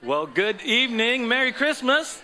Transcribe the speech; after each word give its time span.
Well, 0.00 0.26
good 0.26 0.62
evening. 0.62 1.26
Merry 1.26 1.50
Christmas. 1.50 2.22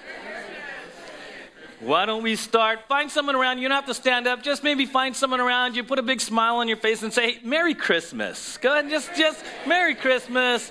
Why 1.81 2.07
don't 2.07 2.23
we 2.23 2.37
start? 2.37 2.87
Find 2.87 3.11
someone 3.11 3.35
around 3.35 3.59
you. 3.59 3.67
Don't 3.67 3.75
have 3.75 3.87
to 3.87 3.95
stand 3.95 4.29
up. 4.29 4.45
Just 4.45 4.63
maybe 4.63 4.87
find 4.87 5.17
someone 5.17 5.41
around 5.41 5.75
you. 5.75 5.83
Put 5.83 5.99
a 5.99 6.03
big 6.03 6.21
smile 6.21 6.59
on 6.59 6.69
your 6.69 6.77
face 6.77 7.03
and 7.03 7.13
say, 7.13 7.41
Merry 7.43 7.75
Christmas. 7.75 8.59
Go 8.59 8.71
ahead 8.71 8.85
and 8.85 8.93
just, 8.93 9.13
just 9.17 9.45
Merry 9.67 9.97
Christmas. 9.97 10.71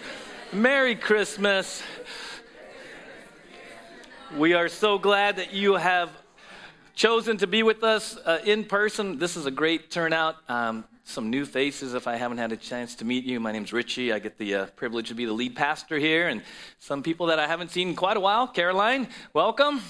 Merry 0.53 0.95
Christmas. 0.95 1.83
We 4.37 4.53
are 4.53 4.69
so 4.69 4.97
glad 4.97 5.35
that 5.35 5.53
you 5.53 5.73
have 5.73 6.09
chosen 6.95 7.35
to 7.39 7.47
be 7.47 7.63
with 7.63 7.83
us 7.83 8.15
uh, 8.15 8.39
in 8.45 8.63
person. 8.63 9.19
This 9.19 9.35
is 9.35 9.45
a 9.45 9.51
great 9.51 9.91
turnout. 9.91 10.37
Um, 10.47 10.85
some 11.05 11.29
new 11.29 11.45
faces 11.45 11.93
if 11.93 12.07
I 12.07 12.15
haven't 12.15 12.37
had 12.37 12.51
a 12.51 12.57
chance 12.57 12.95
to 12.95 13.05
meet 13.05 13.25
you. 13.25 13.39
My 13.39 13.51
name's 13.51 13.73
Richie. 13.73 14.13
I 14.13 14.19
get 14.19 14.37
the 14.37 14.55
uh, 14.55 14.65
privilege 14.67 15.09
to 15.09 15.15
be 15.15 15.25
the 15.25 15.33
lead 15.33 15.55
pastor 15.55 15.99
here, 15.99 16.29
and 16.29 16.41
some 16.79 17.03
people 17.03 17.27
that 17.27 17.39
I 17.39 17.47
haven't 17.47 17.71
seen 17.71 17.89
in 17.89 17.95
quite 17.95 18.15
a 18.15 18.21
while. 18.21 18.47
Caroline, 18.47 19.07
welcome. 19.33 19.81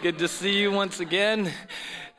Good 0.00 0.18
to 0.18 0.28
see 0.28 0.60
you 0.60 0.70
once 0.70 1.00
again. 1.00 1.50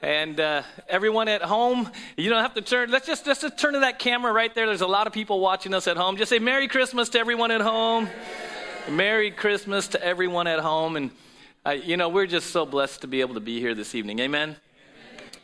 And 0.01 0.39
uh, 0.39 0.63
everyone 0.87 1.27
at 1.27 1.41
home, 1.41 1.89
you 2.17 2.29
don't 2.29 2.41
have 2.41 2.53
to 2.55 2.61
turn. 2.61 2.89
Let's 2.89 3.07
just, 3.07 3.25
let's 3.27 3.41
just 3.41 3.57
turn 3.57 3.73
to 3.73 3.81
that 3.81 3.99
camera 3.99 4.31
right 4.31 4.53
there. 4.53 4.65
There's 4.65 4.81
a 4.81 4.88
lot 4.88 5.07
of 5.07 5.13
people 5.13 5.39
watching 5.39 5.73
us 5.73 5.88
at 5.88 5.97
home. 5.97 6.17
Just 6.17 6.29
say 6.29 6.39
Merry 6.39 6.67
Christmas 6.67 7.09
to 7.09 7.19
everyone 7.19 7.51
at 7.51 7.61
home. 7.61 8.09
Merry 8.89 9.31
Christmas 9.31 9.89
to 9.89 10.03
everyone 10.03 10.47
at 10.47 10.59
home. 10.59 10.95
And, 10.95 11.11
uh, 11.65 11.71
you 11.71 11.97
know, 11.97 12.09
we're 12.09 12.27
just 12.27 12.51
so 12.51 12.65
blessed 12.65 13.01
to 13.01 13.07
be 13.07 13.21
able 13.21 13.33
to 13.35 13.41
be 13.41 13.59
here 13.59 13.75
this 13.75 13.93
evening. 13.93 14.19
Amen? 14.19 14.49
Amen. 14.49 14.57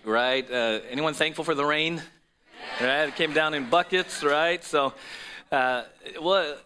Right? 0.06 0.50
Uh, 0.50 0.80
anyone 0.90 1.14
thankful 1.14 1.44
for 1.44 1.54
the 1.56 1.66
rain? 1.66 2.02
Right? 2.82 3.08
It 3.08 3.16
came 3.16 3.34
down 3.34 3.54
in 3.54 3.70
buckets, 3.70 4.24
right? 4.24 4.62
So, 4.64 4.94
uh, 5.52 5.84
what, 6.20 6.66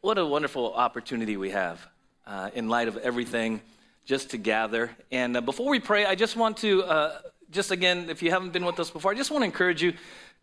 what 0.00 0.18
a 0.18 0.26
wonderful 0.26 0.74
opportunity 0.74 1.36
we 1.36 1.50
have 1.50 1.86
uh, 2.26 2.50
in 2.54 2.68
light 2.68 2.88
of 2.88 2.96
everything 2.96 3.60
just 4.04 4.30
to 4.30 4.36
gather. 4.36 4.90
And 5.12 5.36
uh, 5.36 5.40
before 5.40 5.70
we 5.70 5.78
pray, 5.78 6.04
I 6.04 6.16
just 6.16 6.34
want 6.34 6.56
to, 6.58 6.82
uh, 6.82 7.18
just 7.50 7.70
again, 7.70 8.10
if 8.10 8.20
you 8.22 8.30
haven't 8.30 8.52
been 8.52 8.64
with 8.64 8.80
us 8.80 8.90
before, 8.90 9.12
I 9.12 9.14
just 9.14 9.30
want 9.30 9.42
to 9.42 9.46
encourage 9.46 9.80
you. 9.80 9.92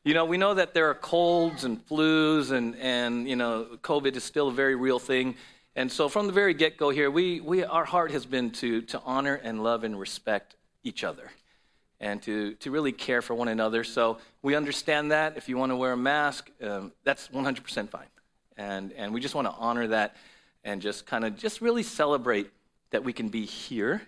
You 0.05 0.13
know, 0.13 0.23
we 0.23 0.37
know 0.37 0.53
that 0.53 0.73
there 0.73 0.89
are 0.89 0.95
colds 0.95 1.65
and 1.65 1.85
flus, 1.87 2.51
and, 2.51 2.75
and 2.77 3.27
you 3.27 3.35
know, 3.35 3.67
COVID 3.81 4.15
is 4.15 4.23
still 4.23 4.47
a 4.47 4.53
very 4.53 4.75
real 4.75 4.99
thing. 4.99 5.35
And 5.75 5.91
so, 5.91 6.07
from 6.07 6.27
the 6.27 6.33
very 6.33 6.53
get 6.53 6.77
go 6.77 6.89
here, 6.89 7.11
we, 7.11 7.41
we, 7.41 7.65
our 7.65 7.85
heart 7.85 8.11
has 8.11 8.25
been 8.25 8.51
to, 8.51 8.81
to 8.83 9.01
honor 9.03 9.35
and 9.35 9.61
love 9.61 9.83
and 9.83 9.99
respect 9.99 10.55
each 10.83 11.03
other 11.03 11.29
and 12.05 12.21
to, 12.21 12.53
to 12.53 12.69
really 12.69 12.91
care 12.91 13.23
for 13.23 13.33
one 13.33 13.47
another. 13.47 13.83
So 13.83 14.19
we 14.43 14.53
understand 14.53 15.09
that. 15.09 15.37
If 15.37 15.49
you 15.49 15.57
want 15.57 15.71
to 15.71 15.75
wear 15.75 15.93
a 15.93 15.97
mask, 15.97 16.51
um, 16.61 16.91
that's 17.03 17.29
100% 17.29 17.89
fine. 17.89 18.05
And, 18.57 18.93
and 18.93 19.11
we 19.11 19.19
just 19.19 19.33
want 19.33 19.47
to 19.47 19.53
honor 19.57 19.87
that 19.87 20.15
and 20.63 20.83
just 20.83 21.07
kind 21.07 21.25
of 21.25 21.35
just 21.35 21.61
really 21.61 21.81
celebrate 21.81 22.51
that 22.91 23.03
we 23.03 23.11
can 23.11 23.29
be 23.29 23.43
here 23.43 24.03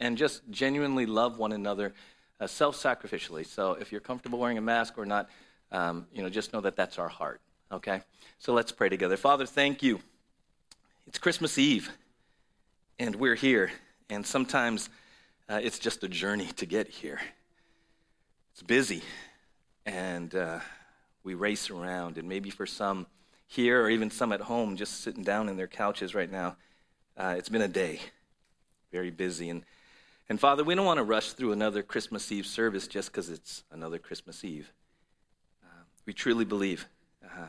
and 0.00 0.18
just 0.18 0.42
genuinely 0.50 1.06
love 1.06 1.38
one 1.38 1.52
another 1.52 1.94
uh, 2.40 2.48
self-sacrificially. 2.48 3.46
So 3.46 3.74
if 3.74 3.92
you're 3.92 4.00
comfortable 4.00 4.40
wearing 4.40 4.58
a 4.58 4.62
mask 4.62 4.98
or 4.98 5.06
not, 5.06 5.30
um, 5.70 6.08
you 6.12 6.24
know, 6.24 6.28
just 6.28 6.52
know 6.52 6.60
that 6.62 6.74
that's 6.74 6.98
our 6.98 7.08
heart. 7.08 7.40
Okay? 7.70 8.02
So 8.40 8.52
let's 8.52 8.72
pray 8.72 8.88
together. 8.88 9.16
Father, 9.16 9.46
thank 9.46 9.80
you. 9.80 10.00
It's 11.06 11.18
Christmas 11.18 11.56
Eve, 11.56 11.88
and 12.98 13.14
we're 13.14 13.36
here. 13.36 13.70
And 14.10 14.26
sometimes 14.26 14.90
uh, 15.48 15.60
it's 15.62 15.78
just 15.78 16.04
a 16.04 16.08
journey 16.08 16.46
to 16.56 16.66
get 16.66 16.88
here. 16.88 17.20
It's 18.52 18.62
busy, 18.62 19.02
and 19.86 20.34
uh, 20.34 20.60
we 21.24 21.34
race 21.34 21.70
around. 21.70 22.18
And 22.18 22.28
maybe 22.28 22.50
for 22.50 22.66
some 22.66 23.06
here, 23.46 23.82
or 23.82 23.88
even 23.88 24.10
some 24.10 24.32
at 24.32 24.42
home, 24.42 24.76
just 24.76 25.00
sitting 25.00 25.24
down 25.24 25.48
in 25.48 25.56
their 25.56 25.66
couches 25.66 26.14
right 26.14 26.30
now, 26.30 26.56
uh, 27.16 27.34
it's 27.38 27.48
been 27.48 27.62
a 27.62 27.68
day, 27.68 28.00
very 28.92 29.10
busy. 29.10 29.48
And, 29.48 29.62
and 30.28 30.38
Father, 30.38 30.64
we 30.64 30.74
don't 30.74 30.84
want 30.84 30.98
to 30.98 31.04
rush 31.04 31.32
through 31.32 31.52
another 31.52 31.82
Christmas 31.82 32.30
Eve 32.30 32.46
service 32.46 32.86
just 32.86 33.10
because 33.10 33.30
it's 33.30 33.64
another 33.70 33.98
Christmas 33.98 34.44
Eve. 34.44 34.70
Uh, 35.64 35.84
we 36.04 36.12
truly 36.12 36.44
believe 36.44 36.86
um, 37.24 37.48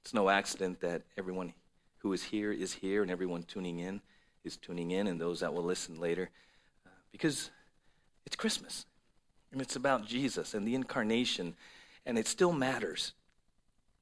it's 0.00 0.14
no 0.14 0.30
accident 0.30 0.80
that 0.80 1.02
everyone 1.18 1.52
who 1.98 2.12
is 2.14 2.24
here 2.24 2.52
is 2.52 2.72
here, 2.72 3.02
and 3.02 3.10
everyone 3.10 3.42
tuning 3.42 3.80
in 3.80 4.00
is 4.44 4.56
tuning 4.56 4.92
in, 4.92 5.06
and 5.06 5.20
those 5.20 5.40
that 5.40 5.52
will 5.52 5.62
listen 5.62 6.00
later 6.00 6.30
because 7.12 7.50
it's 8.26 8.34
Christmas 8.34 8.86
and 9.52 9.60
it's 9.60 9.76
about 9.76 10.06
Jesus 10.06 10.54
and 10.54 10.66
the 10.66 10.74
incarnation, 10.74 11.54
and 12.06 12.18
it 12.18 12.26
still 12.26 12.52
matters. 12.52 13.12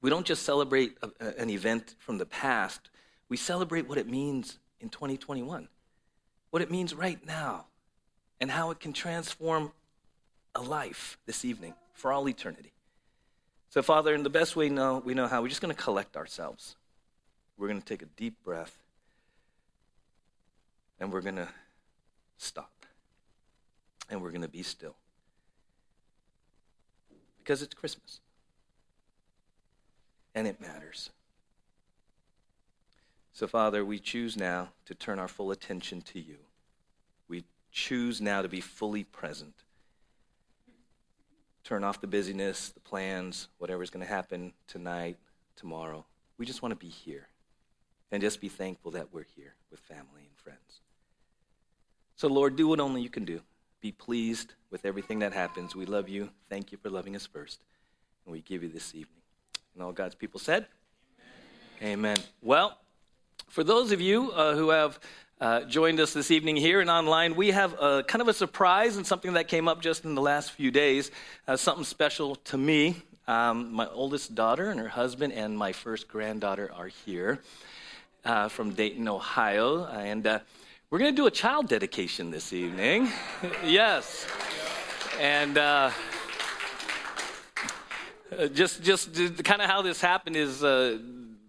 We 0.01 0.09
don't 0.09 0.25
just 0.25 0.45
celebrate 0.45 0.97
a, 1.03 1.11
a, 1.21 1.41
an 1.41 1.51
event 1.51 1.97
from 1.99 2.19
the 2.19 2.27
past, 2.27 2.89
we 3.29 3.37
celebrate 3.37 3.89
what 3.89 3.99
it 3.99 4.09
means 4.09 4.59
in 4.81 4.89
2021, 4.89 5.69
what 6.51 6.63
it 6.63 6.71
means 6.71 6.95
right 6.95 7.25
now, 7.27 7.67
and 8.41 8.51
how 8.51 8.71
it 8.71 8.81
can 8.81 8.93
transform 8.93 9.73
a 10.55 10.63
life 10.63 11.19
this 11.27 11.45
evening 11.45 11.75
for 11.93 12.13
all 12.13 12.29
eternity. 12.29 12.73
So, 13.69 13.83
Father, 13.83 14.15
in 14.15 14.23
the 14.23 14.31
best 14.31 14.57
way 14.57 14.69
know, 14.69 15.03
we 15.05 15.15
know 15.15 15.29
how, 15.29 15.43
we're 15.43 15.49
just 15.49 15.61
going 15.61 15.75
to 15.75 15.81
collect 15.81 16.17
ourselves. 16.17 16.77
We're 17.57 17.69
going 17.69 17.81
to 17.81 17.87
take 17.87 18.03
a 18.03 18.09
deep 18.17 18.43
breath, 18.43 18.77
and 20.99 21.13
we're 21.13 21.21
going 21.21 21.37
to 21.37 21.49
stop 22.39 22.80
and 24.11 24.21
we're 24.21 24.31
going 24.31 24.43
to 24.43 24.49
be 24.49 24.63
still. 24.63 24.97
Because 27.39 27.63
it's 27.63 27.75
Christmas. 27.75 28.21
And 30.35 30.47
it 30.47 30.61
matters. 30.61 31.11
So, 33.33 33.47
Father, 33.47 33.85
we 33.85 33.99
choose 33.99 34.37
now 34.37 34.69
to 34.87 34.95
turn 34.95 35.19
our 35.19 35.29
full 35.29 35.51
attention 35.51 36.03
to 36.03 36.21
you. 36.21 36.37
We 37.29 37.45
choose 37.71 38.21
now 38.21 38.43
to 38.43 38.49
be 38.49 38.61
fully 38.61 39.05
present. 39.05 39.55
Turn 41.63 41.85
off 41.85 42.01
the 42.01 42.07
busyness, 42.07 42.71
the 42.71 42.81
plans, 42.81 43.49
whatever's 43.59 43.91
going 43.91 44.05
to 44.05 44.13
happen 44.13 44.53
tonight, 44.67 45.17
tomorrow. 45.57 46.05
We 46.37 46.47
just 46.47 46.63
want 46.63 46.73
to 46.73 46.77
be 46.77 46.91
here 46.91 47.29
and 48.11 48.21
just 48.21 48.41
be 48.41 48.49
thankful 48.49 48.91
that 48.93 49.13
we're 49.13 49.27
here 49.37 49.55
with 49.71 49.81
family 49.81 50.23
and 50.27 50.37
friends. 50.37 50.81
So, 52.17 52.29
Lord, 52.29 52.57
do 52.57 52.67
what 52.67 52.81
only 52.81 53.03
you 53.03 53.09
can 53.09 53.25
do 53.25 53.41
be 53.81 53.93
pleased 53.93 54.55
with 54.71 54.85
everything 54.85 55.21
that 55.21 55.33
happens. 55.33 55.75
We 55.75 55.87
love 55.87 56.09
you. 56.09 56.31
Thank 56.49 56.73
you 56.73 56.79
for 56.79 56.91
loving 56.91 57.17
us 57.17 57.27
first. 57.27 57.61
And 58.25 58.33
we 58.33 58.41
give 58.41 58.63
you 58.63 58.69
this 58.69 58.95
evening. 58.95 59.23
And 59.75 59.83
all 59.83 59.93
God's 59.93 60.15
people 60.15 60.41
said, 60.41 60.67
Amen. 61.81 61.93
Amen. 61.93 62.17
Well, 62.43 62.77
for 63.49 63.65
those 63.65 63.93
of 63.93 64.01
you 64.01 64.33
uh, 64.33 64.55
who 64.55 64.71
have 64.71 65.01
uh, 65.41 65.63
joined 65.63 65.99
us 66.01 66.13
this 66.13 66.31
evening 66.31 66.57
here 66.57 66.81
and 66.81 66.91
online, 66.91 67.35
we 67.35 67.51
have 67.51 67.73
a, 67.81 68.05
kind 68.07 68.21
of 68.21 68.29
a 68.29 68.35
surprise 68.35 68.97
and 68.97 69.07
something 69.07 69.33
that 69.33 69.49
came 69.49 69.67
up 69.67 69.81
just 69.81 70.05
in 70.05 70.15
the 70.15 70.21
last 70.21 70.53
few 70.53 70.71
days, 70.71 71.11
uh, 71.49 71.57
something 71.57 71.85
special 71.85 72.37
to 72.37 72.59
me. 72.59 72.97
Um, 73.27 73.73
my 73.73 73.87
oldest 73.89 74.35
daughter 74.35 74.71
and 74.71 74.79
her 74.79 74.89
husband 74.89 75.33
and 75.33 75.57
my 75.57 75.73
first 75.73 76.09
granddaughter 76.09 76.71
are 76.77 76.89
here 76.89 77.41
uh, 78.25 78.49
from 78.49 78.75
Dayton, 78.75 79.09
Ohio. 79.09 79.87
And 79.87 80.27
uh, 80.27 80.41
we're 80.91 80.99
going 80.99 81.15
to 81.15 81.17
do 81.17 81.29
a 81.29 81.31
child 81.31 81.69
dedication 81.69 82.33
this 82.33 82.53
evening. 82.53 83.09
yes. 83.65 84.27
And 85.21 85.57
uh, 85.57 85.93
just, 88.53 88.83
just 88.83 89.15
kind 89.45 89.63
of 89.63 89.71
how 89.71 89.83
this 89.83 90.01
happened 90.01 90.35
is 90.35 90.65
uh, 90.65 90.99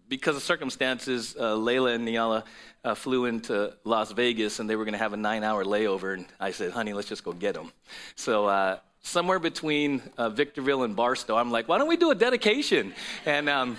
because 0.07 0.35
of 0.35 0.43
circumstances, 0.43 1.35
uh, 1.39 1.55
Layla 1.55 1.95
and 1.95 2.07
Niala 2.07 2.43
uh, 2.83 2.93
flew 2.93 3.25
into 3.25 3.73
Las 3.83 4.11
Vegas 4.11 4.59
and 4.59 4.69
they 4.69 4.75
were 4.75 4.85
going 4.85 4.93
to 4.93 4.99
have 4.99 5.13
a 5.13 5.17
nine 5.17 5.43
hour 5.43 5.65
layover. 5.65 6.13
And 6.13 6.27
I 6.39 6.51
said, 6.51 6.71
honey, 6.71 6.93
let's 6.93 7.09
just 7.09 7.23
go 7.23 7.31
get 7.31 7.55
them. 7.55 7.71
So, 8.15 8.45
uh, 8.45 8.77
somewhere 9.01 9.39
between 9.39 10.03
uh, 10.19 10.29
Victorville 10.29 10.83
and 10.83 10.95
Barstow, 10.95 11.35
I'm 11.35 11.49
like, 11.49 11.67
why 11.67 11.79
don't 11.79 11.87
we 11.87 11.97
do 11.97 12.11
a 12.11 12.15
dedication? 12.15 12.93
And 13.25 13.49
um, 13.49 13.77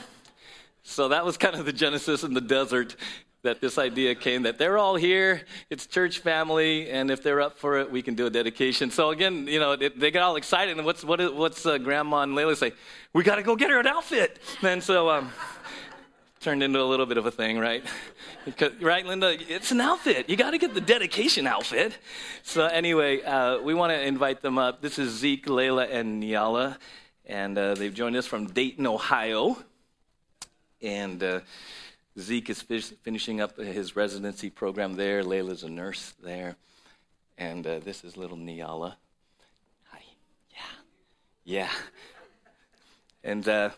so 0.83 1.11
that 1.11 1.25
was 1.25 1.37
kind 1.37 1.55
of 1.55 1.65
the 1.65 1.73
genesis 1.73 2.25
in 2.25 2.35
the 2.35 2.41
desert 2.41 2.97
that 3.43 3.61
this 3.61 3.77
idea 3.77 4.15
came 4.15 4.43
that 4.43 4.57
they're 4.57 4.79
all 4.79 4.95
here, 4.95 5.43
it's 5.69 5.87
church 5.87 6.21
family, 6.21 6.89
and 6.91 7.11
if 7.11 7.25
they're 7.25 7.41
up 7.41 7.59
for 7.59 7.79
it, 7.79 7.91
we 7.91 8.01
can 8.01 8.15
do 8.15 8.27
a 8.27 8.31
dedication. 8.31 8.91
So 8.91 9.11
again, 9.11 9.49
you 9.49 9.59
know, 9.59 9.75
they, 9.75 10.11
get 10.13 10.23
all 10.23 10.37
excited, 10.37 10.77
and 10.77 10.87
what's, 10.87 11.03
what, 11.03 11.35
what's 11.35 11.67
uh, 11.67 11.79
Grandma 11.79 12.23
and 12.23 12.37
Layla 12.37 12.57
say? 12.57 12.73
We 13.13 13.25
got 13.25 13.37
to 13.37 13.43
go 13.43 13.57
get 13.57 13.71
her 13.71 13.81
an 13.81 13.89
outfit. 13.89 14.39
And 14.63 14.81
so, 14.83 15.11
um, 15.11 15.33
turned 16.39 16.63
into 16.63 16.81
a 16.81 16.85
little 16.85 17.07
bit 17.07 17.19
of 17.19 17.27
a 17.27 17.31
thing, 17.33 17.59
right? 17.59 17.85
Right, 18.81 19.07
Linda? 19.07 19.37
It's 19.49 19.71
an 19.71 19.81
outfit. 19.81 20.29
You 20.29 20.37
got 20.37 20.51
to 20.51 20.59
get 20.59 20.75
the 20.75 20.81
dedication 20.81 21.47
outfit. 21.47 21.99
So, 22.43 22.67
anyway, 22.67 23.23
uh, 23.23 23.61
we 23.61 23.75
want 23.75 23.93
to 23.93 24.01
invite 24.01 24.43
them 24.43 24.59
up. 24.59 24.83
This 24.83 24.99
is 24.99 25.13
Zeke, 25.13 25.47
Layla, 25.47 25.89
and 25.93 26.23
Niala, 26.23 26.77
and 27.27 27.57
uh, 27.59 27.75
they've 27.75 27.95
joined 27.95 28.17
us 28.17 28.27
from 28.27 28.47
Dayton, 28.47 28.87
Ohio. 28.87 29.57
And 30.81 31.23
uh, 31.23 31.41
Zeke 32.19 32.51
is 32.51 32.63
finishing 32.63 33.41
up 33.41 33.57
his 33.57 33.97
residency 33.97 34.51
program 34.51 34.95
there. 34.95 35.23
Layla's 35.23 35.63
a 35.63 35.71
nurse 35.71 36.15
there. 36.23 36.57
And 37.39 37.67
uh, 37.67 37.79
this 37.79 38.05
is 38.05 38.17
little 38.17 38.37
Niala. 38.37 38.95
Hi. 39.91 40.03
Yeah. 40.51 40.61
Yeah. 41.45 41.71
And 43.25 43.49
uh, 43.49 43.71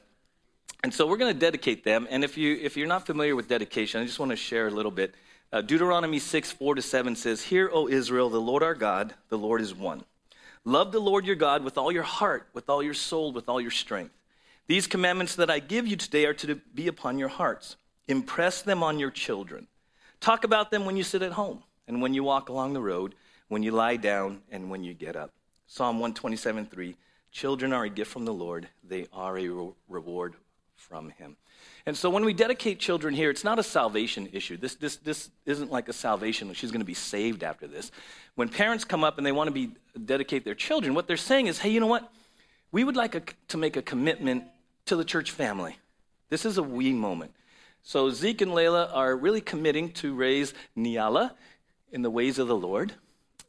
And 0.84 0.92
so 0.92 1.06
we're 1.06 1.16
going 1.16 1.32
to 1.32 1.40
dedicate 1.40 1.82
them. 1.82 2.06
And 2.10 2.22
if, 2.22 2.36
you, 2.36 2.58
if 2.60 2.76
you're 2.76 2.86
not 2.86 3.06
familiar 3.06 3.34
with 3.34 3.48
dedication, 3.48 4.02
I 4.02 4.04
just 4.04 4.18
want 4.18 4.32
to 4.32 4.36
share 4.36 4.66
a 4.66 4.70
little 4.70 4.90
bit. 4.90 5.14
Uh, 5.50 5.62
Deuteronomy 5.62 6.18
6, 6.18 6.52
4 6.52 6.74
to 6.74 6.82
7 6.82 7.16
says, 7.16 7.42
Hear, 7.44 7.70
O 7.72 7.88
Israel, 7.88 8.28
the 8.28 8.40
Lord 8.40 8.62
our 8.62 8.74
God, 8.74 9.14
the 9.30 9.38
Lord 9.38 9.62
is 9.62 9.74
one. 9.74 10.04
Love 10.62 10.92
the 10.92 11.00
Lord 11.00 11.24
your 11.24 11.36
God 11.36 11.64
with 11.64 11.78
all 11.78 11.90
your 11.90 12.02
heart, 12.02 12.48
with 12.52 12.68
all 12.68 12.82
your 12.82 12.92
soul, 12.92 13.32
with 13.32 13.48
all 13.48 13.62
your 13.62 13.70
strength. 13.70 14.12
These 14.66 14.86
commandments 14.86 15.36
that 15.36 15.48
I 15.48 15.58
give 15.58 15.86
you 15.86 15.96
today 15.96 16.26
are 16.26 16.34
to 16.34 16.56
be 16.74 16.86
upon 16.86 17.18
your 17.18 17.28
hearts. 17.28 17.76
Impress 18.08 18.62
them 18.62 18.82
on 18.82 18.98
your 18.98 19.10
children. 19.10 19.66
Talk 20.20 20.44
about 20.44 20.70
them 20.70 20.84
when 20.84 20.96
you 20.96 21.02
sit 21.02 21.22
at 21.22 21.32
home 21.32 21.62
and 21.86 22.00
when 22.00 22.14
you 22.14 22.24
walk 22.24 22.48
along 22.48 22.72
the 22.72 22.80
road, 22.80 23.14
when 23.48 23.62
you 23.62 23.72
lie 23.72 23.96
down 23.96 24.42
and 24.50 24.70
when 24.70 24.84
you 24.84 24.94
get 24.94 25.16
up. 25.16 25.32
Psalm 25.66 25.96
127, 25.96 26.66
3. 26.66 26.96
Children 27.30 27.72
are 27.72 27.84
a 27.84 27.90
gift 27.90 28.10
from 28.12 28.24
the 28.24 28.32
Lord, 28.32 28.68
they 28.86 29.06
are 29.12 29.36
a 29.38 29.72
reward 29.88 30.34
from 30.76 31.10
him. 31.10 31.36
And 31.86 31.96
so 31.96 32.08
when 32.08 32.24
we 32.24 32.32
dedicate 32.32 32.78
children 32.78 33.14
here, 33.14 33.30
it's 33.30 33.44
not 33.44 33.58
a 33.58 33.62
salvation 33.62 34.28
issue. 34.32 34.56
This, 34.56 34.74
this, 34.76 34.96
this 34.96 35.30
isn't 35.44 35.70
like 35.70 35.88
a 35.88 35.92
salvation. 35.92 36.52
She's 36.54 36.70
going 36.70 36.80
to 36.80 36.86
be 36.86 36.94
saved 36.94 37.42
after 37.42 37.66
this. 37.66 37.90
When 38.36 38.48
parents 38.48 38.84
come 38.84 39.04
up 39.04 39.18
and 39.18 39.26
they 39.26 39.32
want 39.32 39.48
to 39.48 39.52
be, 39.52 39.72
dedicate 40.04 40.44
their 40.44 40.54
children, 40.54 40.94
what 40.94 41.06
they're 41.06 41.16
saying 41.16 41.46
is, 41.46 41.58
hey, 41.58 41.70
you 41.70 41.80
know 41.80 41.86
what? 41.86 42.10
We 42.72 42.84
would 42.84 42.96
like 42.96 43.14
a, 43.14 43.22
to 43.48 43.56
make 43.56 43.76
a 43.76 43.82
commitment 43.82 44.44
to 44.86 44.96
the 44.96 45.04
church 45.04 45.30
family. 45.30 45.76
This 46.30 46.44
is 46.44 46.56
a 46.58 46.62
we 46.62 46.92
moment. 46.92 47.32
So 47.86 48.10
Zeke 48.10 48.40
and 48.40 48.50
Layla 48.50 48.90
are 48.94 49.14
really 49.14 49.42
committing 49.42 49.92
to 49.92 50.14
raise 50.14 50.54
Niala 50.76 51.32
in 51.92 52.00
the 52.00 52.10
ways 52.10 52.38
of 52.38 52.48
the 52.48 52.56
Lord 52.56 52.94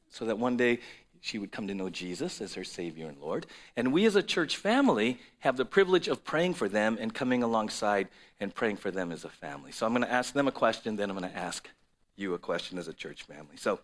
so 0.09 0.25
that 0.25 0.37
one 0.37 0.57
day 0.57 0.79
she 1.21 1.39
would 1.39 1.53
come 1.53 1.67
to 1.69 1.73
know 1.73 1.89
Jesus 1.89 2.41
as 2.41 2.53
her 2.53 2.65
Savior 2.65 3.07
and 3.07 3.17
Lord. 3.17 3.45
And 3.77 3.93
we 3.93 4.05
as 4.05 4.17
a 4.17 4.21
church 4.21 4.57
family 4.57 5.19
have 5.39 5.55
the 5.55 5.63
privilege 5.63 6.09
of 6.09 6.25
praying 6.25 6.55
for 6.55 6.67
them 6.67 6.97
and 6.99 7.13
coming 7.13 7.43
alongside 7.43 8.09
and 8.41 8.53
praying 8.53 8.75
for 8.75 8.91
them 8.91 9.13
as 9.13 9.23
a 9.23 9.29
family. 9.29 9.71
So 9.71 9.85
I'm 9.85 9.93
going 9.93 10.03
to 10.03 10.11
ask 10.11 10.33
them 10.33 10.49
a 10.49 10.51
question, 10.51 10.97
then 10.97 11.09
I'm 11.09 11.17
going 11.17 11.31
to 11.31 11.37
ask 11.37 11.69
you 12.17 12.33
a 12.33 12.37
question 12.37 12.77
as 12.77 12.89
a 12.89 12.93
church 12.93 13.23
family. 13.23 13.55
So, 13.55 13.79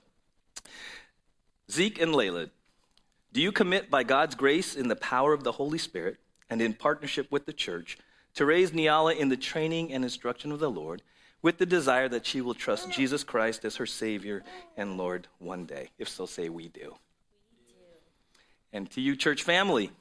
Zeke 1.72 2.02
and 2.02 2.14
Layla, 2.14 2.50
do 3.32 3.42
you 3.42 3.54
commit 3.54 3.90
by 3.90 4.04
God's 4.04 4.36
grace 4.36 4.76
in 4.76 4.90
the 4.90 4.98
power 4.98 5.32
of 5.32 5.46
the 5.46 5.54
Holy 5.54 5.78
Spirit 5.78 6.18
and 6.50 6.62
in 6.62 6.74
partnership 6.74 7.32
with 7.32 7.46
the 7.46 7.54
church 7.54 7.98
to 8.36 8.46
raise 8.46 8.72
Niala 8.72 9.16
in 9.16 9.30
the 9.30 9.38
training 9.38 9.94
and 9.94 10.04
instruction 10.04 10.52
of 10.52 10.60
the 10.60 10.72
Lord? 10.72 11.02
with 11.42 11.58
the 11.58 11.66
desire 11.66 12.08
that 12.10 12.26
she 12.26 12.42
will 12.42 12.54
trust 12.54 12.92
Jesus 12.92 13.24
Christ 13.24 13.66
as 13.66 13.78
her 13.78 13.86
Savior 13.86 14.44
and 14.78 14.98
Lord 14.98 15.28
one 15.40 15.66
day. 15.66 15.90
If 15.98 16.08
so, 16.08 16.26
say 16.26 16.50
we 16.50 16.68
do. 16.68 16.96
And 18.74 18.90
to 18.92 19.02
you, 19.02 19.16
church 19.16 19.44
family, 19.44 19.92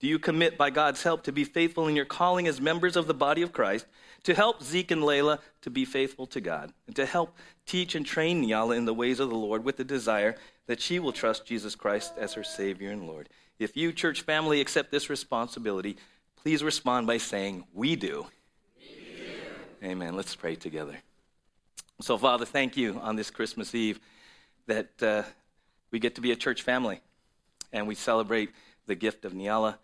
do 0.00 0.06
you 0.06 0.18
commit 0.18 0.56
by 0.56 0.70
God's 0.70 1.02
help 1.02 1.24
to 1.24 1.32
be 1.32 1.44
faithful 1.44 1.88
in 1.88 1.96
your 1.96 2.04
calling 2.04 2.46
as 2.46 2.60
members 2.60 2.96
of 2.96 3.06
the 3.06 3.14
body 3.14 3.42
of 3.42 3.52
Christ, 3.52 3.86
to 4.24 4.34
help 4.34 4.62
Zeke 4.62 4.90
and 4.90 5.02
Layla 5.02 5.38
to 5.62 5.70
be 5.70 5.84
faithful 5.84 6.26
to 6.28 6.40
God, 6.40 6.72
and 6.86 6.96
to 6.96 7.06
help 7.06 7.36
teach 7.66 7.94
and 7.94 8.04
train 8.04 8.42
Niala 8.42 8.76
in 8.76 8.84
the 8.84 8.94
ways 8.94 9.20
of 9.20 9.30
the 9.30 9.36
Lord 9.36 9.64
with 9.64 9.76
the 9.76 9.84
desire 9.84 10.36
that 10.66 10.80
she 10.80 10.98
will 10.98 11.12
trust 11.12 11.46
Jesus 11.46 11.74
Christ 11.74 12.12
as 12.18 12.34
her 12.34 12.44
Savior 12.44 12.90
and 12.90 13.06
Lord? 13.06 13.28
If 13.58 13.76
you, 13.76 13.92
church 13.92 14.22
family, 14.22 14.60
accept 14.60 14.90
this 14.90 15.08
responsibility, 15.08 15.96
please 16.46 16.62
respond 16.62 17.08
by 17.08 17.18
saying, 17.18 17.64
We 17.74 17.96
do. 17.96 18.24
We 18.78 18.86
do. 19.16 19.84
Amen. 19.84 20.14
Let's 20.14 20.36
pray 20.36 20.54
together. 20.54 20.96
So, 22.00 22.16
Father, 22.16 22.44
thank 22.44 22.76
you 22.76 23.00
on 23.00 23.16
this 23.16 23.32
Christmas 23.32 23.74
Eve 23.74 23.98
that 24.68 25.02
uh, 25.02 25.24
we 25.90 25.98
get 25.98 26.14
to 26.14 26.20
be 26.20 26.30
a 26.30 26.36
church 26.36 26.62
family 26.62 27.00
and 27.72 27.88
we 27.88 27.96
celebrate 27.96 28.50
the 28.86 28.94
gift 28.94 29.24
of 29.24 29.32
Niala. 29.32 29.78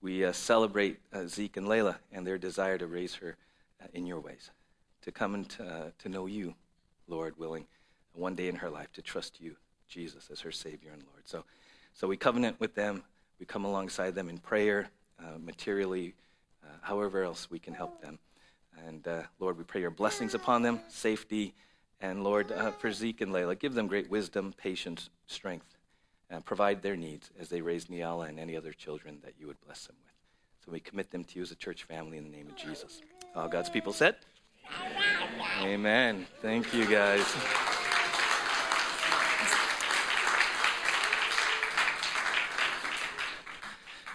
We 0.00 0.24
uh, 0.24 0.32
celebrate 0.32 0.98
uh, 1.12 1.26
Zeke 1.26 1.58
and 1.58 1.68
Layla 1.68 1.96
and 2.10 2.26
their 2.26 2.38
desire 2.38 2.78
to 2.78 2.86
raise 2.86 3.16
her 3.16 3.36
uh, 3.82 3.88
in 3.92 4.06
your 4.06 4.20
ways, 4.20 4.50
to 5.02 5.12
come 5.12 5.34
and 5.34 5.46
to, 5.50 5.62
uh, 5.62 5.90
to 5.98 6.08
know 6.08 6.24
you, 6.24 6.54
Lord 7.06 7.38
willing, 7.38 7.66
one 8.14 8.34
day 8.34 8.48
in 8.48 8.56
her 8.56 8.70
life, 8.70 8.90
to 8.94 9.02
trust 9.02 9.42
you, 9.42 9.56
Jesus, 9.90 10.30
as 10.32 10.40
her 10.40 10.52
Savior 10.52 10.90
and 10.90 11.02
Lord. 11.02 11.24
So, 11.26 11.44
so 11.92 12.08
we 12.08 12.16
covenant 12.16 12.58
with 12.60 12.74
them. 12.74 13.02
We 13.38 13.44
come 13.44 13.66
alongside 13.66 14.14
them 14.14 14.30
in 14.30 14.38
prayer, 14.38 14.88
uh, 15.20 15.38
materially, 15.38 16.14
uh, 16.64 16.68
however 16.82 17.22
else 17.22 17.50
we 17.50 17.58
can 17.58 17.74
help 17.74 18.00
them. 18.00 18.18
And 18.86 19.08
Lord, 19.40 19.58
we 19.58 19.64
pray 19.64 19.80
your 19.80 19.90
blessings 19.90 20.34
upon 20.34 20.62
them, 20.62 20.80
safety, 20.88 21.52
and 22.00 22.22
Lord, 22.22 22.52
for 22.78 22.92
Zeke 22.92 23.22
and 23.22 23.32
Layla, 23.32 23.58
give 23.58 23.74
them 23.74 23.88
great 23.88 24.08
wisdom, 24.08 24.54
patience, 24.56 25.10
strength 25.26 25.78
and 26.30 26.44
provide 26.44 26.82
their 26.82 26.96
needs 26.96 27.30
as 27.40 27.48
they 27.48 27.60
raise 27.60 27.86
Niala 27.86 28.28
and 28.28 28.38
any 28.38 28.56
other 28.56 28.72
children 28.72 29.18
that 29.24 29.34
you 29.38 29.46
would 29.46 29.60
bless 29.60 29.86
them 29.86 29.96
with. 30.04 30.12
So 30.64 30.72
we 30.72 30.80
commit 30.80 31.10
them 31.10 31.24
to 31.24 31.36
you 31.36 31.42
as 31.42 31.50
a 31.50 31.56
church 31.56 31.84
family 31.84 32.18
in 32.18 32.24
the 32.24 32.30
name 32.30 32.48
of 32.48 32.56
Jesus. 32.56 33.00
All 33.34 33.48
God's 33.48 33.70
people 33.70 33.92
said? 33.92 34.16
Amen. 35.62 36.26
Thank 36.42 36.74
you, 36.74 36.86
guys. 36.86 37.77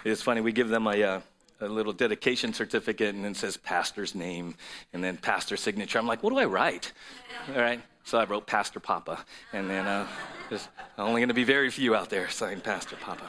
It's 0.04 0.22
funny, 0.22 0.42
we 0.42 0.52
give 0.52 0.68
them 0.68 0.86
a, 0.86 1.02
uh, 1.02 1.20
a 1.60 1.68
little 1.68 1.92
dedication 1.92 2.52
certificate 2.52 3.14
and 3.14 3.24
it 3.24 3.36
says 3.36 3.56
pastor's 3.56 4.14
name 4.14 4.54
and 4.92 5.02
then 5.02 5.16
pastor 5.16 5.56
signature. 5.56 5.98
I'm 5.98 6.06
like, 6.06 6.22
what 6.22 6.30
do 6.30 6.38
I 6.38 6.44
write? 6.44 6.92
All 7.48 7.60
right. 7.60 7.80
So 8.04 8.18
I 8.18 8.24
wrote 8.24 8.46
Pastor 8.46 8.80
Papa. 8.80 9.24
And 9.54 9.68
then 9.68 9.86
uh, 9.86 10.06
there's 10.50 10.68
only 10.98 11.22
going 11.22 11.28
to 11.28 11.34
be 11.34 11.44
very 11.44 11.70
few 11.70 11.94
out 11.94 12.10
there 12.10 12.28
saying 12.28 12.60
Pastor 12.60 12.96
Papa. 12.96 13.24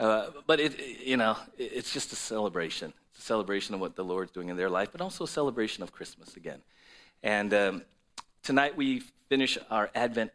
Uh, 0.00 0.30
but 0.48 0.58
it, 0.58 1.00
you 1.04 1.16
know, 1.16 1.36
it's 1.56 1.92
just 1.92 2.12
a 2.12 2.16
celebration. 2.16 2.92
It's 3.12 3.20
a 3.20 3.26
celebration 3.26 3.76
of 3.76 3.80
what 3.80 3.94
the 3.94 4.04
Lord's 4.04 4.32
doing 4.32 4.48
in 4.48 4.56
their 4.56 4.68
life, 4.68 4.88
but 4.90 5.00
also 5.00 5.24
a 5.24 5.28
celebration 5.28 5.84
of 5.84 5.92
Christmas 5.92 6.36
again. 6.36 6.60
And 7.22 7.54
um, 7.54 7.82
tonight 8.42 8.76
we 8.76 9.02
finish 9.28 9.58
our 9.70 9.90
Advent 9.94 10.32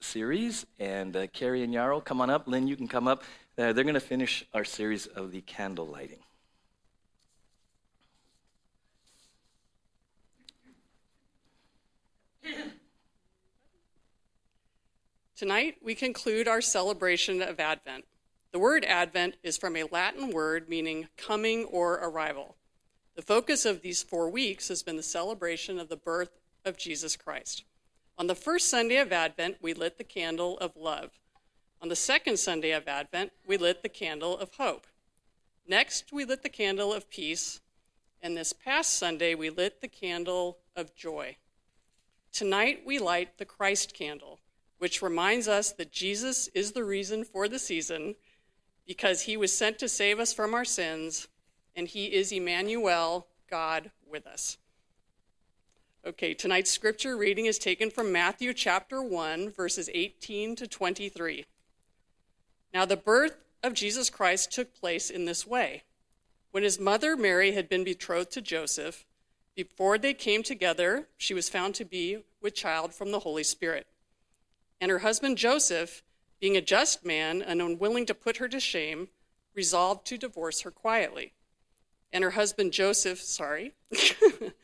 series, 0.00 0.66
and 0.78 1.16
uh, 1.16 1.26
Carrie 1.28 1.62
and 1.62 1.72
Yarrow, 1.72 2.00
come 2.00 2.20
on 2.20 2.30
up. 2.30 2.46
Lynn, 2.46 2.66
you 2.66 2.76
can 2.76 2.88
come 2.88 3.08
up. 3.08 3.22
Uh, 3.56 3.72
they're 3.72 3.84
going 3.84 3.94
to 3.94 4.00
finish 4.00 4.44
our 4.52 4.64
series 4.64 5.06
of 5.06 5.30
the 5.30 5.40
candle 5.42 5.86
lighting. 5.86 6.20
Tonight, 15.36 15.76
we 15.82 15.94
conclude 15.94 16.46
our 16.46 16.60
celebration 16.60 17.42
of 17.42 17.58
Advent. 17.58 18.04
The 18.52 18.60
word 18.60 18.84
Advent 18.84 19.34
is 19.42 19.56
from 19.56 19.76
a 19.76 19.82
Latin 19.90 20.30
word 20.30 20.68
meaning 20.68 21.08
coming 21.16 21.64
or 21.64 21.94
arrival. 21.94 22.56
The 23.16 23.22
focus 23.22 23.64
of 23.64 23.82
these 23.82 24.02
four 24.02 24.30
weeks 24.30 24.68
has 24.68 24.82
been 24.84 24.96
the 24.96 25.02
celebration 25.02 25.80
of 25.80 25.88
the 25.88 25.96
birth 25.96 26.30
of 26.64 26.76
Jesus 26.76 27.16
Christ. 27.16 27.64
On 28.16 28.26
the 28.26 28.34
first 28.34 28.68
Sunday 28.68 28.96
of 28.96 29.12
Advent, 29.12 29.56
we 29.60 29.74
lit 29.74 29.98
the 29.98 30.04
candle 30.04 30.58
of 30.58 30.76
love. 30.76 31.10
On 31.82 31.88
the 31.88 31.96
second 31.96 32.38
Sunday 32.38 32.70
of 32.70 32.88
Advent, 32.88 33.32
we 33.46 33.56
lit 33.56 33.82
the 33.82 33.88
candle 33.88 34.38
of 34.38 34.54
hope. 34.54 34.86
Next, 35.66 36.12
we 36.12 36.24
lit 36.24 36.42
the 36.42 36.48
candle 36.48 36.92
of 36.92 37.10
peace. 37.10 37.60
And 38.22 38.36
this 38.36 38.52
past 38.52 38.94
Sunday, 38.98 39.34
we 39.34 39.50
lit 39.50 39.80
the 39.80 39.88
candle 39.88 40.58
of 40.76 40.94
joy. 40.94 41.36
Tonight, 42.32 42.82
we 42.86 42.98
light 42.98 43.38
the 43.38 43.44
Christ 43.44 43.94
candle 43.94 44.40
which 44.84 45.00
reminds 45.00 45.48
us 45.48 45.72
that 45.72 45.92
Jesus 45.92 46.48
is 46.48 46.72
the 46.72 46.84
reason 46.84 47.24
for 47.24 47.48
the 47.48 47.58
season 47.58 48.14
because 48.86 49.22
he 49.22 49.34
was 49.34 49.56
sent 49.56 49.78
to 49.78 49.88
save 49.88 50.20
us 50.20 50.32
from 50.32 50.52
our 50.52 50.64
sins, 50.64 51.26
and 51.74 51.88
he 51.88 52.12
is 52.12 52.30
Emmanuel, 52.30 53.26
God 53.48 53.90
with 54.06 54.26
us. 54.26 54.58
Okay, 56.06 56.34
tonight's 56.34 56.70
scripture 56.70 57.16
reading 57.16 57.46
is 57.46 57.56
taken 57.56 57.90
from 57.90 58.12
Matthew 58.12 58.52
chapter 58.52 59.02
1, 59.02 59.50
verses 59.50 59.88
18 59.94 60.54
to 60.56 60.66
23. 60.66 61.46
Now, 62.74 62.84
the 62.84 62.94
birth 62.94 63.38
of 63.62 63.72
Jesus 63.72 64.10
Christ 64.10 64.52
took 64.52 64.78
place 64.78 65.08
in 65.08 65.24
this 65.24 65.46
way. 65.46 65.84
When 66.50 66.62
his 66.62 66.78
mother 66.78 67.16
Mary 67.16 67.52
had 67.52 67.70
been 67.70 67.84
betrothed 67.84 68.32
to 68.32 68.42
Joseph, 68.42 69.06
before 69.56 69.96
they 69.96 70.12
came 70.12 70.42
together, 70.42 71.08
she 71.16 71.32
was 71.32 71.48
found 71.48 71.74
to 71.76 71.86
be 71.86 72.18
with 72.42 72.54
child 72.54 72.92
from 72.92 73.10
the 73.10 73.20
Holy 73.20 73.42
Spirit. 73.42 73.86
And 74.82 74.90
her 74.90 74.98
husband 74.98 75.38
Joseph, 75.38 76.02
being 76.38 76.54
a 76.54 76.60
just 76.60 77.06
man 77.06 77.40
and 77.40 77.62
unwilling 77.62 78.04
to 78.04 78.14
put 78.14 78.36
her 78.36 78.48
to 78.48 78.60
shame, 78.60 79.08
resolved 79.54 80.06
to 80.08 80.18
divorce 80.18 80.60
her 80.60 80.70
quietly. 80.70 81.32
And 82.12 82.22
her 82.22 82.32
husband 82.32 82.74
Joseph, 82.74 83.22
sorry, 83.22 83.72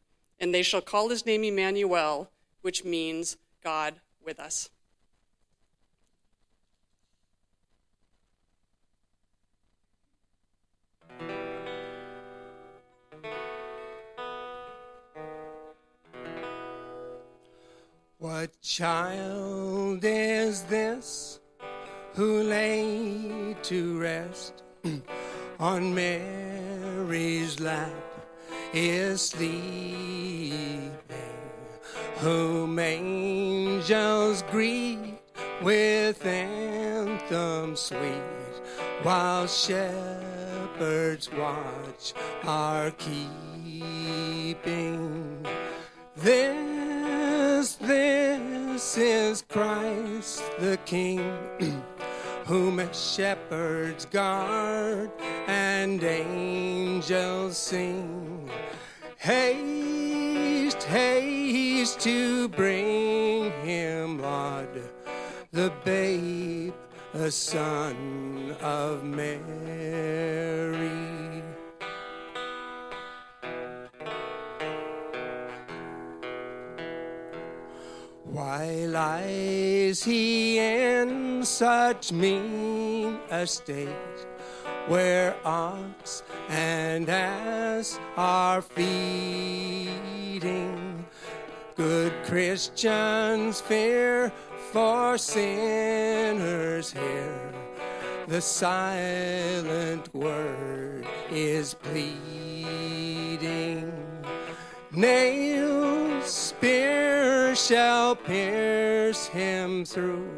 and 0.41 0.53
they 0.55 0.63
shall 0.63 0.81
call 0.81 1.09
his 1.09 1.23
name 1.23 1.43
Emmanuel, 1.43 2.31
which 2.61 2.83
means 2.83 3.37
God 3.63 4.01
with 4.25 4.39
us. 4.39 4.71
What 18.17 18.59
child 18.61 20.03
is 20.03 20.63
this 20.63 21.39
who 22.13 22.43
lay 22.43 23.55
to 23.61 23.99
rest 23.99 24.63
on 25.59 25.93
Mary's 25.93 27.59
lap 27.59 28.10
is 28.73 29.21
sleeping, 29.21 30.91
whom 32.17 32.79
angels 32.79 34.43
greet 34.49 35.19
with 35.61 36.25
anthems 36.25 37.79
sweet, 37.81 38.61
while 39.03 39.45
shepherds 39.47 41.29
watch 41.33 42.13
are 42.43 42.91
keeping. 42.91 43.51
This, 46.15 47.75
this 47.75 48.97
is 48.97 49.43
Christ 49.49 50.43
the 50.59 50.77
King, 50.85 51.19
whom 52.51 52.81
shepherds 52.91 54.03
guard 54.03 55.09
and 55.47 56.03
angels 56.03 57.55
sing. 57.55 58.51
Haste, 59.17 60.83
haste 60.83 62.01
to 62.01 62.49
bring 62.49 63.53
him, 63.63 64.19
Lord, 64.19 64.83
the 65.53 65.71
babe, 65.85 66.73
the 67.13 67.31
son 67.31 68.53
of 68.59 69.05
Mary. 69.05 71.00
Why 78.41 78.85
lies 78.87 80.03
he 80.03 80.57
in 80.57 81.45
such 81.45 82.11
mean 82.11 83.19
estate, 83.29 84.25
where 84.87 85.35
ox 85.45 86.23
and 86.49 87.07
ass 87.07 87.99
are 88.17 88.63
feeding? 88.63 89.85
Good 91.75 92.13
Christians 92.23 93.61
fear, 93.61 94.31
for 94.71 95.19
sinners 95.19 96.91
here. 96.91 97.53
The 98.27 98.41
silent 98.41 100.11
word 100.15 101.05
is 101.29 101.75
pleading. 101.75 103.10
Nails, 104.93 106.25
spear 106.25 107.55
shall 107.55 108.13
pierce 108.13 109.27
him 109.27 109.85
through. 109.85 110.29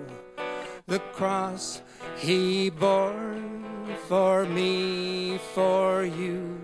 The 0.86 1.00
cross 1.00 1.82
he 2.18 2.70
bore 2.70 3.36
for 4.08 4.46
me, 4.46 5.40
for 5.56 6.04
you. 6.04 6.60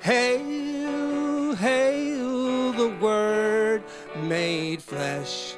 Hail, 0.00 1.54
hail 1.54 2.72
the 2.72 2.94
Word 3.00 3.82
made 4.22 4.82
flesh, 4.82 5.54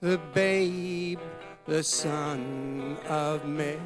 the 0.00 0.18
babe, 0.32 1.18
the 1.66 1.82
Son 1.82 2.96
of 3.08 3.44
Mary. 3.46 3.82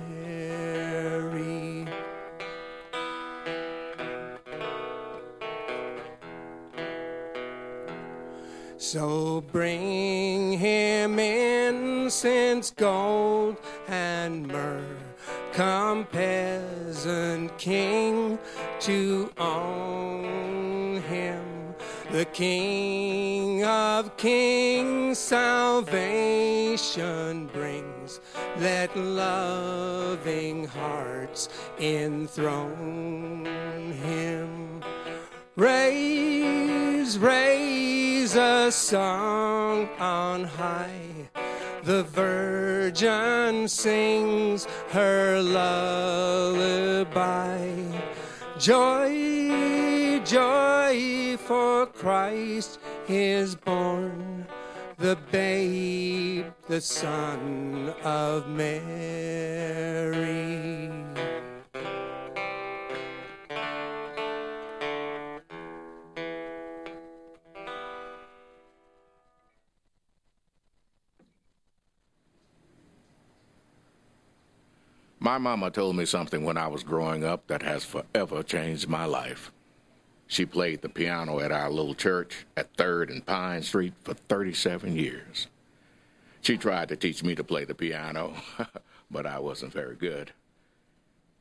So 8.86 9.42
bring 9.50 10.52
him 10.52 11.18
incense, 11.18 12.70
gold, 12.70 13.56
and 13.88 14.46
myrrh. 14.46 14.86
Come, 15.52 16.04
peasant 16.04 17.58
king, 17.58 18.38
to 18.78 19.32
own 19.38 21.02
him. 21.02 21.74
The 22.12 22.26
King 22.26 23.64
of 23.64 24.16
kings, 24.16 25.18
salvation 25.18 25.88
brings. 27.48 28.20
Let 28.58 28.96
loving 28.96 30.68
hearts 30.68 31.48
enthrone 31.80 33.44
him. 34.00 34.80
Raise, 35.56 37.18
raise 37.18 37.95
a 38.36 38.70
song 38.70 39.88
on 39.98 40.44
high. 40.44 41.28
The 41.84 42.02
virgin 42.04 43.68
sings 43.68 44.66
her 44.90 45.40
lullaby. 45.42 46.86
Joy, 48.58 50.20
joy, 50.24 51.36
for 51.38 51.86
Christ 51.86 52.78
is 53.08 53.54
born, 53.54 54.46
the 54.98 55.16
babe, 55.30 56.46
the 56.68 56.80
Son 56.80 57.94
of 58.02 58.48
Mary. 58.48 59.36
My 75.26 75.38
mama 75.38 75.73
told 75.73 75.97
me 75.97 76.04
something 76.04 76.45
when 76.45 76.56
I 76.56 76.68
was 76.68 76.85
growing 76.85 77.25
up 77.25 77.49
that 77.49 77.61
has 77.62 77.85
forever 77.85 78.45
changed 78.45 78.88
my 78.88 79.06
life. 79.06 79.50
She 80.28 80.47
played 80.47 80.83
the 80.83 80.88
piano 80.88 81.40
at 81.40 81.50
our 81.50 81.68
little 81.68 81.97
church 81.97 82.47
at 82.56 82.76
3rd 82.76 83.11
and 83.11 83.26
Pine 83.26 83.62
Street 83.62 83.95
for 84.04 84.14
37 84.14 84.95
years. 84.95 85.49
She 86.42 86.56
tried 86.56 86.90
to 86.90 86.97
teach 86.97 87.25
me 87.25 87.35
to 87.35 87.42
play 87.42 87.64
the 87.64 87.75
piano, 87.75 88.35
but 89.11 89.26
I 89.26 89.40
wasn't 89.40 89.73
very 89.73 89.97
good. 89.97 90.30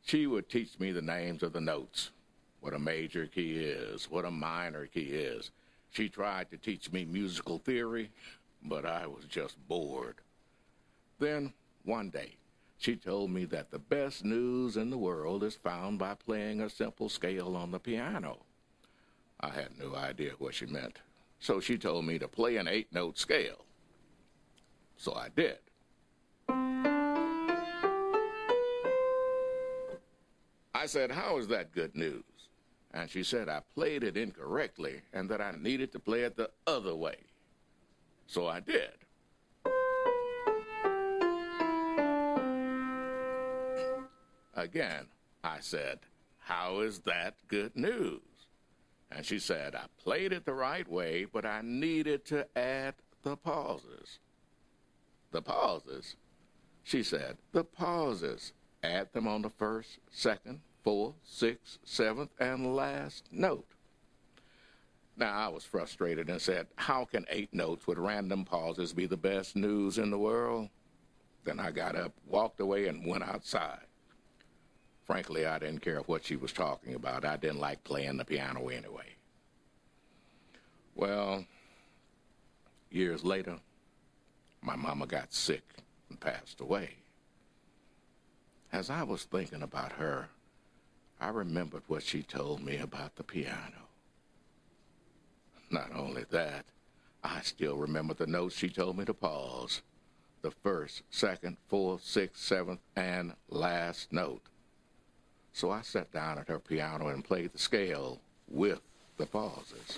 She 0.03 0.25
would 0.25 0.49
teach 0.49 0.79
me 0.79 0.91
the 0.91 1.03
names 1.03 1.43
of 1.43 1.53
the 1.53 1.61
notes, 1.61 2.09
what 2.61 2.73
a 2.73 2.79
major 2.79 3.27
key 3.27 3.59
is, 3.59 4.09
what 4.09 4.25
a 4.25 4.31
minor 4.31 4.87
key 4.87 5.11
is. 5.11 5.51
She 5.91 6.09
tried 6.09 6.49
to 6.49 6.57
teach 6.57 6.91
me 6.91 7.05
musical 7.05 7.59
theory, 7.59 8.09
but 8.63 8.83
I 8.83 9.05
was 9.05 9.25
just 9.25 9.57
bored. 9.67 10.15
Then, 11.19 11.53
one 11.83 12.09
day, 12.09 12.37
she 12.77 12.95
told 12.95 13.31
me 13.31 13.45
that 13.45 13.71
the 13.71 13.79
best 13.79 14.23
news 14.23 14.77
in 14.77 14.89
the 14.89 14.97
world 14.97 15.43
is 15.43 15.55
found 15.55 15.99
by 15.99 16.13
playing 16.13 16.61
a 16.61 16.69
simple 16.69 17.09
scale 17.09 17.55
on 17.55 17.71
the 17.71 17.79
piano. 17.79 18.45
I 19.39 19.49
had 19.49 19.77
no 19.77 19.95
idea 19.95 20.31
what 20.37 20.53
she 20.53 20.65
meant, 20.65 20.99
so 21.39 21.59
she 21.59 21.77
told 21.77 22.05
me 22.05 22.19
to 22.19 22.27
play 22.27 22.57
an 22.57 22.67
eight 22.67 22.91
note 22.93 23.17
scale. 23.17 23.65
So 24.97 25.13
I 25.13 25.29
did. 25.35 25.59
I 30.73 30.87
said, 30.87 31.11
How 31.11 31.37
is 31.37 31.47
that 31.47 31.71
good 31.71 31.95
news? 31.95 32.23
And 32.93 33.09
she 33.09 33.23
said 33.23 33.49
I 33.49 33.61
played 33.73 34.03
it 34.03 34.15
incorrectly 34.15 35.01
and 35.13 35.29
that 35.29 35.41
I 35.41 35.53
needed 35.59 35.91
to 35.93 35.99
play 35.99 36.21
it 36.21 36.37
the 36.37 36.49
other 36.65 36.95
way. 36.95 37.17
So 38.27 38.47
I 38.47 38.61
did. 38.61 39.04
Again, 44.55 45.07
I 45.43 45.59
said, 45.59 45.99
How 46.39 46.79
is 46.79 46.99
that 46.99 47.35
good 47.47 47.75
news? 47.75 48.21
And 49.11 49.25
she 49.25 49.37
said, 49.37 49.75
I 49.75 49.85
played 50.01 50.31
it 50.31 50.45
the 50.45 50.53
right 50.53 50.87
way, 50.87 51.25
but 51.25 51.45
I 51.45 51.61
needed 51.61 52.25
to 52.25 52.47
add 52.57 52.95
the 53.23 53.35
pauses. 53.35 54.19
The 55.31 55.41
pauses? 55.41 56.15
She 56.83 57.03
said, 57.03 57.37
The 57.51 57.63
pauses. 57.63 58.53
Add 58.83 59.11
them 59.13 59.27
on 59.27 59.41
the 59.41 59.49
first, 59.49 59.99
second, 60.11 60.61
fourth, 60.83 61.15
sixth, 61.23 61.79
seventh, 61.83 62.31
and 62.39 62.75
last 62.75 63.27
note. 63.31 63.65
Now, 65.17 65.33
I 65.33 65.47
was 65.47 65.63
frustrated 65.63 66.29
and 66.29 66.41
said, 66.41 66.67
How 66.75 67.05
can 67.05 67.25
eight 67.29 67.53
notes 67.53 67.87
with 67.87 67.97
random 67.97 68.45
pauses 68.45 68.93
be 68.93 69.05
the 69.05 69.17
best 69.17 69.55
news 69.55 69.97
in 69.97 70.11
the 70.11 70.19
world? 70.19 70.69
Then 71.43 71.59
I 71.59 71.71
got 71.71 71.95
up, 71.95 72.13
walked 72.25 72.59
away, 72.59 72.87
and 72.87 73.05
went 73.05 73.23
outside. 73.23 73.84
Frankly, 75.05 75.45
I 75.45 75.59
didn't 75.59 75.81
care 75.81 75.99
what 75.99 76.25
she 76.25 76.35
was 76.35 76.51
talking 76.51 76.95
about. 76.95 77.25
I 77.25 77.37
didn't 77.37 77.59
like 77.59 77.83
playing 77.83 78.17
the 78.17 78.25
piano 78.25 78.67
anyway. 78.69 79.15
Well, 80.95 81.45
years 82.89 83.23
later, 83.23 83.57
my 84.61 84.75
mama 84.75 85.05
got 85.05 85.33
sick 85.33 85.63
and 86.09 86.19
passed 86.19 86.59
away. 86.59 86.95
As 88.71 88.89
I 88.89 89.03
was 89.03 89.23
thinking 89.23 89.61
about 89.61 89.93
her, 89.93 90.29
I 91.21 91.29
remembered 91.29 91.83
what 91.87 92.03
she 92.03 92.23
told 92.23 92.63
me 92.63 92.77
about 92.77 93.15
the 93.15 93.23
piano. 93.23 93.89
Not 95.69 95.91
only 95.95 96.25
that, 96.31 96.65
I 97.23 97.41
still 97.41 97.77
remember 97.77 98.13
the 98.13 98.27
notes 98.27 98.55
she 98.55 98.69
told 98.69 98.97
me 98.97 99.05
to 99.05 99.13
pause 99.13 99.81
the 100.41 100.51
first, 100.51 101.03
second, 101.09 101.57
fourth, 101.67 102.03
sixth, 102.03 102.43
seventh, 102.43 102.81
and 102.95 103.33
last 103.49 104.11
note. 104.11 104.41
So 105.55 105.71
I 105.71 105.83
sat 105.83 106.11
down 106.11 106.37
at 106.37 106.49
her 106.49 106.59
piano 106.59 107.07
and 107.07 107.23
played 107.23 107.53
the 107.53 107.57
scale 107.57 108.19
with 108.49 108.81
the 109.15 109.25
pauses. 109.25 109.97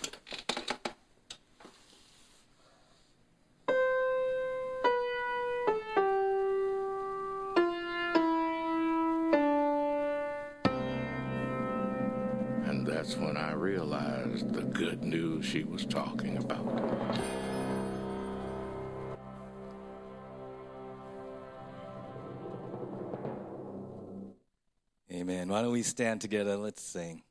And 12.67 12.85
that's 12.85 13.17
when 13.17 13.35
I 13.35 13.53
realized 13.53 14.53
the 14.53 14.61
good 14.61 15.03
news 15.03 15.43
she 15.43 15.63
was 15.63 15.87
talking 15.87 16.37
about. 16.37 17.17
Why 25.57 25.63
don't 25.63 25.71
we 25.71 25.81
stand 25.81 26.21
together? 26.21 26.55
Let's 26.55 26.83
sing. 26.83 27.23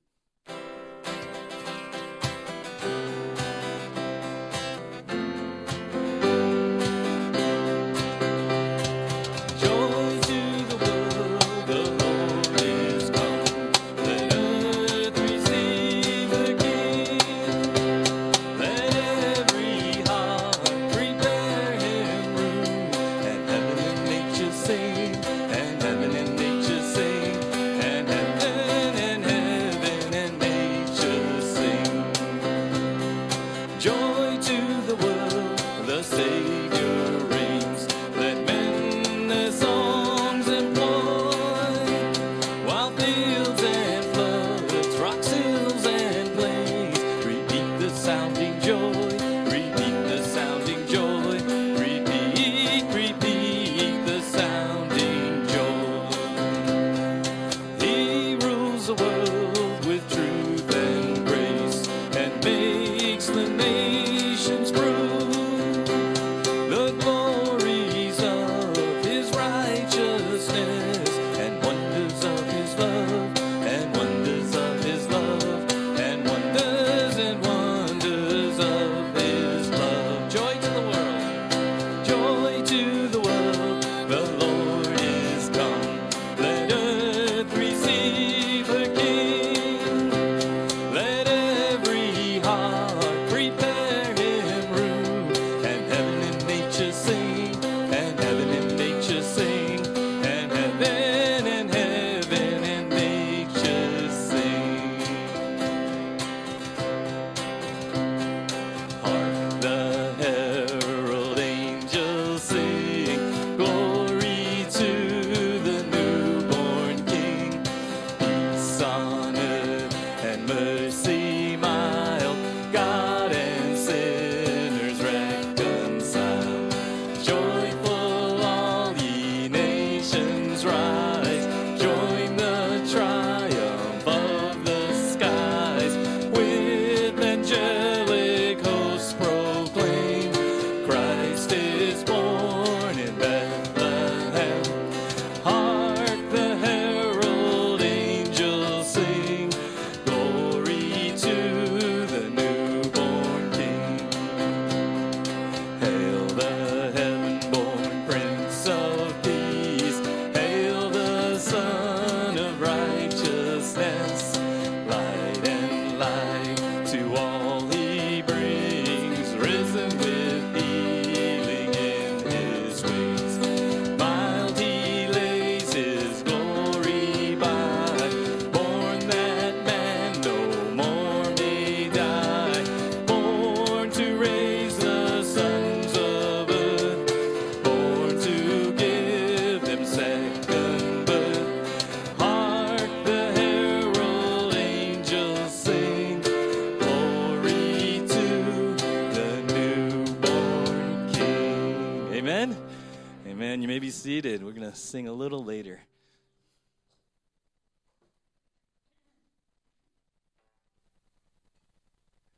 Sing 204.96 205.08
a 205.08 205.12
little 205.12 205.44
later. 205.44 205.78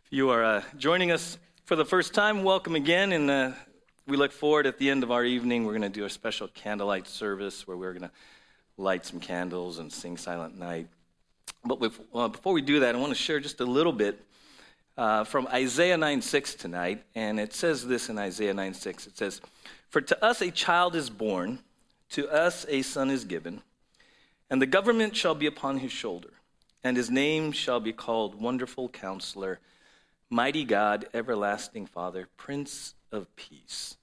If 0.04 0.12
you 0.12 0.30
are 0.30 0.42
uh, 0.42 0.62
joining 0.76 1.12
us 1.12 1.38
for 1.66 1.76
the 1.76 1.84
first 1.84 2.14
time, 2.14 2.42
welcome 2.42 2.74
again. 2.74 3.12
And 3.12 3.30
uh, 3.30 3.52
we 4.08 4.16
look 4.16 4.32
forward 4.32 4.66
at 4.66 4.76
the 4.76 4.90
end 4.90 5.04
of 5.04 5.12
our 5.12 5.24
evening, 5.24 5.66
we're 5.66 5.78
going 5.78 5.82
to 5.82 5.88
do 5.88 6.04
a 6.04 6.10
special 6.10 6.48
candlelight 6.48 7.06
service 7.06 7.64
where 7.68 7.76
we're 7.76 7.92
going 7.92 8.02
to 8.02 8.10
light 8.76 9.06
some 9.06 9.20
candles 9.20 9.78
and 9.78 9.92
sing 9.92 10.16
Silent 10.16 10.58
Night. 10.58 10.88
But 11.64 11.92
uh, 12.12 12.26
before 12.26 12.52
we 12.52 12.60
do 12.60 12.80
that, 12.80 12.96
I 12.96 12.98
want 12.98 13.12
to 13.12 13.22
share 13.22 13.38
just 13.38 13.60
a 13.60 13.66
little 13.66 13.92
bit 13.92 14.20
uh, 14.96 15.22
from 15.22 15.46
Isaiah 15.46 15.96
9 15.96 16.22
6 16.22 16.54
tonight. 16.56 17.04
And 17.14 17.38
it 17.38 17.54
says 17.54 17.86
this 17.86 18.08
in 18.08 18.18
Isaiah 18.18 18.52
9 18.52 18.74
6. 18.74 19.06
It 19.06 19.16
says, 19.16 19.40
For 19.90 20.00
to 20.00 20.24
us 20.24 20.42
a 20.42 20.50
child 20.50 20.96
is 20.96 21.08
born, 21.08 21.60
to 22.10 22.28
us 22.28 22.64
a 22.68 22.82
son 22.82 23.10
is 23.10 23.24
given 23.24 23.62
And 24.50 24.62
the 24.62 24.66
government 24.66 25.14
shall 25.14 25.34
be 25.34 25.46
upon 25.46 25.78
his 25.78 25.92
shoulder, 25.92 26.32
and 26.82 26.96
his 26.96 27.10
name 27.10 27.52
shall 27.52 27.80
be 27.80 27.92
called 27.92 28.40
Wonderful 28.40 28.88
Counselor, 28.88 29.60
Mighty 30.30 30.64
God, 30.64 31.06
Everlasting 31.12 31.86
Father, 31.86 32.28
Prince 32.36 32.94
of 33.12 33.34
Peace. 33.36 33.96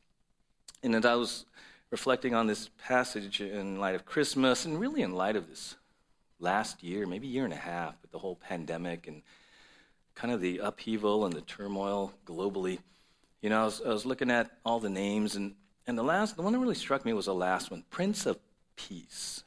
And 0.84 0.94
as 0.96 1.06
I 1.06 1.16
was 1.16 1.46
reflecting 1.90 2.36
on 2.36 2.46
this 2.46 2.70
passage 2.78 3.42
in 3.42 3.80
light 3.80 3.96
of 3.96 4.06
Christmas, 4.06 4.66
and 4.66 4.80
really 4.80 5.02
in 5.02 5.14
light 5.16 5.36
of 5.36 5.48
this 5.48 5.76
last 6.40 6.84
year, 6.84 7.08
maybe 7.08 7.28
year 7.28 7.46
and 7.46 7.54
a 7.54 7.58
half, 7.58 7.96
with 8.02 8.12
the 8.12 8.20
whole 8.20 8.36
pandemic 8.36 9.08
and 9.08 9.24
kind 10.14 10.32
of 10.34 10.42
the 10.42 10.60
upheaval 10.60 11.26
and 11.26 11.34
the 11.34 11.42
turmoil 11.42 12.14
globally, 12.26 12.80
you 13.42 13.50
know, 13.50 13.62
I 13.62 13.66
was, 13.66 13.82
I 13.82 13.90
was 13.90 14.06
looking 14.06 14.30
at 14.30 14.52
all 14.64 14.80
the 14.80 14.90
names, 14.90 15.36
and, 15.36 15.56
and 15.88 15.98
the 15.98 16.04
last, 16.04 16.36
the 16.36 16.42
one 16.42 16.54
that 16.54 16.60
really 16.60 16.76
struck 16.76 17.06
me 17.06 17.14
was 17.14 17.26
the 17.26 17.34
last 17.34 17.72
one 17.72 17.84
Prince 17.90 18.26
of 18.26 18.40
Peace. 18.76 19.44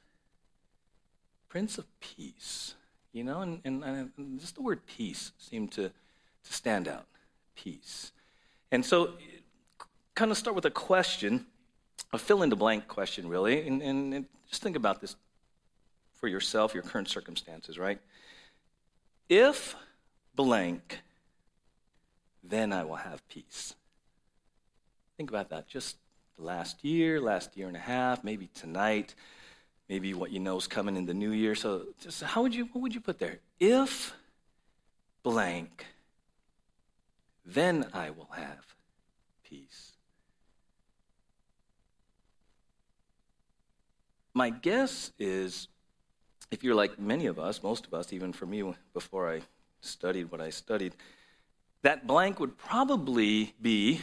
Prince 1.49 1.79
of 1.79 1.87
Peace. 2.01 2.75
You 3.13 3.25
know, 3.25 3.41
and, 3.41 3.61
and, 3.65 3.83
and 3.85 4.39
just 4.39 4.55
the 4.55 4.63
word 4.63 4.87
peace 4.87 5.33
seemed 5.39 5.73
to, 5.73 5.89
to 5.89 6.53
stand 6.53 6.87
out. 6.87 7.07
Peace. 7.57 8.13
And 8.71 8.85
so, 8.85 9.15
kind 10.15 10.31
of 10.31 10.37
start 10.37 10.55
with 10.55 10.67
a 10.67 10.71
question, 10.71 11.47
a 12.13 12.19
fill 12.19 12.43
in 12.43 12.51
the 12.51 12.57
blank 12.57 12.87
question, 12.87 13.29
really, 13.29 13.67
and, 13.67 13.83
and, 13.83 14.15
and 14.15 14.27
just 14.49 14.63
think 14.63 14.77
about 14.77 15.01
this 15.01 15.17
for 16.13 16.29
yourself, 16.29 16.75
your 16.75 16.83
current 16.83 17.09
circumstances, 17.09 17.79
right? 17.79 17.99
If 19.29 19.75
blank, 20.35 21.01
then 22.43 22.73
I 22.73 22.85
will 22.85 22.97
have 22.97 23.27
peace. 23.29 23.75
Think 25.17 25.31
about 25.31 25.51
that. 25.51 25.67
Just 25.67 25.97
last 26.39 26.85
year, 26.85 27.21
last 27.21 27.57
year 27.57 27.69
and 27.69 27.77
a 27.77 27.81
half, 27.81 28.25
maybe 28.25 28.49
tonight 28.55 29.15
maybe 29.89 30.13
what 30.15 30.31
you 30.31 30.39
know 30.39 30.57
is 30.57 30.67
coming 30.67 30.97
in 30.97 31.07
the 31.07 31.15
new 31.15 31.31
year. 31.31 31.55
So 31.55 31.87
just 32.01 32.23
how 32.23 32.43
would 32.43 32.55
you 32.55 32.69
what 32.73 32.83
would 32.83 32.95
you 32.95 33.01
put 33.01 33.19
there? 33.19 33.39
If 33.59 34.15
blank, 35.23 35.87
then 37.45 37.87
I 37.93 38.11
will 38.11 38.29
have 38.33 38.75
peace. 39.43 39.93
My 44.35 44.51
guess 44.51 45.11
is 45.19 45.69
if 46.51 46.63
you're 46.63 46.75
like 46.75 46.99
many 46.99 47.27
of 47.27 47.39
us, 47.39 47.63
most 47.63 47.87
of 47.87 47.95
us, 47.95 48.13
even 48.13 48.33
for 48.33 48.47
me 48.47 48.63
before 48.95 49.33
I 49.33 49.41
studied 49.81 50.31
what 50.31 50.41
I 50.41 50.51
studied, 50.51 50.95
that 51.83 52.07
blank 52.07 52.39
would 52.39 52.57
probably 52.57 53.55
be 53.61 54.01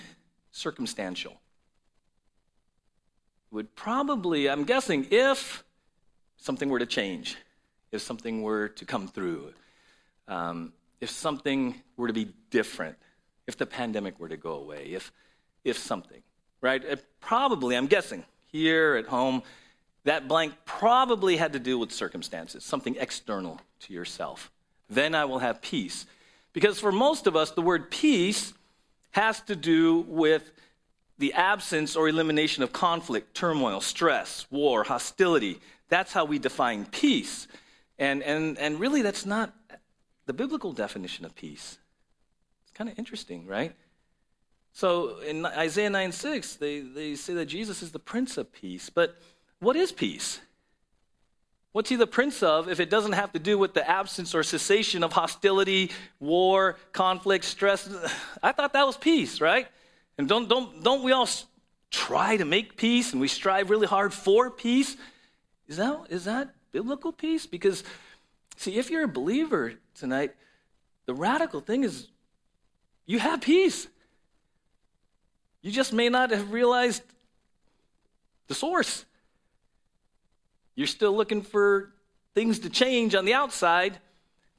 circumstantial. 0.51 1.39
Would 3.55 3.73
probably, 3.73 4.49
I'm 4.49 4.65
guessing, 4.65 5.07
if 5.11 5.63
something 6.35 6.67
were 6.67 6.79
to 6.79 6.85
change, 6.85 7.37
if 7.93 8.01
something 8.01 8.41
were 8.41 8.67
to 8.67 8.83
come 8.83 9.07
through, 9.07 9.53
um, 10.27 10.73
if 10.99 11.09
something 11.09 11.81
were 11.95 12.07
to 12.07 12.13
be 12.13 12.33
different, 12.49 12.97
if 13.47 13.55
the 13.55 13.65
pandemic 13.65 14.19
were 14.19 14.27
to 14.27 14.35
go 14.35 14.55
away, 14.55 14.87
if, 14.87 15.13
if 15.63 15.77
something, 15.77 16.21
right? 16.59 16.83
It 16.83 17.05
probably, 17.21 17.77
I'm 17.77 17.87
guessing, 17.87 18.25
here 18.51 18.95
at 18.95 19.05
home, 19.05 19.41
that 20.03 20.27
blank 20.27 20.53
probably 20.65 21.37
had 21.37 21.53
to 21.53 21.59
do 21.59 21.79
with 21.79 21.93
circumstances, 21.93 22.65
something 22.65 22.97
external 22.99 23.61
to 23.83 23.93
yourself. 23.93 24.51
Then 24.89 25.15
I 25.15 25.23
will 25.23 25.39
have 25.39 25.61
peace. 25.61 26.05
Because 26.51 26.77
for 26.77 26.91
most 26.91 27.25
of 27.25 27.37
us, 27.37 27.51
the 27.51 27.61
word 27.61 27.89
peace 27.89 28.53
has 29.11 29.39
to 29.43 29.55
do 29.55 30.01
with 30.09 30.51
the 31.17 31.33
absence 31.33 31.95
or 31.95 32.09
elimination 32.09 32.63
of 32.63 32.73
conflict, 32.73 33.35
turmoil, 33.35 33.81
stress, 33.81 34.45
war, 34.49 34.83
hostility, 34.83 35.59
that's 35.89 36.13
how 36.13 36.25
we 36.25 36.39
define 36.39 36.85
peace. 36.85 37.47
And, 37.97 38.21
and, 38.23 38.57
and 38.57 38.79
really, 38.79 39.01
that's 39.01 39.25
not 39.25 39.53
the 40.25 40.33
biblical 40.33 40.73
definition 40.73 41.25
of 41.25 41.35
peace. 41.35 41.77
It's 42.63 42.71
kind 42.73 42.89
of 42.89 42.99
interesting, 42.99 43.47
right? 43.47 43.73
So 44.73 45.19
in 45.19 45.45
Isaiah 45.45 45.89
9 45.89 46.11
6, 46.11 46.55
they, 46.55 46.81
they 46.81 47.15
say 47.15 47.33
that 47.35 47.45
Jesus 47.45 47.81
is 47.81 47.91
the 47.91 47.99
Prince 47.99 48.37
of 48.37 48.51
Peace. 48.51 48.89
But 48.89 49.15
what 49.59 49.77
is 49.77 49.91
peace? 49.91 50.41
What's 51.71 51.89
he 51.89 51.97
the 51.97 52.07
prince 52.07 52.41
of 52.41 52.69
if 52.69 52.79
it 52.79 52.89
doesn't 52.89 53.11
have 53.11 53.33
to 53.33 53.39
do 53.39 53.57
with 53.57 53.73
the 53.73 53.85
absence 53.85 54.33
or 54.33 54.43
cessation 54.43 55.03
of 55.03 55.11
hostility, 55.11 55.91
war, 56.21 56.77
conflict, 56.93 57.43
stress? 57.43 57.89
I 58.43 58.53
thought 58.53 58.71
that 58.73 58.87
was 58.87 58.95
peace, 58.95 59.41
right? 59.41 59.67
And 60.17 60.27
don't, 60.27 60.47
don't, 60.47 60.83
don't 60.83 61.03
we 61.03 61.11
all 61.11 61.27
try 61.91 62.37
to 62.37 62.45
make 62.45 62.77
peace 62.77 63.11
and 63.11 63.21
we 63.21 63.27
strive 63.27 63.69
really 63.69 63.87
hard 63.87 64.13
for 64.13 64.49
peace? 64.49 64.95
Is 65.67 65.77
that, 65.77 66.05
is 66.09 66.25
that 66.25 66.53
biblical 66.71 67.11
peace? 67.11 67.45
Because, 67.45 67.83
see, 68.55 68.77
if 68.77 68.89
you're 68.89 69.03
a 69.03 69.07
believer 69.07 69.73
tonight, 69.95 70.33
the 71.05 71.13
radical 71.13 71.59
thing 71.59 71.83
is 71.83 72.07
you 73.05 73.19
have 73.19 73.41
peace. 73.41 73.87
You 75.61 75.71
just 75.71 75.93
may 75.93 76.09
not 76.09 76.31
have 76.31 76.51
realized 76.51 77.03
the 78.47 78.55
source. 78.55 79.05
You're 80.75 80.87
still 80.87 81.15
looking 81.15 81.41
for 81.41 81.93
things 82.33 82.59
to 82.59 82.69
change 82.69 83.15
on 83.15 83.25
the 83.25 83.33
outside, 83.33 83.97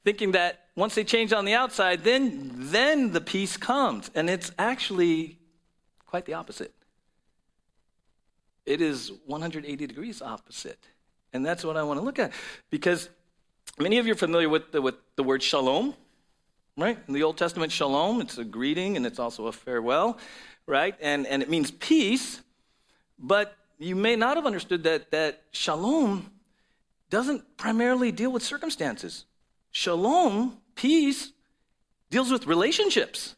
thinking 0.03 0.31
that 0.31 0.65
once 0.75 0.95
they 0.95 1.03
change 1.03 1.33
on 1.33 1.45
the 1.45 1.53
outside, 1.53 2.03
then, 2.03 2.51
then 2.55 3.11
the 3.11 3.21
peace 3.21 3.55
comes. 3.57 4.11
And 4.15 4.29
it's 4.29 4.51
actually 4.57 5.37
quite 6.07 6.25
the 6.25 6.33
opposite. 6.33 6.73
It 8.65 8.81
is 8.81 9.11
180 9.25 9.87
degrees 9.87 10.21
opposite. 10.21 10.79
And 11.33 11.45
that's 11.45 11.63
what 11.63 11.77
I 11.77 11.83
want 11.83 11.99
to 11.99 12.05
look 12.05 12.19
at. 12.19 12.31
Because 12.69 13.09
many 13.77 13.97
of 13.97 14.07
you 14.07 14.13
are 14.13 14.17
familiar 14.17 14.49
with 14.49 14.71
the, 14.71 14.81
with 14.81 14.95
the 15.15 15.23
word 15.23 15.43
shalom, 15.43 15.93
right? 16.75 16.97
In 17.07 17.13
the 17.13 17.23
Old 17.23 17.37
Testament, 17.37 17.71
shalom, 17.71 18.21
it's 18.21 18.37
a 18.37 18.43
greeting 18.43 18.97
and 18.97 19.05
it's 19.05 19.19
also 19.19 19.47
a 19.47 19.51
farewell, 19.51 20.17
right? 20.65 20.95
And, 20.99 21.27
and 21.27 21.43
it 21.43 21.49
means 21.49 21.71
peace. 21.71 22.41
But 23.19 23.55
you 23.77 23.95
may 23.95 24.15
not 24.15 24.37
have 24.37 24.45
understood 24.45 24.83
that, 24.83 25.11
that 25.11 25.43
shalom 25.51 26.31
doesn't 27.09 27.57
primarily 27.57 28.11
deal 28.11 28.31
with 28.31 28.43
circumstances. 28.43 29.25
Shalom, 29.71 30.57
peace, 30.75 31.31
deals 32.09 32.31
with 32.31 32.47
relationships. 32.47 33.35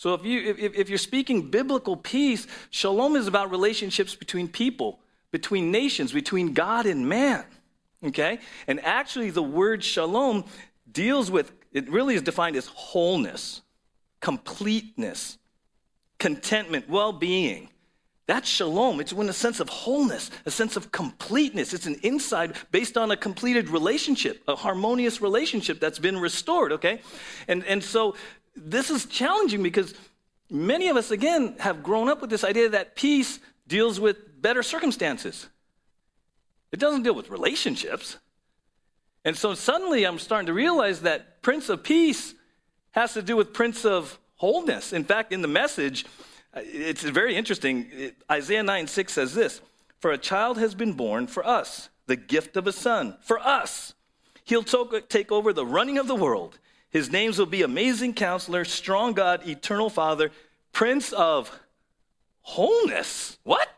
So 0.00 0.14
if, 0.14 0.24
you, 0.24 0.40
if, 0.40 0.74
if 0.74 0.88
you're 0.88 0.96
speaking 0.96 1.50
biblical 1.50 1.94
peace, 1.94 2.46
shalom 2.70 3.16
is 3.16 3.26
about 3.26 3.50
relationships 3.50 4.14
between 4.14 4.48
people 4.48 4.98
between 5.30 5.70
nations, 5.70 6.12
between 6.12 6.54
God 6.54 6.86
and 6.86 7.08
man. 7.08 7.44
Okay? 8.04 8.38
And 8.66 8.84
actually, 8.84 9.30
the 9.30 9.42
word 9.42 9.84
shalom 9.84 10.44
deals 10.90 11.30
with, 11.30 11.52
it 11.72 11.88
really 11.90 12.14
is 12.14 12.22
defined 12.22 12.56
as 12.56 12.66
wholeness, 12.66 13.62
completeness, 14.20 15.38
contentment, 16.18 16.88
well 16.88 17.12
being. 17.12 17.68
That's 18.26 18.48
shalom. 18.48 19.00
It's 19.00 19.12
when 19.12 19.28
a 19.28 19.32
sense 19.32 19.58
of 19.58 19.68
wholeness, 19.68 20.30
a 20.46 20.52
sense 20.52 20.76
of 20.76 20.92
completeness. 20.92 21.74
It's 21.74 21.86
an 21.86 21.98
inside 22.04 22.56
based 22.70 22.96
on 22.96 23.10
a 23.10 23.16
completed 23.16 23.68
relationship, 23.68 24.40
a 24.46 24.54
harmonious 24.54 25.20
relationship 25.20 25.80
that's 25.80 25.98
been 25.98 26.16
restored, 26.16 26.70
okay? 26.72 27.00
And, 27.48 27.64
and 27.64 27.82
so 27.82 28.14
this 28.56 28.90
is 28.90 29.06
challenging 29.06 29.62
because 29.62 29.94
many 30.50 30.88
of 30.88 30.96
us, 30.96 31.10
again, 31.10 31.54
have 31.58 31.82
grown 31.82 32.08
up 32.08 32.20
with 32.20 32.30
this 32.30 32.44
idea 32.44 32.68
that 32.70 32.96
peace 32.96 33.38
deals 33.66 34.00
with 34.00 34.40
better 34.42 34.62
circumstances. 34.62 35.48
It 36.72 36.80
doesn't 36.80 37.02
deal 37.02 37.14
with 37.14 37.30
relationships. 37.30 38.18
And 39.24 39.36
so 39.36 39.54
suddenly 39.54 40.04
I'm 40.04 40.18
starting 40.18 40.46
to 40.46 40.52
realize 40.52 41.00
that 41.02 41.42
Prince 41.42 41.68
of 41.68 41.82
Peace 41.82 42.34
has 42.92 43.12
to 43.14 43.22
do 43.22 43.36
with 43.36 43.52
Prince 43.52 43.84
of 43.84 44.18
Wholeness. 44.36 44.92
In 44.92 45.04
fact, 45.04 45.32
in 45.32 45.42
the 45.42 45.48
message, 45.48 46.06
it's 46.54 47.02
very 47.02 47.36
interesting. 47.36 48.12
Isaiah 48.30 48.62
9 48.62 48.86
6 48.86 49.12
says 49.12 49.34
this 49.34 49.60
For 50.00 50.10
a 50.10 50.18
child 50.18 50.58
has 50.58 50.74
been 50.74 50.94
born 50.94 51.26
for 51.26 51.46
us, 51.46 51.90
the 52.06 52.16
gift 52.16 52.56
of 52.56 52.66
a 52.66 52.72
son, 52.72 53.16
for 53.20 53.38
us. 53.38 53.94
He'll 54.44 54.64
take 54.64 55.30
over 55.30 55.52
the 55.52 55.66
running 55.66 55.98
of 55.98 56.08
the 56.08 56.16
world. 56.16 56.58
His 56.90 57.10
names 57.10 57.38
will 57.38 57.46
be 57.46 57.62
Amazing 57.62 58.14
Counselor, 58.14 58.64
Strong 58.64 59.14
God, 59.14 59.46
Eternal 59.46 59.90
Father, 59.90 60.30
Prince 60.72 61.12
of 61.12 61.50
Wholeness. 62.42 63.38
What? 63.44 63.68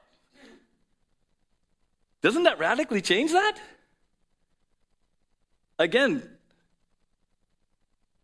Doesn't 2.23 2.45
that 2.45 2.59
radically 2.59 3.03
change 3.03 3.33
that? 3.33 3.59
Again, 5.79 6.23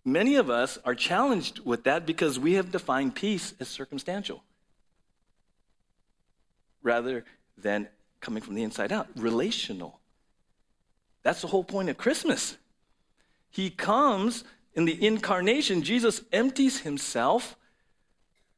many 0.05 0.37
of 0.37 0.49
us 0.49 0.79
are 0.85 0.95
challenged 0.95 1.61
with 1.61 1.85
that 1.85 2.07
because 2.07 2.39
we 2.39 2.55
have 2.55 2.71
defined 2.71 3.15
peace 3.15 3.55
as 3.61 3.69
circumstantial 3.69 4.43
rather 6.83 7.25
than 7.59 7.89
coming 8.21 8.43
from 8.43 8.55
the 8.55 8.63
inside 8.63 8.93
out, 8.93 9.09
relational. 9.17 10.01
That's 11.23 11.43
the 11.43 11.49
whole 11.49 11.65
point 11.65 11.89
of 11.89 11.99
Christmas. 11.99 12.57
He 13.51 13.71
comes 13.71 14.45
in 14.75 14.85
the 14.85 15.07
incarnation, 15.07 15.83
Jesus 15.83 16.23
empties 16.33 16.81
himself 16.81 17.57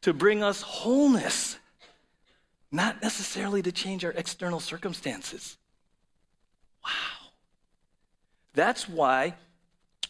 to 0.03 0.13
bring 0.13 0.43
us 0.43 0.63
wholeness 0.63 1.59
not 2.73 3.03
necessarily 3.03 3.63
to 3.63 3.73
change 3.73 4.05
our 4.05 4.13
external 4.13 4.61
circumstances. 4.61 5.57
Wow. 6.85 7.31
That's 8.55 8.89
why, 8.89 9.35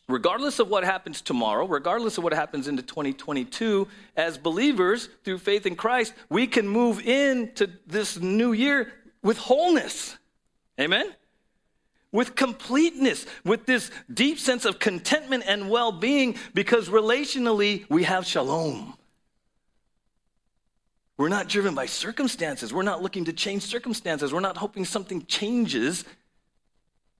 regardless 0.09 0.59
of 0.59 0.69
what 0.69 0.85
happens 0.85 1.21
tomorrow, 1.21 1.67
regardless 1.67 2.19
of 2.19 2.25
what 2.25 2.35
happens 2.35 2.69
into 2.69 2.83
2022, 2.83 3.89
as 4.17 4.37
believers 4.37 5.09
through 5.25 5.39
faith 5.39 5.67
in 5.67 5.75
Christ, 5.75 6.13
we 6.29 6.47
can 6.47 6.69
move 6.69 7.01
into 7.07 7.71
this 7.87 8.19
new 8.19 8.53
year 8.53 8.93
with 9.23 9.39
wholeness. 9.39 10.17
Amen? 10.79 11.15
With 12.13 12.35
completeness, 12.35 13.25
with 13.45 13.67
this 13.67 13.91
deep 14.13 14.39
sense 14.39 14.65
of 14.65 14.79
contentment 14.79 15.45
and 15.47 15.71
well 15.71 15.93
being, 15.93 16.37
because 16.55 16.89
relationally 16.89 17.89
we 17.89 18.05
have 18.05 18.27
shalom. 18.27 18.95
We're 21.21 21.29
not 21.29 21.49
driven 21.49 21.75
by 21.75 21.85
circumstances. 21.85 22.73
We're 22.73 22.83
not 22.83 23.03
looking 23.03 23.27
to 23.27 23.33
change 23.35 23.63
circumstances. 23.63 24.33
We're 24.33 24.41
not 24.41 24.57
hoping 24.57 24.87
something 24.87 25.27
changes. 25.27 26.07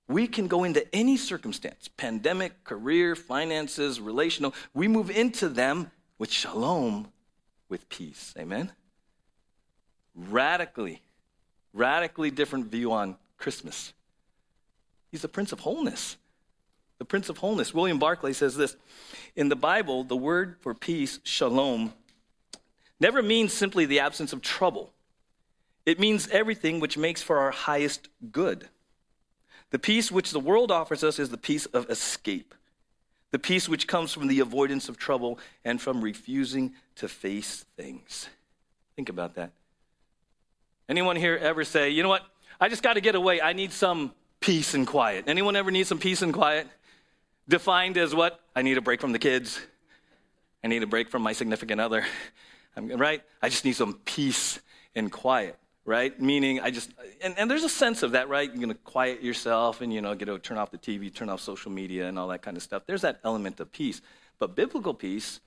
We 0.07 0.27
can 0.27 0.47
go 0.47 0.63
into 0.63 0.83
any 0.93 1.17
circumstance 1.17 1.87
pandemic, 1.87 2.63
career, 2.63 3.15
finances, 3.15 4.01
relational. 4.01 4.55
We 4.73 4.87
move 4.87 5.11
into 5.11 5.49
them 5.49 5.91
with 6.17 6.31
shalom, 6.31 7.09
with 7.69 7.87
peace. 7.89 8.33
Amen? 8.39 8.71
Radically, 10.15 11.01
radically 11.71 12.31
different 12.31 12.71
view 12.71 12.91
on 12.91 13.17
Christmas. 13.37 13.93
He's 15.11 15.21
the 15.21 15.27
Prince 15.27 15.51
of 15.51 15.59
Wholeness. 15.59 16.17
The 16.97 17.05
Prince 17.05 17.29
of 17.29 17.39
Wholeness. 17.39 17.73
William 17.73 17.99
Barclay 17.99 18.33
says 18.33 18.55
this 18.55 18.77
In 19.35 19.49
the 19.49 19.55
Bible, 19.55 20.03
the 20.03 20.15
word 20.15 20.55
for 20.61 20.73
peace, 20.73 21.19
shalom, 21.23 21.93
never 22.99 23.21
means 23.21 23.53
simply 23.53 23.85
the 23.85 23.99
absence 23.99 24.33
of 24.33 24.41
trouble. 24.41 24.93
It 25.85 25.99
means 25.99 26.27
everything 26.29 26.79
which 26.79 26.97
makes 26.97 27.21
for 27.21 27.39
our 27.39 27.51
highest 27.51 28.07
good. 28.31 28.69
The 29.71 29.79
peace 29.79 30.11
which 30.11 30.31
the 30.31 30.39
world 30.39 30.69
offers 30.69 31.03
us 31.03 31.17
is 31.17 31.29
the 31.29 31.37
peace 31.37 31.65
of 31.67 31.89
escape, 31.89 32.53
the 33.31 33.39
peace 33.39 33.67
which 33.67 33.87
comes 33.87 34.13
from 34.13 34.27
the 34.27 34.39
avoidance 34.41 34.89
of 34.89 34.97
trouble 34.97 35.39
and 35.65 35.81
from 35.81 36.01
refusing 36.01 36.73
to 36.95 37.07
face 37.07 37.65
things. 37.75 38.29
Think 38.95 39.09
about 39.09 39.35
that. 39.35 39.51
Anyone 40.87 41.15
here 41.15 41.37
ever 41.41 41.63
say, 41.63 41.89
you 41.89 42.03
know 42.03 42.09
what? 42.09 42.23
I 42.59 42.69
just 42.69 42.83
got 42.83 42.93
to 42.93 43.01
get 43.01 43.15
away. 43.15 43.41
I 43.41 43.53
need 43.53 43.71
some 43.71 44.11
peace 44.41 44.73
and 44.73 44.85
quiet. 44.85 45.25
Anyone 45.27 45.55
ever 45.55 45.71
need 45.71 45.87
some 45.87 45.99
peace 45.99 46.21
and 46.21 46.33
quiet? 46.33 46.67
Defined 47.47 47.97
as 47.97 48.13
what? 48.13 48.39
I 48.55 48.63
need 48.63 48.77
a 48.77 48.81
break 48.81 48.99
from 48.99 49.13
the 49.13 49.19
kids. 49.19 49.59
I 50.63 50.67
need 50.67 50.83
a 50.83 50.87
break 50.87 51.09
from 51.09 51.21
my 51.21 51.33
significant 51.33 51.79
other. 51.79 52.03
I'm, 52.75 52.89
right? 52.89 53.21
I 53.41 53.49
just 53.49 53.65
need 53.65 53.75
some 53.75 53.99
peace 54.05 54.59
and 54.95 55.11
quiet, 55.11 55.57
right? 55.85 56.19
Meaning, 56.19 56.59
I 56.59 56.71
just, 56.71 56.91
and, 57.21 57.37
and 57.37 57.49
there's 57.49 57.63
a 57.63 57.69
sense 57.69 58.03
of 58.03 58.11
that, 58.11 58.29
right? 58.29 58.49
You're 58.49 58.61
going 58.61 58.69
to 58.69 58.75
quiet 58.75 59.23
yourself 59.23 59.81
and, 59.81 59.93
you 59.93 60.01
know, 60.01 60.15
get 60.15 60.25
to 60.25 60.39
turn 60.39 60.57
off 60.57 60.71
the 60.71 60.77
TV, 60.77 61.13
turn 61.13 61.29
off 61.29 61.41
social 61.41 61.71
media 61.71 62.07
and 62.07 62.17
all 62.17 62.27
that 62.29 62.41
kind 62.41 62.57
of 62.57 62.63
stuff. 62.63 62.83
There's 62.85 63.01
that 63.01 63.19
element 63.23 63.59
of 63.59 63.71
peace. 63.71 64.01
But 64.39 64.55
biblical 64.55 64.93
peace 64.93 65.39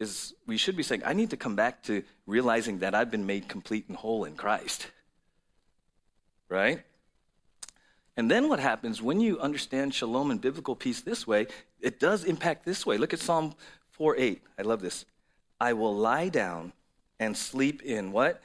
is, 0.00 0.34
we 0.46 0.56
should 0.56 0.76
be 0.76 0.82
saying, 0.82 1.02
I 1.04 1.12
need 1.12 1.30
to 1.30 1.36
come 1.36 1.54
back 1.54 1.82
to 1.84 2.02
realizing 2.26 2.80
that 2.80 2.94
I've 2.94 3.10
been 3.10 3.26
made 3.26 3.48
complete 3.48 3.86
and 3.88 3.96
whole 3.96 4.24
in 4.24 4.34
Christ, 4.34 4.88
right? 6.48 6.82
And 8.16 8.30
then 8.30 8.48
what 8.48 8.60
happens 8.60 9.02
when 9.02 9.20
you 9.20 9.40
understand 9.40 9.94
shalom 9.94 10.30
and 10.30 10.40
biblical 10.40 10.76
peace 10.76 11.00
this 11.00 11.26
way, 11.26 11.46
it 11.80 11.98
does 11.98 12.24
impact 12.24 12.64
this 12.64 12.86
way. 12.86 12.96
Look 12.96 13.12
at 13.12 13.18
Psalm 13.18 13.54
4 13.90 14.16
8. 14.16 14.42
I 14.58 14.62
love 14.62 14.80
this. 14.80 15.04
I 15.60 15.72
will 15.72 15.94
lie 15.94 16.28
down 16.28 16.72
and 17.18 17.36
sleep 17.36 17.82
in 17.82 18.12
what? 18.12 18.42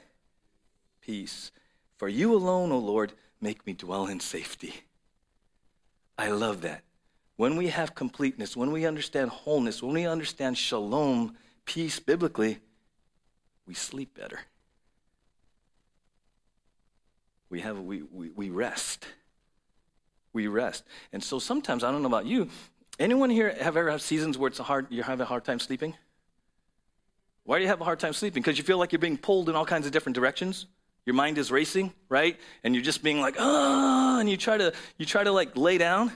Peace. 1.00 1.52
For 1.98 2.08
you 2.08 2.34
alone, 2.34 2.72
O 2.72 2.78
Lord, 2.78 3.12
make 3.40 3.66
me 3.66 3.72
dwell 3.72 4.06
in 4.06 4.20
safety. 4.20 4.82
I 6.18 6.30
love 6.30 6.62
that. 6.62 6.82
When 7.36 7.56
we 7.56 7.68
have 7.68 7.94
completeness, 7.94 8.56
when 8.56 8.72
we 8.72 8.84
understand 8.84 9.30
wholeness, 9.30 9.82
when 9.82 9.94
we 9.94 10.06
understand 10.06 10.58
shalom, 10.58 11.36
peace 11.64 11.98
biblically, 11.98 12.58
we 13.66 13.74
sleep 13.74 14.14
better. 14.18 14.40
We 17.48 17.60
have 17.60 17.78
we, 17.78 18.02
we, 18.02 18.30
we 18.30 18.50
rest. 18.50 19.06
We 20.32 20.46
rest. 20.46 20.84
And 21.12 21.22
so 21.22 21.38
sometimes, 21.38 21.84
I 21.84 21.90
don't 21.90 22.02
know 22.02 22.08
about 22.08 22.26
you, 22.26 22.48
anyone 22.98 23.30
here 23.30 23.54
have 23.60 23.76
ever 23.76 23.90
had 23.90 24.00
seasons 24.00 24.38
where 24.38 24.48
it's 24.48 24.58
hard 24.58 24.86
you 24.90 25.02
have 25.02 25.20
a 25.20 25.24
hard 25.24 25.44
time 25.44 25.58
sleeping? 25.58 25.94
Why 27.44 27.58
do 27.58 27.62
you 27.62 27.68
have 27.68 27.80
a 27.80 27.84
hard 27.84 27.98
time 27.98 28.12
sleeping? 28.12 28.42
Because 28.42 28.58
you 28.58 28.64
feel 28.64 28.78
like 28.78 28.92
you're 28.92 29.00
being 29.00 29.18
pulled 29.18 29.48
in 29.48 29.56
all 29.56 29.64
kinds 29.64 29.86
of 29.86 29.92
different 29.92 30.14
directions. 30.14 30.66
Your 31.06 31.14
mind 31.14 31.38
is 31.38 31.50
racing, 31.50 31.92
right? 32.08 32.38
And 32.62 32.74
you're 32.74 32.84
just 32.84 33.02
being 33.02 33.20
like, 33.20 33.36
ah, 33.38 34.20
and 34.20 34.30
you 34.30 34.36
try 34.36 34.58
to 34.58 34.72
you 34.98 35.06
try 35.06 35.24
to 35.24 35.32
like 35.32 35.56
lay 35.56 35.78
down. 35.78 36.12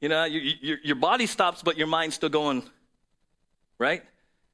You 0.00 0.08
know, 0.08 0.24
you, 0.24 0.40
you, 0.60 0.76
your 0.82 0.96
body 0.96 1.26
stops, 1.26 1.62
but 1.62 1.76
your 1.76 1.86
mind's 1.86 2.14
still 2.14 2.28
going, 2.28 2.62
right? 3.78 4.02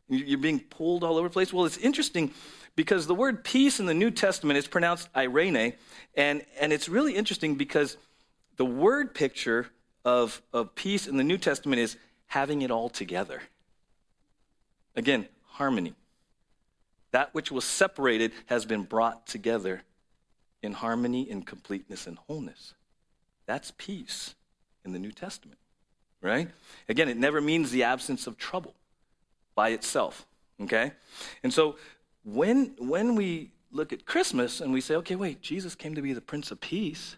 You're 0.09 0.39
being 0.39 0.61
pulled 0.61 1.05
all 1.05 1.17
over 1.17 1.29
the 1.29 1.33
place. 1.33 1.53
Well, 1.53 1.65
it's 1.67 1.77
interesting 1.77 2.33
because 2.77 3.07
the 3.07 3.15
word 3.15 3.45
peace 3.45 3.81
in 3.81 3.87
the 3.87 3.95
New 3.95 4.11
Testament 4.11 4.59
is 4.59 4.67
pronounced 4.67 5.09
irene, 5.17 5.75
and, 6.15 6.45
and 6.61 6.73
it's 6.73 6.89
really 6.89 7.15
interesting 7.15 7.55
because 7.55 7.97
the 8.61 8.67
word 8.67 9.15
picture 9.15 9.69
of, 10.05 10.43
of 10.53 10.75
peace 10.75 11.07
in 11.07 11.17
the 11.17 11.25
New 11.25 11.39
Testament 11.39 11.81
is 11.81 11.97
having 12.27 12.61
it 12.61 12.71
all 12.71 12.91
together. 12.91 13.41
Again, 14.95 15.27
harmony. 15.53 15.95
That 17.13 17.33
which 17.33 17.51
was 17.51 17.65
separated 17.65 18.33
has 18.45 18.67
been 18.67 18.83
brought 18.83 19.27
together 19.27 19.81
in 20.63 20.75
harmony, 20.75 21.23
in 21.23 21.43
completeness, 21.43 22.07
and 22.07 22.19
wholeness. 22.27 22.75
That's 23.47 23.73
peace 23.79 24.35
in 24.85 24.93
the 24.93 24.99
New 24.99 25.13
Testament, 25.13 25.59
right? 26.21 26.51
Again, 26.87 27.09
it 27.09 27.17
never 27.17 27.41
means 27.41 27.71
the 27.71 27.85
absence 27.85 28.27
of 28.27 28.37
trouble 28.37 28.75
by 29.55 29.71
itself, 29.71 30.27
okay? 30.61 30.93
And 31.43 31.51
so 31.51 31.77
when, 32.25 32.75
when 32.77 33.15
we 33.15 33.53
look 33.73 33.95
at 33.95 34.05
Christmas 34.05 34.61
and 34.61 34.71
we 34.71 34.83
say, 34.83 34.97
okay, 34.97 35.17
wait, 35.17 35.41
Jesus 35.41 35.75
came 35.75 35.95
to 35.95 36.03
be 36.03 36.13
the 36.13 36.21
Prince 36.21 36.51
of 36.51 36.61
Peace, 36.61 37.17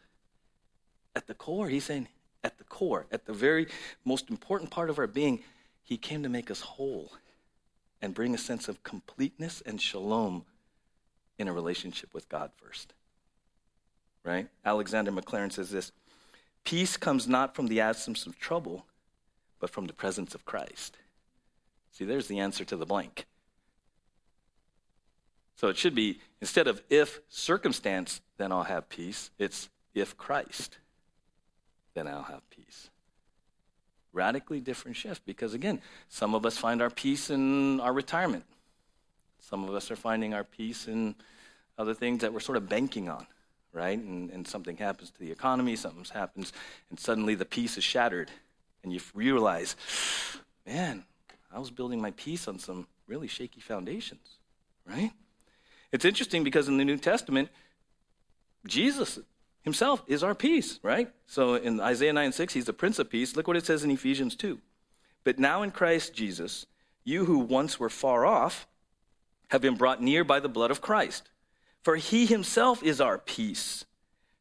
at 1.15 1.27
the 1.27 1.35
core, 1.35 1.69
he's 1.69 1.85
saying, 1.85 2.09
at 2.45 2.59
the 2.59 2.65
core, 2.65 3.07
at 3.13 3.27
the 3.27 3.33
very 3.33 3.67
most 4.05 4.31
important 4.31 4.71
part 4.71 4.91
of 4.91 4.99
our 4.99 5.07
being, 5.07 5.43
he 5.85 5.97
came 5.97 6.23
to 6.23 6.29
make 6.29 6.51
us 6.51 6.61
whole 6.61 7.13
and 8.01 8.15
bring 8.15 8.35
a 8.35 8.39
sense 8.39 8.69
of 8.69 8.83
completeness 8.83 9.63
and 9.65 9.81
shalom 9.81 10.45
in 11.39 11.49
a 11.49 11.53
relationship 11.53 12.13
with 12.13 12.29
God 12.29 12.51
first. 12.57 12.95
Right? 14.25 14.49
Alexander 14.65 15.13
Maclaren 15.13 15.53
says 15.53 15.71
this 15.71 15.93
Peace 16.65 16.97
comes 16.97 17.29
not 17.29 17.55
from 17.55 17.69
the 17.69 17.81
absence 17.81 18.27
of 18.27 18.39
trouble, 18.39 18.87
but 19.61 19.71
from 19.71 19.87
the 19.87 19.93
presence 19.93 20.35
of 20.35 20.45
Christ. 20.45 20.97
See, 21.93 22.05
there's 22.05 22.29
the 22.29 22.39
answer 22.39 22.65
to 22.65 22.77
the 22.77 22.87
blank. 22.87 23.27
So 25.57 25.69
it 25.69 25.77
should 25.77 25.95
be 25.95 26.21
instead 26.41 26.67
of 26.67 26.83
if 26.91 27.21
circumstance, 27.29 28.21
then 28.37 28.51
I'll 28.51 28.65
have 28.65 28.89
peace, 28.89 29.31
it's 29.39 29.69
if 29.95 30.17
Christ, 30.17 30.79
then 31.95 32.09
I'll 32.09 32.23
have 32.23 32.49
peace 32.51 32.91
radically 34.13 34.61
different 34.61 34.97
shift 34.97 35.25
because, 35.25 35.55
again, 35.55 35.81
some 36.09 36.35
of 36.35 36.45
us 36.45 36.59
find 36.59 36.83
our 36.83 36.91
peace 36.91 37.31
in 37.31 37.81
our 37.81 37.93
retirement. 37.93 38.45
Some 39.41 39.65
of 39.65 39.75
us 39.75 39.91
are 39.91 39.97
finding 39.97 40.35
our 40.35 40.45
peace 40.45 40.87
in 40.87 41.15
other 41.79 41.95
things 41.95 42.21
that 42.21 42.33
we're 42.33 42.41
sort 42.41 42.59
of 42.59 42.69
banking 42.69 43.09
on, 43.09 43.27
right? 43.73 43.99
And, 43.99 44.31
and 44.31 44.47
something 44.47 44.77
happens 44.77 45.11
to 45.11 45.19
the 45.19 45.33
economy, 45.33 45.77
something 45.77 46.05
happens, 46.13 46.53
and 46.91 47.01
suddenly 47.01 47.35
the 47.35 47.45
peace 47.45 47.77
is 47.77 47.85
shattered. 47.85 48.31
And 48.85 48.93
you 48.93 49.01
realize, 49.15 49.77
man, 50.67 51.05
I 51.53 51.59
was 51.59 51.71
building 51.71 52.01
my 52.01 52.13
peace 52.13 52.47
on 52.47 52.59
some 52.59 52.87
really 53.07 53.29
shaky 53.29 53.61
foundations, 53.61 54.39
right? 54.87 55.13
It's 55.91 56.05
interesting 56.05 56.45
because 56.45 56.69
in 56.69 56.77
the 56.77 56.85
New 56.85 56.97
Testament, 56.99 57.49
Jesus 58.67 59.19
himself 59.63 60.03
is 60.07 60.23
our 60.23 60.35
peace, 60.35 60.79
right? 60.83 61.11
So 61.27 61.55
in 61.55 61.81
Isaiah 61.81 62.13
9 62.13 62.33
6, 62.33 62.55
he's 62.55 62.67
the 62.67 62.73
Prince 62.73 62.99
of 62.99 63.11
Peace. 63.11 63.37
Look 63.37 63.49
what 63.49 63.57
it 63.57 63.67
says 63.67 63.85
in 63.85 63.91
Ephesians 63.91 64.37
2. 64.37 64.59
But 65.25 65.39
now 65.39 65.63
in 65.63 65.71
Christ 65.71 66.15
Jesus, 66.15 66.67
you 67.05 67.25
who 67.25 67.39
once 67.39 67.79
were 67.79 67.91
far 67.91 68.27
off 68.27 68.67
have 69.49 69.61
been 69.61 69.77
brought 69.77 70.03
near 70.03 70.25
by 70.25 70.41
the 70.41 70.49
blood 70.49 70.71
of 70.71 70.81
Christ. 70.81 71.29
For 71.83 71.97
he 71.97 72.27
himself 72.27 72.83
is 72.83 73.01
our 73.01 73.19
peace, 73.19 73.85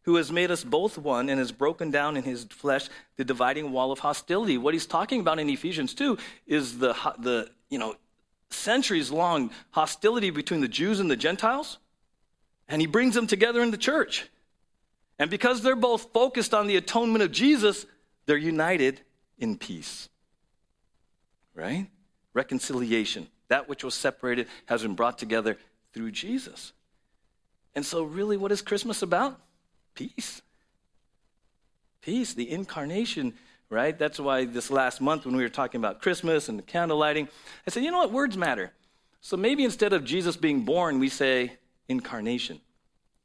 who 0.04 0.16
has 0.16 0.32
made 0.32 0.52
us 0.52 0.64
both 0.64 0.98
one 0.98 1.30
and 1.30 1.40
has 1.40 1.52
broken 1.52 1.92
down 1.92 2.18
in 2.18 2.24
his 2.24 2.46
flesh 2.46 2.88
the 3.18 3.26
dividing 3.26 3.72
wall 3.72 3.92
of 3.92 4.00
hostility. 4.00 4.58
What 4.58 4.74
he's 4.74 4.86
talking 4.86 5.20
about 5.20 5.40
in 5.40 5.50
Ephesians 5.50 5.94
2 5.94 6.18
is 6.48 6.80
the, 6.80 6.94
the 7.20 7.50
you 7.70 7.78
know, 7.78 7.96
centuries 8.50 9.12
long 9.12 9.52
hostility 9.72 10.30
between 10.30 10.62
the 10.62 10.68
Jews 10.68 11.00
and 11.00 11.10
the 11.10 11.16
Gentiles, 11.16 11.78
and 12.68 12.80
he 12.80 12.88
brings 12.88 13.16
them 13.16 13.28
together 13.28 13.62
in 13.62 13.72
the 13.72 13.78
church. 13.78 14.30
And 15.22 15.30
because 15.30 15.62
they're 15.62 15.76
both 15.76 16.12
focused 16.14 16.52
on 16.52 16.66
the 16.66 16.78
atonement 16.78 17.24
of 17.24 17.32
Jesus, 17.32 17.86
they're 18.26 18.38
united 18.38 19.02
in 19.38 19.56
peace. 19.56 20.10
Right? 21.54 21.86
Reconciliation. 22.34 23.28
That 23.48 23.70
which 23.70 23.84
was 23.84 23.94
separated 23.94 24.48
has 24.66 24.82
been 24.82 24.96
brought 24.96 25.20
together 25.20 25.60
through 25.94 26.10
Jesus. 26.10 26.74
And 27.76 27.86
so, 27.86 28.02
really, 28.02 28.36
what 28.36 28.52
is 28.52 28.64
Christmas 28.64 29.04
about? 29.04 29.40
Peace. 29.94 30.42
Peace, 32.02 32.34
the 32.34 32.50
incarnation, 32.50 33.36
right? 33.70 33.96
That's 34.00 34.20
why 34.20 34.46
this 34.46 34.72
last 34.72 35.02
month 35.02 35.28
when 35.28 35.36
we 35.36 35.44
were 35.44 35.50
talking 35.50 35.80
about 35.80 36.02
Christmas 36.02 36.50
and 36.50 36.58
the 36.58 36.64
candle 36.64 36.98
lighting, 36.98 37.30
I 37.68 37.70
said, 37.70 37.84
you 37.84 37.92
know 37.92 38.00
what? 38.00 38.12
Words 38.12 38.38
matter. 38.38 38.74
So 39.20 39.38
maybe 39.38 39.66
instead 39.66 39.94
of 39.94 40.04
Jesus 40.04 40.36
being 40.36 40.62
born, 40.62 40.98
we 40.98 41.10
say 41.10 41.60
incarnation 41.88 42.60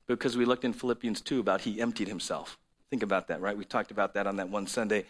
because 0.07 0.37
we 0.37 0.45
looked 0.45 0.65
in 0.65 0.73
Philippians 0.73 1.21
2 1.21 1.41
about 1.41 1.63
he 1.63 1.81
emptied 1.81 2.09
himself. 2.09 2.59
Think 2.91 3.03
about 3.03 3.29
that, 3.29 3.41
right? 3.41 3.57
We 3.57 3.65
talked 3.65 3.91
about 3.91 4.15
that 4.15 4.27
on 4.27 4.37
that 4.37 4.49
one 4.49 4.67
Sunday. 4.67 5.05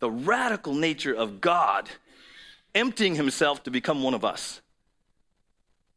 The 0.00 0.10
radical 0.10 0.74
nature 0.74 1.14
of 1.14 1.40
God 1.40 1.88
emptying 2.74 3.14
himself 3.14 3.62
to 3.64 3.70
become 3.70 4.02
one 4.02 4.14
of 4.14 4.24
us. 4.24 4.60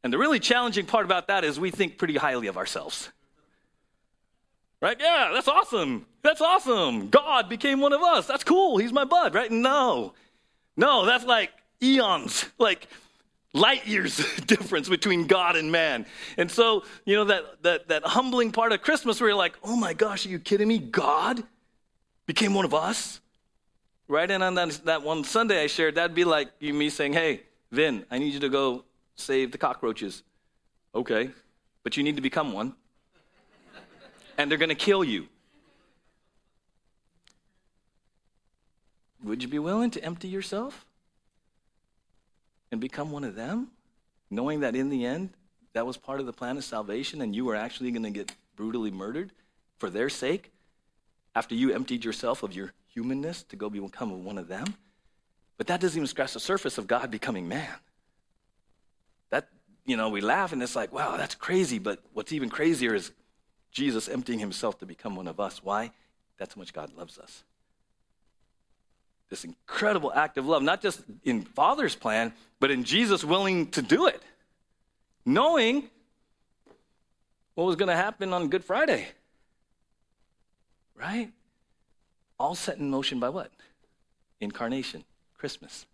And 0.03 0.13
the 0.13 0.17
really 0.17 0.39
challenging 0.39 0.85
part 0.85 1.05
about 1.05 1.27
that 1.27 1.43
is 1.43 1.59
we 1.59 1.71
think 1.71 1.97
pretty 1.97 2.15
highly 2.15 2.47
of 2.47 2.57
ourselves. 2.57 3.09
Right? 4.81 4.97
Yeah, 4.99 5.31
that's 5.33 5.47
awesome. 5.47 6.05
That's 6.21 6.39
awesome. 6.39 7.09
God 7.09 7.49
became 7.49 7.81
one 7.81 7.93
of 7.93 8.01
us. 8.01 8.27
That's 8.27 8.43
cool. 8.43 8.77
He's 8.77 8.93
my 8.93 9.05
bud, 9.05 9.33
right? 9.33 9.51
No. 9.51 10.13
No, 10.77 11.05
that's 11.05 11.25
like 11.25 11.51
eons. 11.81 12.45
Like 12.59 12.87
light 13.57 13.87
years 13.87 14.17
difference 14.45 14.87
between 14.87 15.27
God 15.27 15.55
and 15.55 15.71
man. 15.71 16.05
And 16.37 16.49
so, 16.49 16.83
you 17.05 17.15
know, 17.15 17.25
that, 17.25 17.63
that, 17.63 17.87
that 17.89 18.03
humbling 18.03 18.51
part 18.51 18.71
of 18.71 18.81
Christmas 18.81 19.19
where 19.19 19.29
you're 19.29 19.37
like, 19.37 19.57
oh 19.63 19.75
my 19.75 19.93
gosh, 19.93 20.25
are 20.25 20.29
you 20.29 20.39
kidding 20.39 20.67
me? 20.67 20.77
God 20.77 21.43
became 22.25 22.53
one 22.53 22.65
of 22.65 22.73
us? 22.73 23.19
Right? 24.07 24.29
And 24.29 24.43
on 24.43 24.55
that, 24.55 24.79
that 24.85 25.03
one 25.03 25.23
Sunday 25.23 25.63
I 25.63 25.67
shared, 25.67 25.95
that'd 25.95 26.15
be 26.15 26.23
like 26.23 26.49
you, 26.59 26.73
me 26.73 26.89
saying, 26.89 27.13
hey, 27.13 27.41
Vin, 27.71 28.05
I 28.09 28.19
need 28.19 28.33
you 28.33 28.39
to 28.39 28.49
go 28.49 28.85
save 29.15 29.51
the 29.51 29.57
cockroaches. 29.57 30.23
Okay, 30.95 31.29
but 31.83 31.97
you 31.97 32.03
need 32.03 32.15
to 32.15 32.21
become 32.21 32.53
one. 32.53 32.73
and 34.37 34.49
they're 34.49 34.57
going 34.57 34.69
to 34.69 34.75
kill 34.75 35.03
you. 35.03 35.27
Would 39.23 39.43
you 39.43 39.49
be 39.49 39.59
willing 39.59 39.91
to 39.91 40.03
empty 40.03 40.27
yourself 40.27 40.86
and 42.71 42.81
become 42.81 43.11
one 43.11 43.23
of 43.23 43.35
them, 43.35 43.69
knowing 44.29 44.61
that 44.61 44.75
in 44.75 44.89
the 44.89 45.05
end, 45.05 45.29
that 45.73 45.85
was 45.85 45.97
part 45.97 46.19
of 46.19 46.25
the 46.25 46.33
plan 46.33 46.57
of 46.57 46.63
salvation 46.63 47.21
and 47.21 47.35
you 47.35 47.45
were 47.45 47.55
actually 47.55 47.91
going 47.91 48.03
to 48.03 48.09
get 48.09 48.31
brutally 48.55 48.91
murdered 48.91 49.31
for 49.77 49.89
their 49.89 50.09
sake 50.09 50.51
after 51.35 51.53
you 51.53 51.73
emptied 51.73 52.03
yourself 52.03 52.41
of 52.43 52.53
your 52.53 52.73
humanness 52.87 53.43
to 53.43 53.55
go 53.55 53.69
become 53.69 54.23
one 54.23 54.37
of 54.37 54.47
them? 54.47 54.75
But 55.57 55.67
that 55.67 55.81
doesn't 55.81 55.97
even 55.97 56.07
scratch 56.07 56.33
the 56.33 56.39
surface 56.39 56.77
of 56.77 56.87
God 56.87 57.11
becoming 57.11 57.47
man. 57.47 57.75
That, 59.29 59.49
you 59.85 59.97
know, 59.97 60.09
we 60.09 60.21
laugh 60.21 60.51
and 60.51 60.61
it's 60.61 60.75
like, 60.75 60.91
wow, 60.91 61.17
that's 61.17 61.35
crazy. 61.35 61.79
But 61.79 61.99
what's 62.13 62.31
even 62.31 62.49
crazier 62.49 62.93
is 62.95 63.11
Jesus 63.71 64.07
emptying 64.07 64.39
himself 64.39 64.79
to 64.79 64.85
become 64.85 65.15
one 65.15 65.27
of 65.27 65.39
us. 65.39 65.63
Why? 65.63 65.91
That's 66.37 66.55
how 66.55 66.59
much 66.59 66.73
God 66.73 66.91
loves 66.97 67.17
us. 67.17 67.43
This 69.29 69.43
incredible 69.43 70.11
act 70.13 70.37
of 70.37 70.45
love, 70.45 70.63
not 70.63 70.81
just 70.81 71.01
in 71.23 71.43
Father's 71.43 71.95
plan, 71.95 72.33
but 72.59 72.71
in 72.71 72.83
Jesus 72.83 73.23
willing 73.23 73.67
to 73.71 73.81
do 73.81 74.07
it, 74.07 74.21
knowing 75.25 75.89
what 77.55 77.65
was 77.65 77.75
going 77.75 77.89
to 77.89 77.95
happen 77.95 78.33
on 78.33 78.49
Good 78.49 78.63
Friday. 78.63 79.07
Right? 80.95 81.31
All 82.39 82.55
set 82.55 82.77
in 82.77 82.89
motion 82.89 83.19
by 83.19 83.29
what? 83.29 83.51
Incarnation, 84.39 85.03
Christmas. 85.35 85.85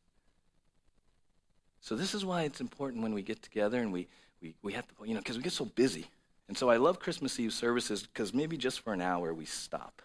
So, 1.80 1.96
this 1.96 2.13
is 2.13 2.24
why 2.24 2.43
it's 2.43 2.62
important 2.62 3.04
when 3.04 3.13
we 3.13 3.22
get 3.22 3.41
together 3.41 3.80
and 3.80 3.91
we, 3.91 4.08
we, 4.41 4.56
we 4.62 4.74
have 4.74 4.88
to, 4.88 4.93
you 5.06 5.13
know, 5.13 5.19
because 5.19 5.38
we 5.38 5.43
get 5.43 5.54
so 5.54 5.65
busy. 5.65 6.06
And 6.48 6.58
so, 6.58 6.69
I 6.69 6.78
love 6.78 7.00
Christmas 7.00 7.39
Eve 7.39 7.54
services 7.54 8.04
because 8.04 8.34
maybe 8.34 8.58
just 8.58 8.82
for 8.82 8.93
an 8.93 9.02
hour 9.02 9.34
we 9.34 9.46
stop. 9.46 10.02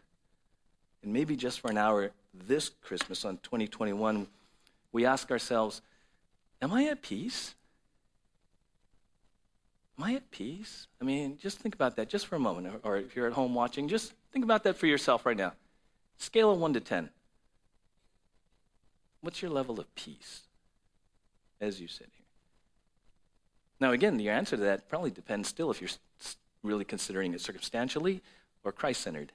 And 1.03 1.12
maybe 1.12 1.37
just 1.37 1.61
for 1.61 1.71
an 1.71 1.79
hour 1.79 2.11
this 2.46 2.70
Christmas 2.83 3.24
on 3.24 3.38
2021, 3.38 4.27
we 4.92 5.05
ask 5.05 5.31
ourselves, 5.31 5.83
Am 6.61 6.72
I 6.72 6.87
at 6.87 7.03
peace? 7.03 7.55
Am 9.96 10.05
I 10.05 10.14
at 10.14 10.31
peace? 10.31 10.87
I 11.01 11.05
mean, 11.05 11.38
just 11.40 11.59
think 11.59 11.74
about 11.74 11.96
that 11.96 12.09
just 12.09 12.27
for 12.27 12.37
a 12.37 12.40
moment. 12.40 12.81
Or, 12.83 12.96
if 12.96 13.14
you're 13.16 13.27
at 13.27 13.33
home 13.33 13.55
watching, 13.55 13.88
just 13.88 14.12
think 14.33 14.44
about 14.44 14.64
that 14.64 14.77
for 14.77 14.87
yourself 14.87 15.24
right 15.24 15.37
now. 15.37 15.53
Scale 16.18 16.51
of 16.51 16.59
1 16.59 16.72
to 16.74 16.81
10. 16.81 17.11
What's 19.20 19.42
your 19.42 19.51
level 19.51 19.79
of 19.81 19.92
peace? 19.94 20.42
as 21.61 21.81
you 21.81 21.88
sit 21.88 22.09
here? 22.16 22.27
Now, 23.81 23.92
again, 23.92 24.18
your 24.18 24.35
answer 24.35 24.57
to 24.57 24.62
that 24.62 24.88
probably 24.88 25.11
depends 25.11 25.48
still 25.48 25.70
if 25.70 25.81
you're 25.81 25.90
really 26.62 26.85
considering 26.85 27.33
it 27.35 27.40
circumstantially 27.40 28.22
or 28.64 28.72
Christ 28.72 29.03
centered. 29.03 29.33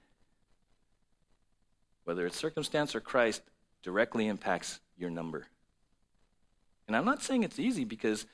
Whether 2.05 2.25
it's 2.25 2.37
circumstance 2.37 2.95
or 2.95 2.99
Christ 2.99 3.41
directly 3.81 4.27
impacts 4.27 4.79
your 4.97 5.09
number. 5.09 5.47
And 6.87 6.95
I'm 6.95 7.05
not 7.05 7.21
saying 7.21 7.43
it's 7.43 7.59
easy 7.59 7.85
because 7.85 8.25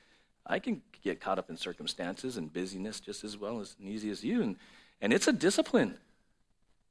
I 0.46 0.58
can 0.58 0.82
get 1.02 1.20
caught 1.20 1.38
up 1.38 1.50
in 1.50 1.56
circumstances 1.56 2.36
and 2.36 2.52
busyness 2.52 3.00
just 3.00 3.24
as 3.24 3.36
well 3.36 3.60
as 3.60 3.76
easy 3.80 4.10
as 4.10 4.24
you. 4.24 4.42
And, 4.42 4.56
and 5.00 5.12
it's 5.12 5.28
a 5.28 5.32
discipline. 5.32 5.96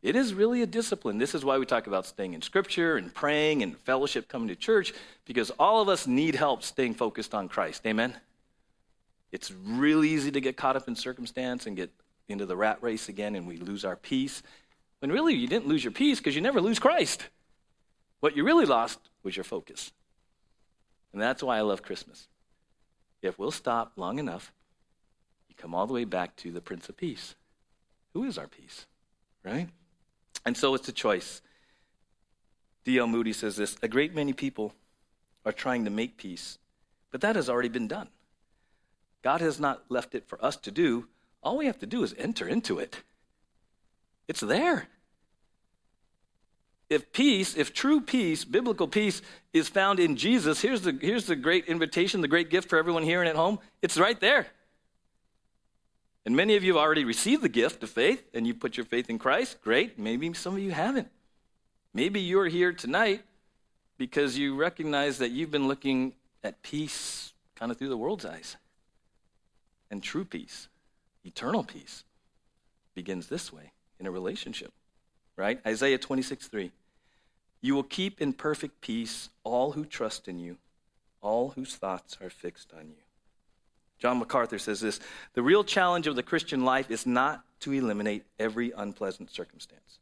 It 0.01 0.15
is 0.15 0.33
really 0.33 0.61
a 0.61 0.65
discipline. 0.65 1.17
This 1.17 1.35
is 1.35 1.43
why 1.43 1.57
we 1.57 1.65
talk 1.65 1.87
about 1.87 2.05
staying 2.05 2.33
in 2.33 2.41
Scripture 2.41 2.95
and 2.95 3.13
praying 3.13 3.63
and 3.63 3.77
fellowship, 3.77 4.29
coming 4.29 4.47
to 4.47 4.55
church, 4.55 4.93
because 5.25 5.51
all 5.59 5.81
of 5.81 5.89
us 5.89 6.07
need 6.07 6.35
help 6.35 6.63
staying 6.63 6.93
focused 6.93 7.33
on 7.33 7.49
Christ. 7.49 7.85
Amen? 7.85 8.15
It's 9.31 9.51
really 9.51 10.09
easy 10.09 10.31
to 10.31 10.39
get 10.39 10.55
caught 10.55 10.77
up 10.77 10.87
in 10.87 10.95
circumstance 10.95 11.67
and 11.67 11.75
get 11.75 11.91
into 12.29 12.45
the 12.45 12.55
rat 12.55 12.77
race 12.81 13.09
again, 13.09 13.35
and 13.35 13.45
we 13.45 13.57
lose 13.57 13.83
our 13.83 13.97
peace. 13.97 14.41
When 14.99 15.11
really 15.11 15.33
you 15.33 15.47
didn't 15.47 15.67
lose 15.67 15.83
your 15.83 15.91
peace 15.91 16.19
because 16.19 16.35
you 16.35 16.41
never 16.41 16.61
lose 16.61 16.79
Christ. 16.79 17.27
What 18.19 18.35
you 18.35 18.43
really 18.43 18.65
lost 18.65 18.99
was 19.23 19.35
your 19.35 19.43
focus. 19.43 19.91
And 21.13 21.21
that's 21.21 21.41
why 21.41 21.57
I 21.57 21.61
love 21.61 21.81
Christmas. 21.81 22.27
If 23.21 23.39
we'll 23.39 23.51
stop 23.51 23.93
long 23.95 24.19
enough, 24.19 24.51
you 25.47 25.55
come 25.55 25.73
all 25.73 25.87
the 25.87 25.93
way 25.93 26.05
back 26.05 26.35
to 26.37 26.51
the 26.51 26.61
Prince 26.61 26.89
of 26.89 26.97
Peace. 26.97 27.35
Who 28.13 28.23
is 28.23 28.37
our 28.37 28.47
peace? 28.47 28.85
Right? 29.43 29.69
And 30.45 30.55
so 30.55 30.73
it's 30.75 30.87
a 30.87 30.93
choice. 30.93 31.41
D.L. 32.83 33.07
Moody 33.07 33.33
says 33.33 33.55
this 33.55 33.77
A 33.81 33.87
great 33.87 34.13
many 34.13 34.33
people 34.33 34.73
are 35.45 35.51
trying 35.51 35.85
to 35.85 35.91
make 35.91 36.17
peace, 36.17 36.57
but 37.11 37.21
that 37.21 37.35
has 37.35 37.49
already 37.49 37.69
been 37.69 37.87
done. 37.87 38.09
God 39.21 39.41
has 39.41 39.59
not 39.59 39.83
left 39.89 40.15
it 40.15 40.27
for 40.27 40.43
us 40.43 40.55
to 40.57 40.71
do. 40.71 41.07
All 41.43 41.57
we 41.57 41.65
have 41.65 41.79
to 41.79 41.85
do 41.85 42.03
is 42.03 42.15
enter 42.17 42.47
into 42.47 42.79
it. 42.79 43.03
It's 44.29 44.41
there. 44.41 44.87
If 46.87 47.11
peace, 47.11 47.57
if 47.57 47.73
true 47.73 47.99
peace, 47.99 48.45
biblical 48.45 48.87
peace, 48.87 49.21
is 49.53 49.67
found 49.67 49.99
in 49.99 50.15
Jesus, 50.15 50.61
here's 50.61 50.81
the, 50.81 50.97
here's 51.01 51.25
the 51.25 51.35
great 51.35 51.65
invitation, 51.65 52.21
the 52.21 52.27
great 52.27 52.49
gift 52.49 52.69
for 52.69 52.77
everyone 52.77 53.03
here 53.03 53.19
and 53.19 53.27
at 53.27 53.35
home. 53.35 53.59
It's 53.81 53.97
right 53.97 54.19
there. 54.19 54.47
And 56.25 56.35
many 56.35 56.55
of 56.55 56.63
you 56.63 56.75
have 56.75 56.81
already 56.81 57.05
received 57.05 57.41
the 57.41 57.49
gift 57.49 57.81
of 57.81 57.89
faith 57.89 58.23
and 58.33 58.45
you 58.45 58.53
put 58.53 58.77
your 58.77 58.85
faith 58.85 59.09
in 59.09 59.17
Christ. 59.17 59.61
Great. 59.63 59.97
Maybe 59.97 60.31
some 60.33 60.53
of 60.53 60.59
you 60.59 60.71
haven't. 60.71 61.07
Maybe 61.93 62.19
you're 62.19 62.47
here 62.47 62.71
tonight 62.71 63.23
because 63.97 64.37
you 64.37 64.55
recognize 64.55 65.17
that 65.17 65.31
you've 65.31 65.51
been 65.51 65.67
looking 65.67 66.13
at 66.43 66.61
peace 66.61 67.33
kind 67.55 67.71
of 67.71 67.77
through 67.77 67.89
the 67.89 67.97
world's 67.97 68.25
eyes. 68.25 68.57
And 69.89 70.03
true 70.03 70.23
peace, 70.23 70.67
eternal 71.25 71.63
peace, 71.63 72.03
begins 72.93 73.27
this 73.27 73.51
way 73.51 73.71
in 73.99 74.07
a 74.07 74.11
relationship, 74.11 74.71
right? 75.35 75.59
Isaiah 75.65 75.97
26 75.97 76.47
3. 76.47 76.71
You 77.61 77.75
will 77.75 77.83
keep 77.83 78.21
in 78.21 78.33
perfect 78.33 78.81
peace 78.81 79.29
all 79.43 79.73
who 79.73 79.85
trust 79.85 80.27
in 80.27 80.39
you, 80.39 80.57
all 81.21 81.49
whose 81.49 81.75
thoughts 81.75 82.17
are 82.21 82.29
fixed 82.29 82.73
on 82.73 82.89
you. 82.89 83.03
John 83.99 84.17
MacArthur 84.17 84.59
says 84.59 84.79
this 84.79 84.99
The 85.33 85.43
real 85.43 85.63
challenge 85.63 86.07
of 86.07 86.15
the 86.15 86.23
Christian 86.23 86.63
life 86.63 86.89
is 86.89 87.05
not 87.05 87.43
to 87.61 87.73
eliminate 87.73 88.23
every 88.39 88.71
unpleasant 88.71 89.29
circumstance, 89.29 89.99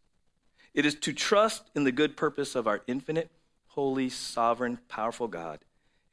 it 0.74 0.86
is 0.86 0.96
to 0.96 1.14
trust 1.14 1.64
in 1.76 1.84
the 1.84 1.92
good 1.92 2.16
purpose 2.16 2.56
of 2.56 2.68
our 2.68 2.82
infinite, 2.88 3.32
holy, 3.68 4.10
sovereign, 4.10 4.78
powerful 4.88 5.28
God 5.28 5.60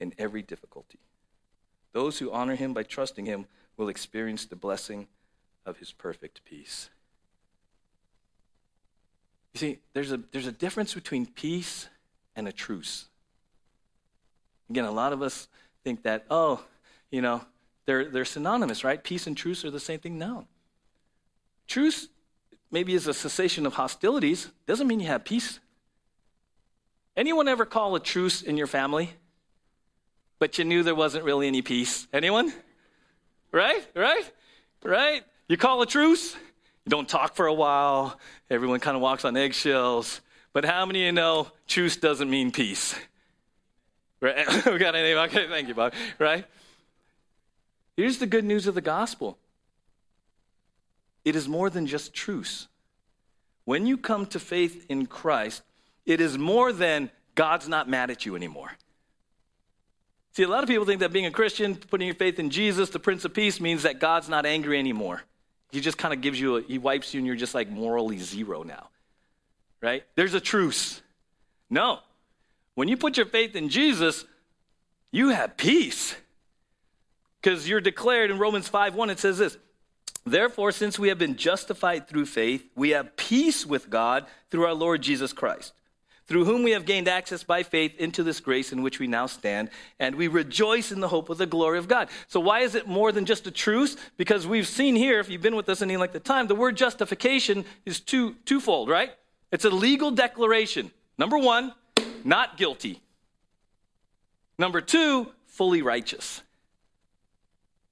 in 0.01 0.15
every 0.19 0.43
difficulty. 0.43 0.99
Those 1.93 2.19
who 2.19 2.33
honor 2.33 2.57
him 2.57 2.73
by 2.73 2.83
trusting 2.83 3.27
him 3.27 3.47
will 3.77 3.89
experience 3.89 4.45
the 4.47 4.57
blessing 4.57 5.07
of 5.65 5.79
his 5.79 5.93
perfect 5.93 6.45
peace. 6.45 6.91
You 9.55 9.61
see, 9.61 9.79
there's 9.93 10.13
a, 10.13 10.21
there's 10.33 10.47
a 10.47 10.53
difference 10.53 10.95
between 10.95 11.27
peace 11.27 11.89
and 12.37 12.49
a 12.49 12.53
truce. 12.53 13.07
Again, 14.69 14.85
a 14.85 14.91
lot 14.91 15.13
of 15.13 15.23
us 15.23 15.49
think 15.85 16.03
that, 16.03 16.25
oh, 16.29 16.63
you 17.11 17.23
know, 17.23 17.43
they're, 17.87 18.07
they're 18.07 18.25
synonymous, 18.25 18.83
right? 18.83 19.03
Peace 19.03 19.27
and 19.27 19.37
truce 19.37 19.65
are 19.65 19.71
the 19.71 19.81
same 19.81 20.01
thing. 20.01 20.19
No. 20.19 20.47
Truce 21.69 22.09
maybe 22.71 22.95
is 22.95 23.07
a 23.07 23.15
cessation 23.15 23.67
of 23.67 23.75
hostilities, 23.75 24.51
doesn't 24.67 24.89
mean 24.89 24.99
you 24.99 25.07
have 25.07 25.25
peace. 25.25 25.61
Anyone 27.17 27.47
ever 27.47 27.65
call 27.65 27.95
a 27.95 28.01
truce 28.01 28.43
in 28.43 28.57
your 28.57 28.67
family? 28.67 29.13
But 30.41 30.59
you 30.59 30.65
knew 30.65 30.83
there 30.83 30.97
wasn't 30.97 31.25
really 31.25 31.47
any 31.47 31.63
peace. 31.63 32.09
Anyone? 32.13 32.53
Right? 33.53 33.87
Right? 33.95 34.29
Right? 34.83 35.23
You 35.49 35.57
call 35.57 35.81
a 35.83 35.87
truce, 35.87 36.35
you 36.85 36.91
don't 36.91 37.09
talk 37.09 37.35
for 37.35 37.47
a 37.47 37.55
while, 37.55 38.19
everyone 38.51 38.81
kind 38.81 38.97
of 38.97 39.03
walks 39.03 39.25
on 39.25 39.37
eggshells, 39.37 40.21
But 40.53 40.65
how 40.65 40.87
many 40.87 41.01
of 41.01 41.07
you 41.07 41.13
know 41.13 41.49
truce 41.67 41.97
doesn't 41.97 42.31
mean 42.31 42.53
peace? 42.53 42.95
Right? 44.21 44.47
we 44.67 44.79
got 44.79 44.95
any? 44.95 45.15
Okay, 45.15 45.49
thank 45.49 45.69
you, 45.69 45.75
Bob. 45.75 45.95
Right? 46.19 46.45
Here's 47.97 48.19
the 48.19 48.27
good 48.27 48.45
news 48.45 48.67
of 48.67 48.75
the 48.75 48.81
gospel 48.81 49.39
it 51.25 51.37
is 51.37 51.49
more 51.49 51.71
than 51.71 51.87
just 51.87 52.13
truce. 52.13 52.69
When 53.65 53.87
you 53.87 53.97
come 53.97 54.27
to 54.27 54.39
faith 54.39 54.85
in 54.91 55.07
Christ, 55.07 55.63
it 56.05 56.21
is 56.21 56.37
more 56.37 56.71
than 56.71 57.11
God's 57.35 57.67
not 57.67 57.89
mad 57.89 58.11
at 58.11 58.27
you 58.27 58.37
anymore. 58.37 58.73
See, 60.33 60.43
a 60.43 60.49
lot 60.49 60.63
of 60.63 60.69
people 60.69 60.85
think 60.85 61.01
that 61.01 61.13
being 61.13 61.27
a 61.27 61.31
Christian, 61.31 61.77
putting 61.77 62.07
your 62.07 62.17
faith 62.17 62.39
in 62.39 62.51
Jesus, 62.51 62.91
the 62.91 62.99
Prince 62.99 63.25
of 63.25 63.33
Peace, 63.33 63.61
means 63.61 63.85
that 63.85 64.01
God's 64.01 64.29
not 64.29 64.45
angry 64.45 64.79
anymore. 64.79 65.23
He 65.75 65.81
just 65.81 65.99
kind 65.99 66.15
of 66.15 66.21
gives 66.21 66.39
you, 66.39 66.59
a, 66.59 66.63
he 66.63 66.79
wipes 66.79 67.13
you, 67.13 67.19
and 67.19 67.27
you're 67.27 67.35
just 67.35 67.53
like 67.53 67.69
morally 67.69 68.17
zero 68.19 68.63
now. 68.63 68.91
Right? 69.83 70.05
There's 70.15 70.33
a 70.33 70.41
truce. 70.41 71.03
No. 71.69 71.99
When 72.77 72.87
you 72.87 72.97
put 72.97 73.17
your 73.17 73.27
faith 73.27 73.57
in 73.57 73.69
Jesus, 73.69 74.25
you 75.11 75.31
have 75.31 75.57
peace. 75.57 76.15
Because 77.43 77.69
you're 77.69 77.81
declared 77.81 78.31
in 78.31 78.39
Romans 78.39 78.69
5 78.69 78.95
1, 78.95 79.11
it 79.11 79.19
says 79.19 79.39
this 79.39 79.59
Therefore, 80.25 80.71
since 80.71 80.97
we 80.97 81.09
have 81.09 81.19
been 81.19 81.35
justified 81.35 82.07
through 82.07 82.27
faith, 82.27 82.65
we 82.77 82.91
have 82.91 83.17
peace 83.17 83.67
with 83.67 83.91
God 83.91 84.27
through 84.53 84.67
our 84.67 84.75
Lord 84.75 85.03
Jesus 85.03 85.33
Christ, 85.33 85.73
through 86.27 86.45
whom 86.45 86.63
we 86.63 86.71
have 86.71 86.87
gained 86.87 87.07
access 87.07 87.43
by 87.43 87.63
faith 87.63 87.95
into 87.99 88.23
this 88.23 88.41
grace 88.41 88.73
in 88.73 88.83
which 88.83 88.99
we 88.99 89.07
now 89.07 89.27
stand, 89.27 89.69
and 89.99 90.17
we 90.17 90.29
rejoice 90.29 90.91
in 90.91 91.01
the 91.01 91.09
hope 91.09 91.29
of 91.29 91.39
the 91.39 91.47
glory 91.47 91.79
of 91.79 91.87
God. 91.89 92.09
So, 92.29 92.41
why 92.41 92.61
is 92.61 92.75
it 92.75 92.87
more 92.87 93.13
than 93.13 93.27
just 93.27 93.47
a 93.47 93.51
truce? 93.51 93.97
Because 94.17 94.47
we've 94.47 94.67
seen 94.67 94.97
here, 94.97 95.21
if 95.21 95.29
you've 95.29 95.43
been 95.43 95.57
with 95.57 95.69
us 95.69 95.83
any 95.83 95.97
length 95.97 96.15
of 96.15 96.25
time, 96.25 96.47
the 96.47 96.55
word 96.55 96.77
justification 96.77 97.65
is 97.85 98.01
two, 98.01 98.35
twofold, 98.47 98.89
right? 98.89 99.11
It's 99.53 99.65
a 99.65 99.71
legal 99.71 100.11
declaration. 100.11 100.91
Number 101.19 101.39
one, 101.39 101.75
not 102.25 102.57
guilty. 102.57 103.01
Number 104.59 104.81
two, 104.81 105.29
fully 105.47 105.83
righteous. 105.83 106.43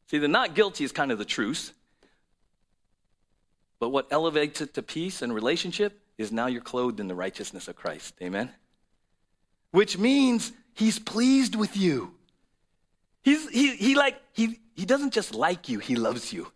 See, 0.07 0.18
the 0.18 0.28
not 0.28 0.55
guilty 0.55 0.85
is 0.85 0.93
kind 0.93 1.12
of 1.12 1.18
the 1.18 1.24
truce. 1.24 1.72
But 3.78 3.91
what 3.91 4.07
elevates 4.11 4.61
it 4.61 4.74
to 4.74 4.83
peace 4.83 5.22
and 5.22 5.35
relationship 5.35 6.02
is 6.19 6.33
now 6.33 6.47
you're 6.47 6.61
clothed 6.61 7.01
in 7.01 7.09
the 7.09 7.15
righteousness 7.15 7.69
of 7.69 7.77
Christ. 7.77 8.15
Amen? 8.23 8.51
Which 9.71 9.99
means 9.99 10.53
he's 10.75 10.99
pleased 10.99 11.55
with 11.55 11.77
you. 11.77 12.15
He's, 13.23 13.49
he, 13.49 13.77
he 13.77 13.95
like, 13.95 14.21
he, 14.33 14.59
he 14.75 14.85
doesn't 14.85 15.13
just 15.13 15.35
like 15.35 15.69
you, 15.69 15.79
he 15.79 15.97
loves 15.97 16.33
you. 16.33 16.51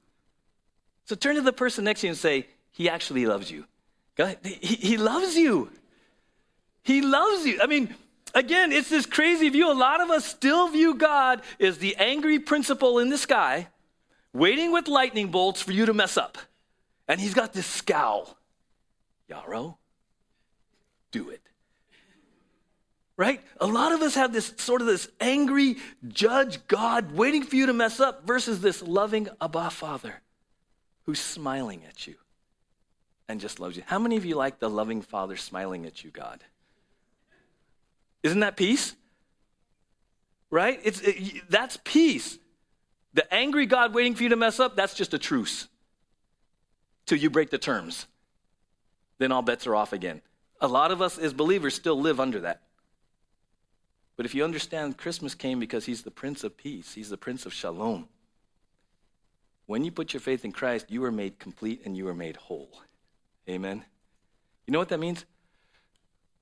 So 1.04 1.14
turn 1.14 1.36
to 1.36 1.40
the 1.40 1.52
person 1.52 1.84
next 1.84 2.00
to 2.00 2.08
you 2.08 2.10
and 2.10 2.18
say, 2.18 2.46
he 2.72 2.88
actually 2.88 3.26
loves 3.26 3.50
you. 3.50 3.64
He, 4.42 4.56
he 4.60 4.96
loves 4.96 5.36
you. 5.36 5.70
He 6.82 7.00
loves 7.00 7.46
you. 7.46 7.60
I 7.62 7.66
mean, 7.66 7.94
again, 8.34 8.72
it's 8.72 8.88
this 8.88 9.06
crazy 9.06 9.48
view. 9.48 9.70
A 9.70 9.74
lot 9.74 10.00
of 10.00 10.10
us 10.10 10.24
still 10.24 10.68
view 10.68 10.94
God 10.94 11.42
as 11.60 11.78
the 11.78 11.96
angry 11.96 12.38
principal 12.38 12.98
in 12.98 13.08
the 13.08 13.18
sky, 13.18 13.68
waiting 14.32 14.72
with 14.72 14.88
lightning 14.88 15.28
bolts 15.28 15.62
for 15.62 15.72
you 15.72 15.86
to 15.86 15.94
mess 15.94 16.16
up. 16.16 16.38
And 17.08 17.20
he's 17.20 17.34
got 17.34 17.52
this 17.52 17.66
scowl. 17.66 18.36
Yarrow, 19.28 19.78
do 21.10 21.30
it. 21.30 21.40
Right? 23.16 23.40
A 23.60 23.66
lot 23.66 23.92
of 23.92 24.02
us 24.02 24.14
have 24.14 24.32
this 24.32 24.52
sort 24.58 24.82
of 24.82 24.86
this 24.86 25.08
angry 25.20 25.76
judge 26.06 26.66
God 26.68 27.12
waiting 27.12 27.42
for 27.42 27.56
you 27.56 27.66
to 27.66 27.72
mess 27.72 27.98
up 27.98 28.26
versus 28.26 28.60
this 28.60 28.82
loving 28.82 29.28
Abba 29.40 29.70
Father 29.70 30.20
who's 31.04 31.20
smiling 31.20 31.82
at 31.88 32.06
you 32.06 32.16
and 33.28 33.40
just 33.40 33.58
loves 33.58 33.76
you. 33.76 33.82
How 33.86 33.98
many 33.98 34.16
of 34.16 34.24
you 34.24 34.34
like 34.34 34.58
the 34.58 34.68
loving 34.68 35.00
Father 35.00 35.36
smiling 35.36 35.86
at 35.86 36.04
you, 36.04 36.10
God? 36.10 36.44
Isn't 38.22 38.40
that 38.40 38.56
peace? 38.56 38.94
Right? 40.50 40.78
It's, 40.84 41.00
it, 41.00 41.48
that's 41.48 41.78
peace. 41.84 42.38
The 43.14 43.32
angry 43.32 43.64
God 43.64 43.94
waiting 43.94 44.14
for 44.14 44.24
you 44.24 44.28
to 44.28 44.36
mess 44.36 44.60
up, 44.60 44.76
that's 44.76 44.94
just 44.94 45.14
a 45.14 45.18
truce 45.18 45.68
till 47.06 47.18
you 47.18 47.30
break 47.30 47.50
the 47.50 47.58
terms. 47.58 48.06
Then 49.18 49.32
all 49.32 49.42
bets 49.42 49.66
are 49.66 49.74
off 49.74 49.92
again. 49.92 50.20
A 50.60 50.68
lot 50.68 50.90
of 50.90 51.02
us 51.02 51.18
as 51.18 51.32
believers 51.32 51.74
still 51.74 51.98
live 51.98 52.20
under 52.20 52.40
that. 52.40 52.62
But 54.16 54.26
if 54.26 54.34
you 54.34 54.44
understand, 54.44 54.96
Christmas 54.96 55.34
came 55.34 55.60
because 55.60 55.84
He's 55.84 56.02
the 56.02 56.10
Prince 56.10 56.44
of 56.44 56.56
Peace, 56.56 56.94
He's 56.94 57.10
the 57.10 57.16
Prince 57.16 57.44
of 57.44 57.52
Shalom. 57.52 58.08
When 59.66 59.84
you 59.84 59.90
put 59.90 60.14
your 60.14 60.20
faith 60.20 60.44
in 60.44 60.52
Christ, 60.52 60.86
you 60.90 61.04
are 61.04 61.12
made 61.12 61.38
complete 61.38 61.82
and 61.84 61.96
you 61.96 62.08
are 62.08 62.14
made 62.14 62.36
whole. 62.36 62.82
Amen. 63.48 63.84
You 64.66 64.72
know 64.72 64.78
what 64.78 64.88
that 64.90 65.00
means? 65.00 65.24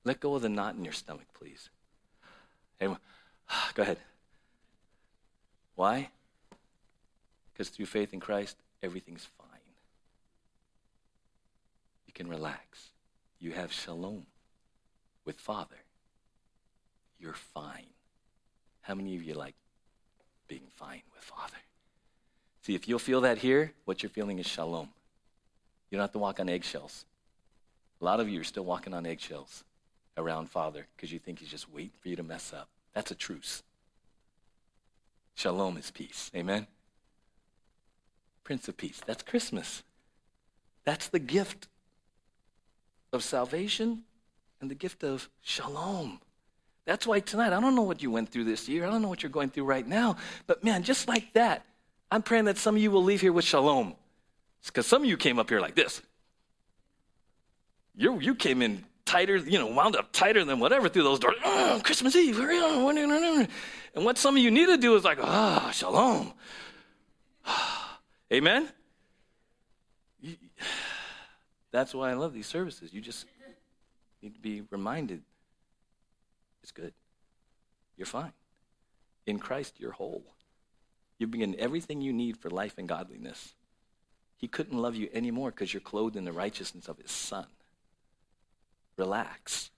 Let 0.03 0.19
go 0.19 0.35
of 0.35 0.43
the 0.43 0.49
knot 0.49 0.75
in 0.75 0.83
your 0.83 0.93
stomach, 0.93 1.25
please. 1.33 1.69
Hey, 2.79 2.87
go 3.73 3.81
ahead. 3.81 3.97
Why? 5.75 6.09
Because 7.51 7.69
through 7.69 7.87
faith 7.87 8.13
in 8.13 8.19
Christ, 8.19 8.57
everything's 8.83 9.27
fine 9.37 9.54
can 12.15 12.27
relax. 12.27 12.89
You 13.39 13.51
have 13.51 13.71
shalom 13.71 14.25
with 15.25 15.39
Father. 15.39 15.75
You're 17.19 17.33
fine. 17.33 17.85
How 18.81 18.95
many 18.95 19.15
of 19.15 19.23
you 19.23 19.35
like 19.35 19.55
being 20.47 20.67
fine 20.75 21.01
with 21.13 21.23
Father? 21.23 21.57
See, 22.61 22.73
if 22.73 22.87
you'll 22.87 22.97
feel 22.97 23.21
that 23.21 23.37
here, 23.37 23.73
what 23.83 24.01
you're 24.01 24.09
feeling 24.09 24.39
is 24.39 24.47
shalom. 24.47 24.89
You 25.89 25.97
don't 25.97 26.03
have 26.03 26.13
to 26.13 26.19
walk 26.19 26.39
on 26.39 26.49
eggshells. 26.49 27.05
A 28.01 28.05
lot 28.05 28.19
of 28.19 28.27
you 28.27 28.41
are 28.41 28.45
still 28.45 28.65
walking 28.65 28.93
on 28.93 29.05
eggshells 29.05 29.63
around 30.17 30.49
Father 30.49 30.87
because 30.95 31.11
you 31.11 31.19
think 31.19 31.39
He's 31.39 31.49
just 31.49 31.71
waiting 31.71 31.91
for 32.01 32.09
you 32.09 32.15
to 32.15 32.23
mess 32.23 32.53
up. 32.53 32.69
That's 32.93 33.11
a 33.11 33.15
truce. 33.15 33.61
Shalom 35.35 35.77
is 35.77 35.91
peace. 35.91 36.31
Amen? 36.35 36.65
Prince 38.43 38.67
of 38.67 38.77
Peace. 38.77 39.01
That's 39.05 39.23
Christmas. 39.23 39.83
That's 40.85 41.07
the 41.07 41.19
gift 41.19 41.67
of 43.15 43.23
salvation 43.23 44.03
and 44.61 44.69
the 44.69 44.75
gift 44.75 45.03
of 45.03 45.29
shalom. 45.41 46.19
That's 46.85 47.07
why 47.07 47.19
tonight, 47.19 47.51
I 47.51 47.59
don't 47.59 47.75
know 47.75 47.81
what 47.81 48.03
you 48.03 48.11
went 48.11 48.29
through 48.29 48.43
this 48.43 48.69
year. 48.69 48.85
I 48.85 48.89
don't 48.89 49.01
know 49.01 49.07
what 49.07 49.23
you're 49.23 49.31
going 49.31 49.49
through 49.49 49.65
right 49.65 49.85
now. 49.85 50.17
But 50.45 50.63
man, 50.63 50.83
just 50.83 51.07
like 51.07 51.33
that, 51.33 51.65
I'm 52.11 52.21
praying 52.21 52.45
that 52.45 52.57
some 52.57 52.75
of 52.75 52.81
you 52.81 52.91
will 52.91 53.03
leave 53.03 53.21
here 53.21 53.33
with 53.33 53.45
shalom. 53.45 53.95
Because 54.65 54.85
some 54.85 55.03
of 55.03 55.09
you 55.09 55.17
came 55.17 55.39
up 55.39 55.49
here 55.49 55.59
like 55.59 55.75
this. 55.75 56.01
You, 57.95 58.19
you 58.19 58.35
came 58.35 58.61
in 58.61 58.83
tighter, 59.05 59.37
you 59.37 59.57
know, 59.57 59.67
wound 59.67 59.95
up 59.95 60.11
tighter 60.11 60.43
than 60.43 60.59
whatever 60.59 60.89
through 60.89 61.03
those 61.03 61.19
doors. 61.19 61.35
Oh, 61.43 61.81
Christmas 61.83 62.15
Eve. 62.15 62.37
hurry 62.37 62.57
on. 62.57 63.47
And 63.95 64.05
what 64.05 64.17
some 64.17 64.35
of 64.35 64.43
you 64.43 64.51
need 64.51 64.67
to 64.67 64.77
do 64.77 64.95
is 64.95 65.03
like, 65.03 65.19
ah, 65.21 65.67
oh, 65.67 65.71
shalom. 65.71 66.33
Amen? 68.33 68.69
That's 71.75 71.93
why 71.93 72.09
I 72.09 72.13
love 72.13 72.33
these 72.33 72.47
services. 72.47 72.93
You 72.93 73.01
just 73.01 73.25
need 74.21 74.33
to 74.33 74.39
be 74.39 74.63
reminded 74.71 75.23
it's 76.63 76.71
good. 76.71 76.93
You're 77.97 78.05
fine. 78.05 78.31
In 79.27 79.39
Christ, 79.39 79.73
you're 79.77 79.91
whole. 79.91 80.23
You've 81.19 81.31
been 81.31 81.53
everything 81.59 81.99
you 81.99 82.13
need 82.13 82.37
for 82.37 82.49
life 82.49 82.75
and 82.77 82.87
godliness. 82.87 83.55
He 84.37 84.47
couldn't 84.47 84.77
love 84.77 84.95
you 84.95 85.09
anymore 85.13 85.51
because 85.51 85.73
you're 85.73 85.81
clothed 85.81 86.15
in 86.15 86.23
the 86.23 86.31
righteousness 86.31 86.87
of 86.87 86.97
his 86.97 87.11
son. 87.11 87.45
Relax. 88.95 89.69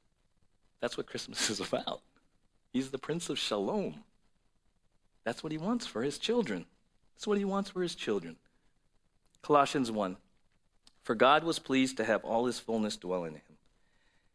That's 0.82 0.98
what 0.98 1.08
Christmas 1.08 1.50
is 1.50 1.60
about. 1.60 2.02
He's 2.74 2.92
the 2.92 3.00
Prince 3.00 3.28
of 3.32 3.40
Shalom. 3.40 4.04
That's 5.24 5.42
what 5.42 5.52
he 5.52 5.58
wants 5.58 5.88
for 5.88 6.04
his 6.04 6.20
children. 6.20 6.68
That's 7.16 7.26
what 7.26 7.40
he 7.40 7.46
wants 7.46 7.72
for 7.72 7.82
his 7.82 7.96
children. 7.96 8.36
Colossians 9.42 9.92
1. 9.92 10.18
For 11.08 11.16
God 11.16 11.46
was 11.46 11.58
pleased 11.58 11.96
to 11.96 12.04
have 12.04 12.26
all 12.26 12.48
his 12.48 12.60
fullness 12.60 12.98
dwell 12.98 13.24
in 13.24 13.36
him, 13.36 13.58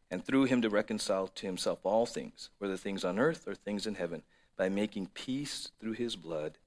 and 0.09 0.25
through 0.25 0.45
him 0.45 0.63
to 0.63 0.71
reconcile 0.71 1.27
to 1.27 1.45
himself 1.45 1.77
all 1.83 2.07
things, 2.07 2.49
whether 2.57 2.77
things 2.77 3.03
on 3.05 3.19
earth 3.19 3.47
or 3.47 3.53
things 3.53 3.85
in 3.85 3.93
heaven, 3.93 4.23
by 4.57 4.69
making 4.69 5.11
peace 5.13 5.69
through 5.79 5.91
his 5.91 6.15
blood 6.15 6.57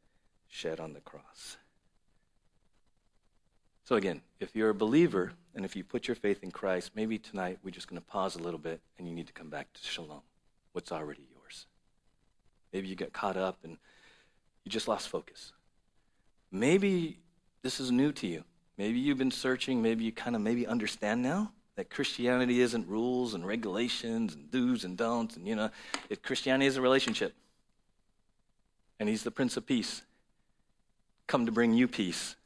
shed 0.46 0.78
on 0.78 0.92
the 0.92 1.00
cross. 1.00 1.56
So, 3.82 3.96
again, 3.96 4.22
if 4.38 4.54
you're 4.54 4.70
a 4.70 4.74
believer 4.74 5.32
and 5.56 5.64
if 5.64 5.74
you 5.74 5.82
put 5.82 6.06
your 6.06 6.14
faith 6.14 6.44
in 6.44 6.52
Christ, 6.52 6.92
maybe 6.94 7.18
tonight 7.18 7.58
we're 7.64 7.72
just 7.72 7.88
going 7.88 8.00
to 8.00 8.06
pause 8.06 8.36
a 8.36 8.40
little 8.40 8.60
bit 8.60 8.80
and 8.98 9.08
you 9.08 9.12
need 9.12 9.26
to 9.26 9.32
come 9.32 9.50
back 9.50 9.72
to 9.72 9.82
shalom, 9.82 10.22
what's 10.70 10.92
already 10.92 11.26
yours. 11.34 11.66
Maybe 12.72 12.86
you 12.86 12.94
got 12.94 13.12
caught 13.12 13.36
up 13.36 13.58
and 13.64 13.76
you 14.62 14.70
just 14.70 14.86
lost 14.86 15.08
focus. 15.08 15.52
Maybe 16.52 17.18
this 17.62 17.80
is 17.80 17.90
new 17.90 18.12
to 18.12 18.28
you. 18.28 18.44
Maybe 18.78 18.98
you've 18.98 19.18
been 19.18 19.30
searching, 19.30 19.80
maybe 19.80 20.04
you 20.04 20.12
kind 20.12 20.36
of 20.36 20.42
maybe 20.42 20.66
understand 20.66 21.22
now 21.22 21.52
that 21.76 21.90
Christianity 21.90 22.60
isn't 22.60 22.88
rules 22.88 23.34
and 23.34 23.46
regulations 23.46 24.34
and 24.34 24.50
do's 24.50 24.84
and 24.84 24.96
don'ts, 24.96 25.36
and 25.36 25.46
you 25.46 25.54
know, 25.54 25.70
it, 26.08 26.22
Christianity 26.22 26.66
is 26.66 26.76
a 26.76 26.82
relationship. 26.82 27.34
And 28.98 29.08
He's 29.08 29.22
the 29.22 29.30
Prince 29.30 29.56
of 29.56 29.66
Peace, 29.66 30.02
come 31.26 31.46
to 31.46 31.52
bring 31.52 31.74
you 31.74 31.86
peace 31.86 32.36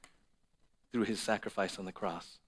through 0.93 1.05
His 1.05 1.21
sacrifice 1.21 1.79
on 1.79 1.85
the 1.85 1.93
cross. 1.93 2.39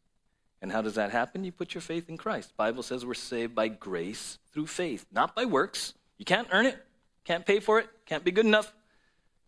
And 0.61 0.71
how 0.71 0.83
does 0.83 0.95
that 0.95 1.11
happen? 1.11 1.45
You 1.45 1.51
put 1.51 1.75
your 1.75 1.83
faith 1.83 2.09
in 2.09 2.17
Christ. 2.17 2.57
Bible 2.57 2.85
says 2.85 3.05
we're 3.05 3.15
saved 3.15 3.55
by 3.55 3.69
grace 3.69 4.39
through 4.53 4.69
faith, 4.69 5.07
not 5.13 5.35
by 5.35 5.45
works. 5.45 5.95
You 6.19 6.25
can't 6.25 6.49
earn 6.53 6.67
it, 6.67 6.77
can't 7.25 7.45
pay 7.45 7.59
for 7.59 7.81
it, 7.81 7.89
can't 8.07 8.23
be 8.23 8.31
good 8.31 8.47
enough. 8.47 8.73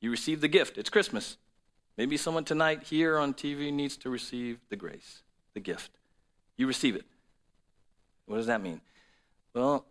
You 0.00 0.10
receive 0.10 0.40
the 0.40 0.48
gift. 0.48 0.76
It's 0.76 0.90
Christmas. 0.90 1.36
Maybe 1.96 2.16
someone 2.16 2.44
tonight 2.44 2.82
here 2.82 3.18
on 3.18 3.34
TV 3.34 3.72
needs 3.72 3.96
to 3.98 4.10
receive 4.10 4.58
the 4.68 4.76
grace, 4.76 5.22
the 5.54 5.60
gift. 5.60 5.92
You 6.56 6.66
receive 6.66 6.96
it. 6.96 7.04
What 8.26 8.36
does 8.36 8.46
that 8.46 8.62
mean? 8.62 8.80
Well, 9.54 9.84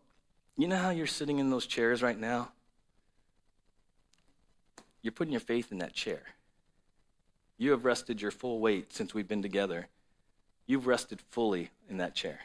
you 0.58 0.68
know 0.68 0.76
how 0.76 0.90
you're 0.90 1.08
sitting 1.08 1.40
in 1.40 1.50
those 1.50 1.66
chairs 1.66 2.02
right 2.02 2.20
now? 2.20 2.52
You're 5.02 5.14
putting 5.14 5.32
your 5.32 5.40
faith 5.40 5.72
in 5.72 5.78
that 5.80 5.94
chair. 5.94 6.22
You 7.58 7.72
have 7.72 7.86
rested 7.86 8.22
your 8.22 8.32
full 8.32 8.60
weight 8.60 8.94
since 8.94 9.14
we've 9.14 9.28
been 9.28 9.42
together. 9.42 9.88
You've 10.66 10.88
rested 10.88 11.22
fully 11.32 11.70
in 11.90 11.98
that 11.98 12.16
chair. 12.16 12.40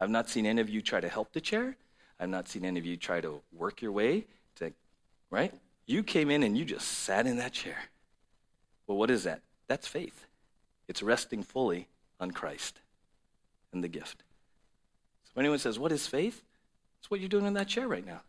I've 0.00 0.10
not 0.10 0.28
seen 0.28 0.46
any 0.46 0.60
of 0.60 0.68
you 0.68 0.80
try 0.80 1.00
to 1.00 1.08
help 1.08 1.32
the 1.32 1.40
chair. 1.40 1.76
I've 2.20 2.28
not 2.28 2.48
seen 2.48 2.64
any 2.64 2.78
of 2.78 2.86
you 2.86 2.96
try 2.96 3.20
to 3.20 3.40
work 3.52 3.82
your 3.82 3.92
way 3.92 4.26
to, 4.56 4.72
right? 5.30 5.52
You 5.86 6.02
came 6.02 6.30
in 6.30 6.42
and 6.42 6.56
you 6.56 6.64
just 6.64 6.86
sat 6.86 7.26
in 7.26 7.36
that 7.36 7.52
chair. 7.52 7.76
Well, 8.86 8.96
what 8.96 9.10
is 9.10 9.24
that? 9.24 9.40
That's 9.68 9.86
faith. 9.86 10.26
It's 10.88 11.02
resting 11.02 11.42
fully 11.42 11.88
on 12.20 12.30
Christ 12.30 12.80
and 13.72 13.82
the 13.82 13.88
gift. 13.88 14.22
So 15.24 15.30
if 15.34 15.38
anyone 15.38 15.58
says, 15.58 15.78
What 15.78 15.92
is 15.92 16.06
faith? 16.06 16.42
It's 17.00 17.10
what 17.10 17.20
you're 17.20 17.28
doing 17.28 17.46
in 17.46 17.54
that 17.54 17.68
chair 17.68 17.86
right 17.86 18.06
now. 18.06 18.20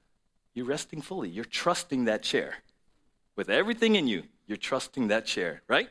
You're 0.53 0.65
resting 0.65 1.01
fully. 1.01 1.29
You're 1.29 1.45
trusting 1.45 2.05
that 2.05 2.23
chair. 2.23 2.55
With 3.35 3.49
everything 3.49 3.95
in 3.95 4.07
you, 4.07 4.23
you're 4.47 4.57
trusting 4.57 5.07
that 5.09 5.25
chair, 5.25 5.61
right? 5.67 5.89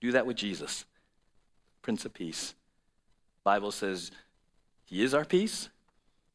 Do 0.00 0.12
that 0.12 0.26
with 0.26 0.36
Jesus, 0.36 0.84
Prince 1.82 2.04
of 2.04 2.14
Peace. 2.14 2.54
Bible 3.44 3.72
says 3.72 4.10
he 4.84 5.02
is 5.02 5.14
our 5.14 5.24
peace. 5.24 5.68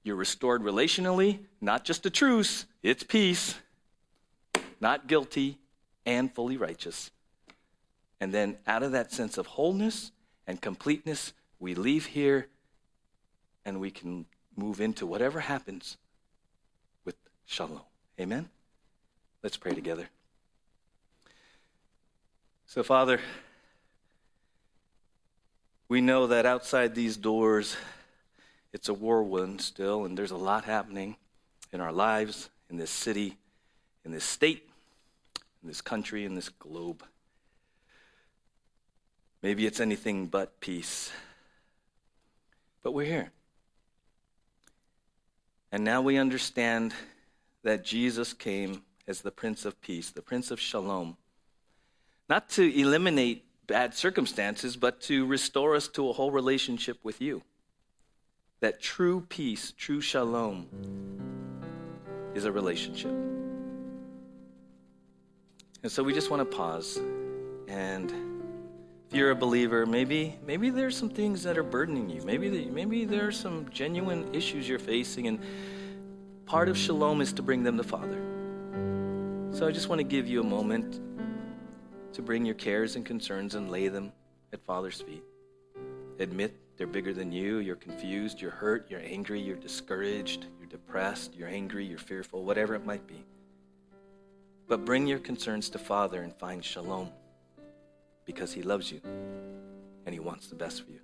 You're 0.04 0.16
restored 0.16 0.64
relationally, 0.64 1.40
not 1.62 1.86
just 1.86 2.06
a 2.06 2.10
truce, 2.10 2.66
it's 2.82 3.04
peace. 3.04 3.56
Not 4.82 5.08
guilty 5.08 5.60
and 6.06 6.34
fully 6.34 6.58
righteous. 6.58 7.12
And 8.20 8.34
then 8.34 8.58
out 8.68 8.84
of 8.84 8.92
that 8.94 9.12
sense 9.12 9.38
of 9.38 9.48
wholeness 9.48 10.12
and 10.48 10.62
completeness, 10.62 11.34
we 11.60 11.76
leave 11.76 12.08
here 12.08 12.48
and 13.66 13.80
we 13.80 13.92
can 13.92 14.26
move 14.56 14.82
into 14.82 15.06
whatever 15.06 15.42
happens 15.42 15.98
with 17.06 17.16
shalom. 17.46 17.82
Amen? 18.20 18.50
Let's 19.42 19.58
pray 19.58 19.74
together. 19.74 20.10
So, 22.66 22.84
Father, 22.84 23.20
we 25.88 26.02
know 26.02 26.28
that 26.28 26.46
outside 26.46 26.96
these 26.96 27.18
doors, 27.18 27.78
it's 28.72 28.90
a 28.90 28.94
war 28.94 29.22
whirlwind 29.22 29.62
still, 29.62 30.06
and 30.06 30.18
there's 30.18 30.32
a 30.32 30.38
lot 30.38 30.66
happening 30.66 31.18
in 31.72 31.82
our 31.82 31.92
lives, 31.92 32.50
in 32.70 32.78
this 32.78 32.90
city, 32.90 33.38
in 34.04 34.12
this 34.12 34.24
state, 34.24 34.70
in 35.64 35.70
this 35.70 35.82
country, 35.82 36.26
in 36.26 36.36
this 36.36 36.50
globe. 36.50 37.04
Maybe 39.42 39.66
it's 39.66 39.80
anything 39.80 40.28
but 40.28 40.60
peace. 40.60 41.12
But 42.84 42.92
we're 42.92 43.06
here. 43.06 43.32
And 45.72 45.84
now 45.84 46.02
we 46.02 46.18
understand 46.18 46.94
that 47.64 47.84
Jesus 47.84 48.34
came 48.34 48.84
as 49.08 49.22
the 49.22 49.32
Prince 49.32 49.66
of 49.66 49.82
Peace, 49.82 50.12
the 50.12 50.22
Prince 50.22 50.52
of 50.52 50.60
Shalom, 50.60 51.18
not 52.30 52.50
to 52.52 52.80
eliminate 52.80 53.46
bad 53.68 53.94
circumstances, 53.94 54.76
but 54.78 55.02
to 55.02 55.26
restore 55.26 55.76
us 55.76 55.88
to 55.90 56.10
a 56.10 56.14
whole 56.14 56.32
relationship 56.32 57.00
with 57.04 57.22
you. 57.22 57.42
That 58.60 58.82
true 58.82 59.26
peace, 59.28 59.74
true 59.76 60.02
shalom, 60.02 60.68
is 62.34 62.46
a 62.46 62.52
relationship. 62.52 63.43
And 65.84 65.92
so 65.92 66.02
we 66.02 66.14
just 66.14 66.32
want 66.32 66.40
to 66.40 66.58
pause. 66.58 66.98
And 67.68 68.10
if 69.10 69.18
you're 69.18 69.32
a 69.32 69.36
believer, 69.36 69.86
maybe 69.86 70.40
maybe 70.48 70.70
there's 70.70 70.98
some 70.98 71.10
things 71.10 71.44
that 71.44 71.58
are 71.58 71.64
burdening 71.64 72.10
you. 72.10 72.22
Maybe 72.22 72.50
maybe 72.70 73.04
there 73.04 73.28
are 73.28 73.34
some 73.34 73.70
genuine 73.70 74.34
issues 74.34 74.68
you're 74.68 74.80
facing, 74.80 75.28
and 75.28 75.40
part 76.46 76.70
of 76.70 76.78
shalom 76.78 77.20
is 77.20 77.34
to 77.34 77.42
bring 77.42 77.64
them 77.64 77.76
to 77.76 77.84
Father. 77.84 78.22
So 79.52 79.68
I 79.68 79.72
just 79.72 79.90
want 79.90 80.00
to 80.00 80.04
give 80.04 80.26
you 80.26 80.40
a 80.40 80.46
moment 80.46 81.02
to 82.14 82.22
bring 82.22 82.46
your 82.46 82.56
cares 82.56 82.96
and 82.96 83.06
concerns 83.06 83.56
and 83.56 83.70
lay 83.70 83.90
them 83.90 84.14
at 84.54 84.64
Father's 84.64 85.02
feet. 85.02 85.24
Admit 86.20 86.56
they're 86.78 86.88
bigger 86.88 87.14
than 87.14 87.32
you. 87.32 87.58
You're 87.58 87.76
confused, 87.76 88.40
you're 88.40 88.52
hurt, 88.52 88.90
you're 88.90 89.02
angry, 89.02 89.42
you're 89.42 89.58
discouraged, 89.58 90.48
you're 90.60 90.70
depressed, 90.70 91.36
you're 91.36 91.50
angry, 91.50 91.86
you're 91.86 92.00
fearful, 92.00 92.46
whatever 92.46 92.74
it 92.74 92.86
might 92.86 93.06
be. 93.06 93.26
But 94.68 94.86
bring 94.86 95.08
your 95.08 95.20
concerns 95.20 95.70
to 95.70 95.80
Father 95.80 96.22
and 96.22 96.34
find 96.36 96.64
shalom 96.64 97.10
because 98.26 98.54
He 98.54 98.62
loves 98.62 98.92
you 98.92 99.02
and 100.06 100.14
He 100.14 100.20
wants 100.20 100.48
the 100.48 100.56
best 100.56 100.84
for 100.86 100.92
you. 100.92 101.00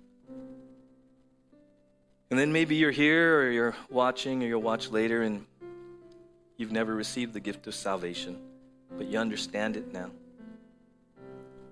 And 2.30 2.38
then 2.38 2.52
maybe 2.52 2.76
you're 2.76 2.90
here 2.92 3.40
or 3.40 3.50
you're 3.50 3.76
watching 3.90 4.42
or 4.42 4.46
you'll 4.46 4.62
watch 4.62 4.90
later 4.90 5.22
and 5.22 5.44
you've 6.56 6.72
never 6.72 6.94
received 6.94 7.32
the 7.32 7.40
gift 7.40 7.66
of 7.66 7.74
salvation, 7.74 8.38
but 8.96 9.06
you 9.06 9.18
understand 9.18 9.76
it 9.76 9.92
now. 9.92 10.10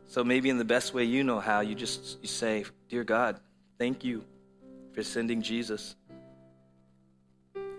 So 0.06 0.24
maybe 0.24 0.50
in 0.50 0.58
the 0.58 0.64
best 0.64 0.94
way 0.94 1.04
you 1.04 1.22
know 1.22 1.38
how, 1.38 1.60
you 1.60 1.74
just 1.74 2.18
you 2.22 2.28
say, 2.28 2.64
"Dear 2.88 3.04
God, 3.04 3.38
thank 3.78 4.04
you 4.04 4.24
for 4.92 5.02
sending 5.02 5.42
Jesus." 5.42 5.94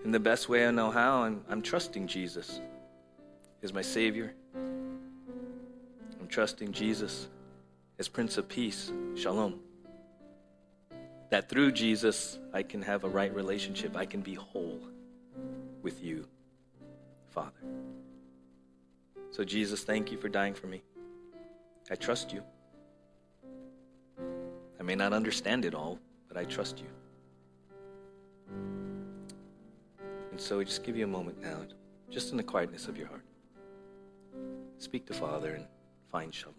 In 0.04 0.12
the 0.12 0.20
best 0.20 0.48
way 0.48 0.66
I 0.66 0.70
know 0.70 0.90
how, 0.90 1.24
I'm, 1.24 1.44
I'm 1.50 1.60
trusting 1.60 2.06
Jesus 2.06 2.60
as 3.62 3.72
my 3.72 3.82
Savior. 3.82 4.32
I'm 4.54 6.28
trusting 6.28 6.72
Jesus 6.72 7.28
as 7.98 8.08
Prince 8.08 8.38
of 8.38 8.48
Peace. 8.48 8.90
Shalom. 9.14 9.60
That 11.30 11.48
through 11.48 11.72
Jesus, 11.72 12.38
I 12.52 12.62
can 12.62 12.82
have 12.82 13.04
a 13.04 13.08
right 13.08 13.32
relationship. 13.34 13.96
I 13.96 14.06
can 14.06 14.20
be 14.20 14.34
whole 14.34 14.80
with 15.82 16.02
you, 16.02 16.26
Father. 17.28 17.60
So, 19.30 19.44
Jesus, 19.44 19.84
thank 19.84 20.10
you 20.10 20.18
for 20.18 20.28
dying 20.28 20.54
for 20.54 20.66
me. 20.66 20.82
I 21.90 21.94
trust 21.94 22.32
you. 22.32 22.42
I 24.78 24.82
may 24.82 24.96
not 24.96 25.12
understand 25.12 25.64
it 25.64 25.74
all, 25.74 25.98
but 26.26 26.36
I 26.36 26.44
trust 26.44 26.80
you. 26.80 26.86
And 30.32 30.40
so, 30.40 30.58
we 30.58 30.64
just 30.64 30.82
give 30.82 30.96
you 30.96 31.04
a 31.04 31.08
moment 31.08 31.40
now, 31.40 31.58
just 32.10 32.32
in 32.32 32.36
the 32.36 32.42
quietness 32.42 32.88
of 32.88 32.96
your 32.96 33.06
heart. 33.06 33.24
Speak 34.80 35.04
to 35.08 35.12
Father 35.12 35.56
and 35.56 35.66
find 36.10 36.32
shalom. 36.34 36.56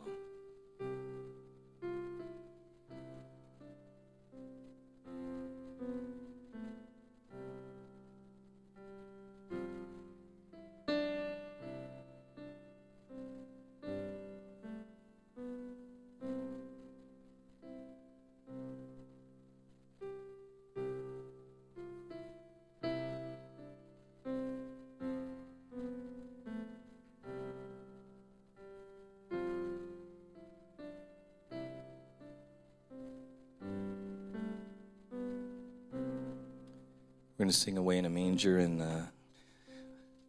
We're 37.42 37.46
going 37.46 37.54
to 37.54 37.58
sing 37.58 37.78
Away 37.80 37.98
in 37.98 38.06
a 38.06 38.10
Manger, 38.12 38.60
and 38.60 38.84
uh, 38.84 39.02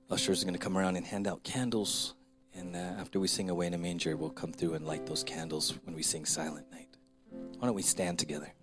ushers 0.09 0.41
are 0.41 0.47
going 0.47 0.55
to 0.55 0.59
come 0.59 0.79
around 0.79 0.97
and 0.97 1.05
hand 1.05 1.27
out 1.29 1.43
candles. 1.43 2.15
And 2.55 2.75
uh, 2.75 2.79
after 2.79 3.21
we 3.21 3.29
sing 3.29 3.51
Away 3.51 3.67
in 3.67 3.75
a 3.75 3.79
Manger, 3.79 4.17
we'll 4.17 4.31
come 4.31 4.51
through 4.51 4.73
and 4.73 4.87
light 4.87 5.05
those 5.05 5.23
candles 5.23 5.79
when 5.85 5.95
we 5.95 6.03
sing 6.03 6.25
Silent 6.25 6.73
Night. 6.73 6.89
Why 7.59 7.67
don't 7.67 7.75
we 7.75 7.83
stand 7.83 8.19
together? 8.19 8.55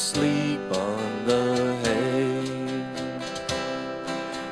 Asleep 0.00 0.60
on 0.72 1.26
the 1.26 1.46
hay. 1.84 2.40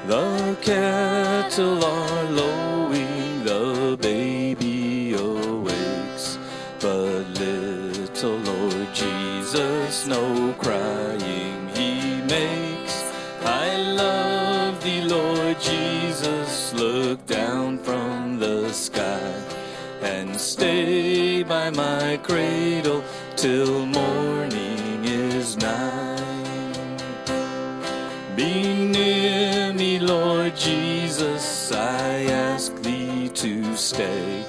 The 0.07 0.57
cattle 0.61 1.83
are 1.83 2.25
lowing, 2.43 3.45
the 3.51 3.97
baby 3.99 5.15
awakes, 5.15 6.39
but 6.81 7.23
little 7.45 8.39
Lord 8.51 8.89
Jesus 8.93 10.07
no 10.07 10.53
crying 10.65 11.59
he 11.79 11.93
makes. 12.37 12.97
I 13.65 13.69
love 14.03 14.85
thee, 14.85 15.01
Lord 15.17 15.57
Jesus, 15.61 16.75
look 16.75 17.19
down 17.27 17.79
from 17.79 18.39
the 18.39 18.71
sky 18.73 19.33
and 20.03 20.37
stay 20.39 21.43
by 21.43 21.71
my 21.71 22.19
cradle 22.23 23.03
till 23.35 23.87
morning 23.87 24.18
stay 33.89 34.45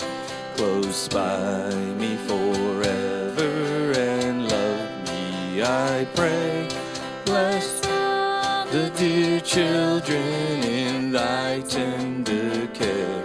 close 0.57 1.07
by 1.07 1.73
me 1.97 2.17
forever 2.27 3.93
and 3.93 4.49
love 4.49 4.89
me, 5.07 5.63
I 5.63 6.05
pray. 6.13 6.67
Bless 7.23 7.79
the 8.69 8.91
dear 8.97 9.39
children 9.39 10.61
in 10.65 11.13
thy 11.13 11.61
tender 11.61 12.67
care 12.73 13.23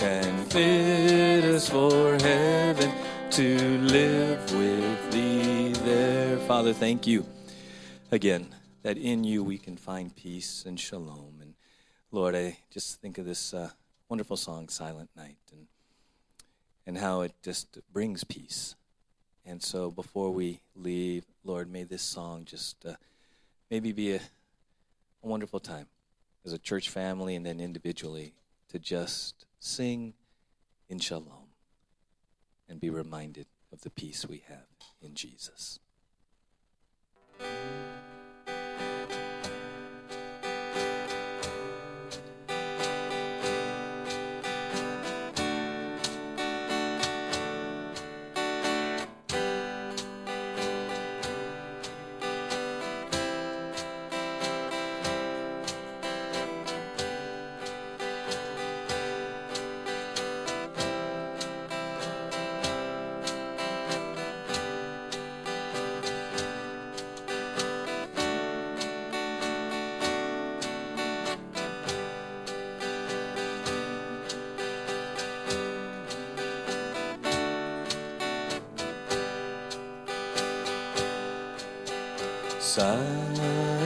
and 0.00 0.52
fit 0.52 1.46
us 1.46 1.66
for 1.66 2.18
heaven 2.20 2.92
to 3.30 3.78
live 3.78 4.52
with 4.52 5.10
thee 5.12 5.72
there. 5.86 6.36
Father, 6.40 6.74
thank 6.74 7.06
you 7.06 7.24
again 8.10 8.54
that 8.82 8.98
in 8.98 9.24
you 9.24 9.42
we 9.42 9.56
can 9.56 9.78
find 9.78 10.14
peace 10.14 10.66
and 10.66 10.78
shalom. 10.78 11.38
And 11.40 11.54
Lord, 12.12 12.36
I 12.36 12.58
just 12.70 13.00
think 13.00 13.16
of 13.16 13.24
this 13.24 13.54
uh, 13.54 13.70
wonderful 14.08 14.36
song, 14.36 14.68
Silent 14.68 15.10
Night, 15.16 15.36
and, 15.52 15.66
and 16.86 16.98
how 16.98 17.20
it 17.20 17.32
just 17.42 17.78
brings 17.92 18.24
peace. 18.24 18.74
And 19.44 19.62
so 19.62 19.90
before 19.90 20.30
we 20.30 20.60
leave, 20.74 21.24
Lord, 21.44 21.70
may 21.70 21.84
this 21.84 22.02
song 22.02 22.44
just 22.44 22.84
uh, 22.86 22.94
maybe 23.70 23.92
be 23.92 24.14
a, 24.14 24.20
a 25.22 25.26
wonderful 25.26 25.60
time 25.60 25.86
as 26.44 26.52
a 26.52 26.58
church 26.58 26.88
family 26.88 27.34
and 27.34 27.44
then 27.44 27.60
individually 27.60 28.34
to 28.70 28.78
just 28.78 29.46
sing 29.58 30.14
in 30.88 30.98
shalom 30.98 31.48
and 32.68 32.80
be 32.80 32.90
reminded 32.90 33.46
of 33.72 33.82
the 33.82 33.90
peace 33.90 34.26
we 34.26 34.42
have 34.48 34.66
in 35.02 35.14
Jesus. 35.14 35.78
Silent 82.78 83.77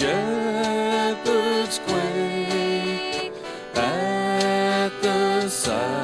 shepherds 0.00 1.78
quake 1.86 3.32
at 3.76 4.88
the 5.02 5.46
sight. 5.46 5.99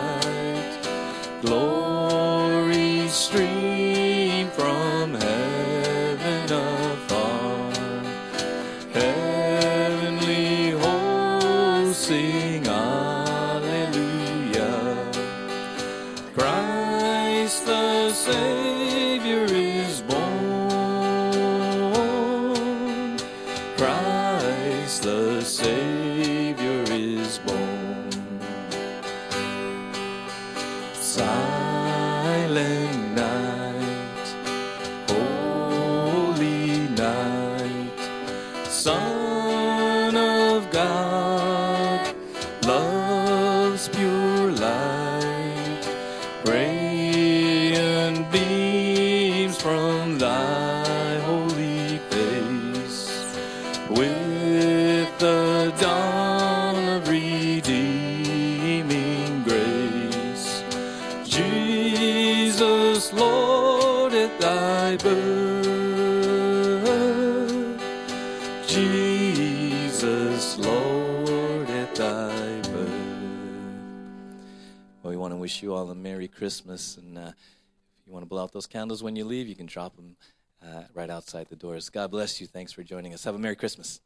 Christmas. 76.47 76.97
And 76.97 77.19
uh, 77.19 77.33
if 77.33 78.07
you 78.07 78.13
want 78.13 78.23
to 78.23 78.29
blow 78.29 78.41
out 78.45 78.53
those 78.53 78.69
candles 78.69 79.03
when 79.03 79.17
you 79.17 79.25
leave, 79.25 79.49
you 79.49 79.57
can 79.57 79.67
drop 79.67 79.97
them 79.97 80.17
uh, 80.65 80.83
right 80.95 81.11
outside 81.11 81.49
the 81.49 81.57
doors. 81.57 81.89
God 81.89 82.13
bless 82.13 82.41
you. 82.41 82.47
Thanks 82.47 82.71
for 82.71 82.85
joining 82.85 83.13
us. 83.13 83.25
Have 83.25 83.35
a 83.35 83.39
Merry 83.39 83.57
Christmas. 83.57 84.01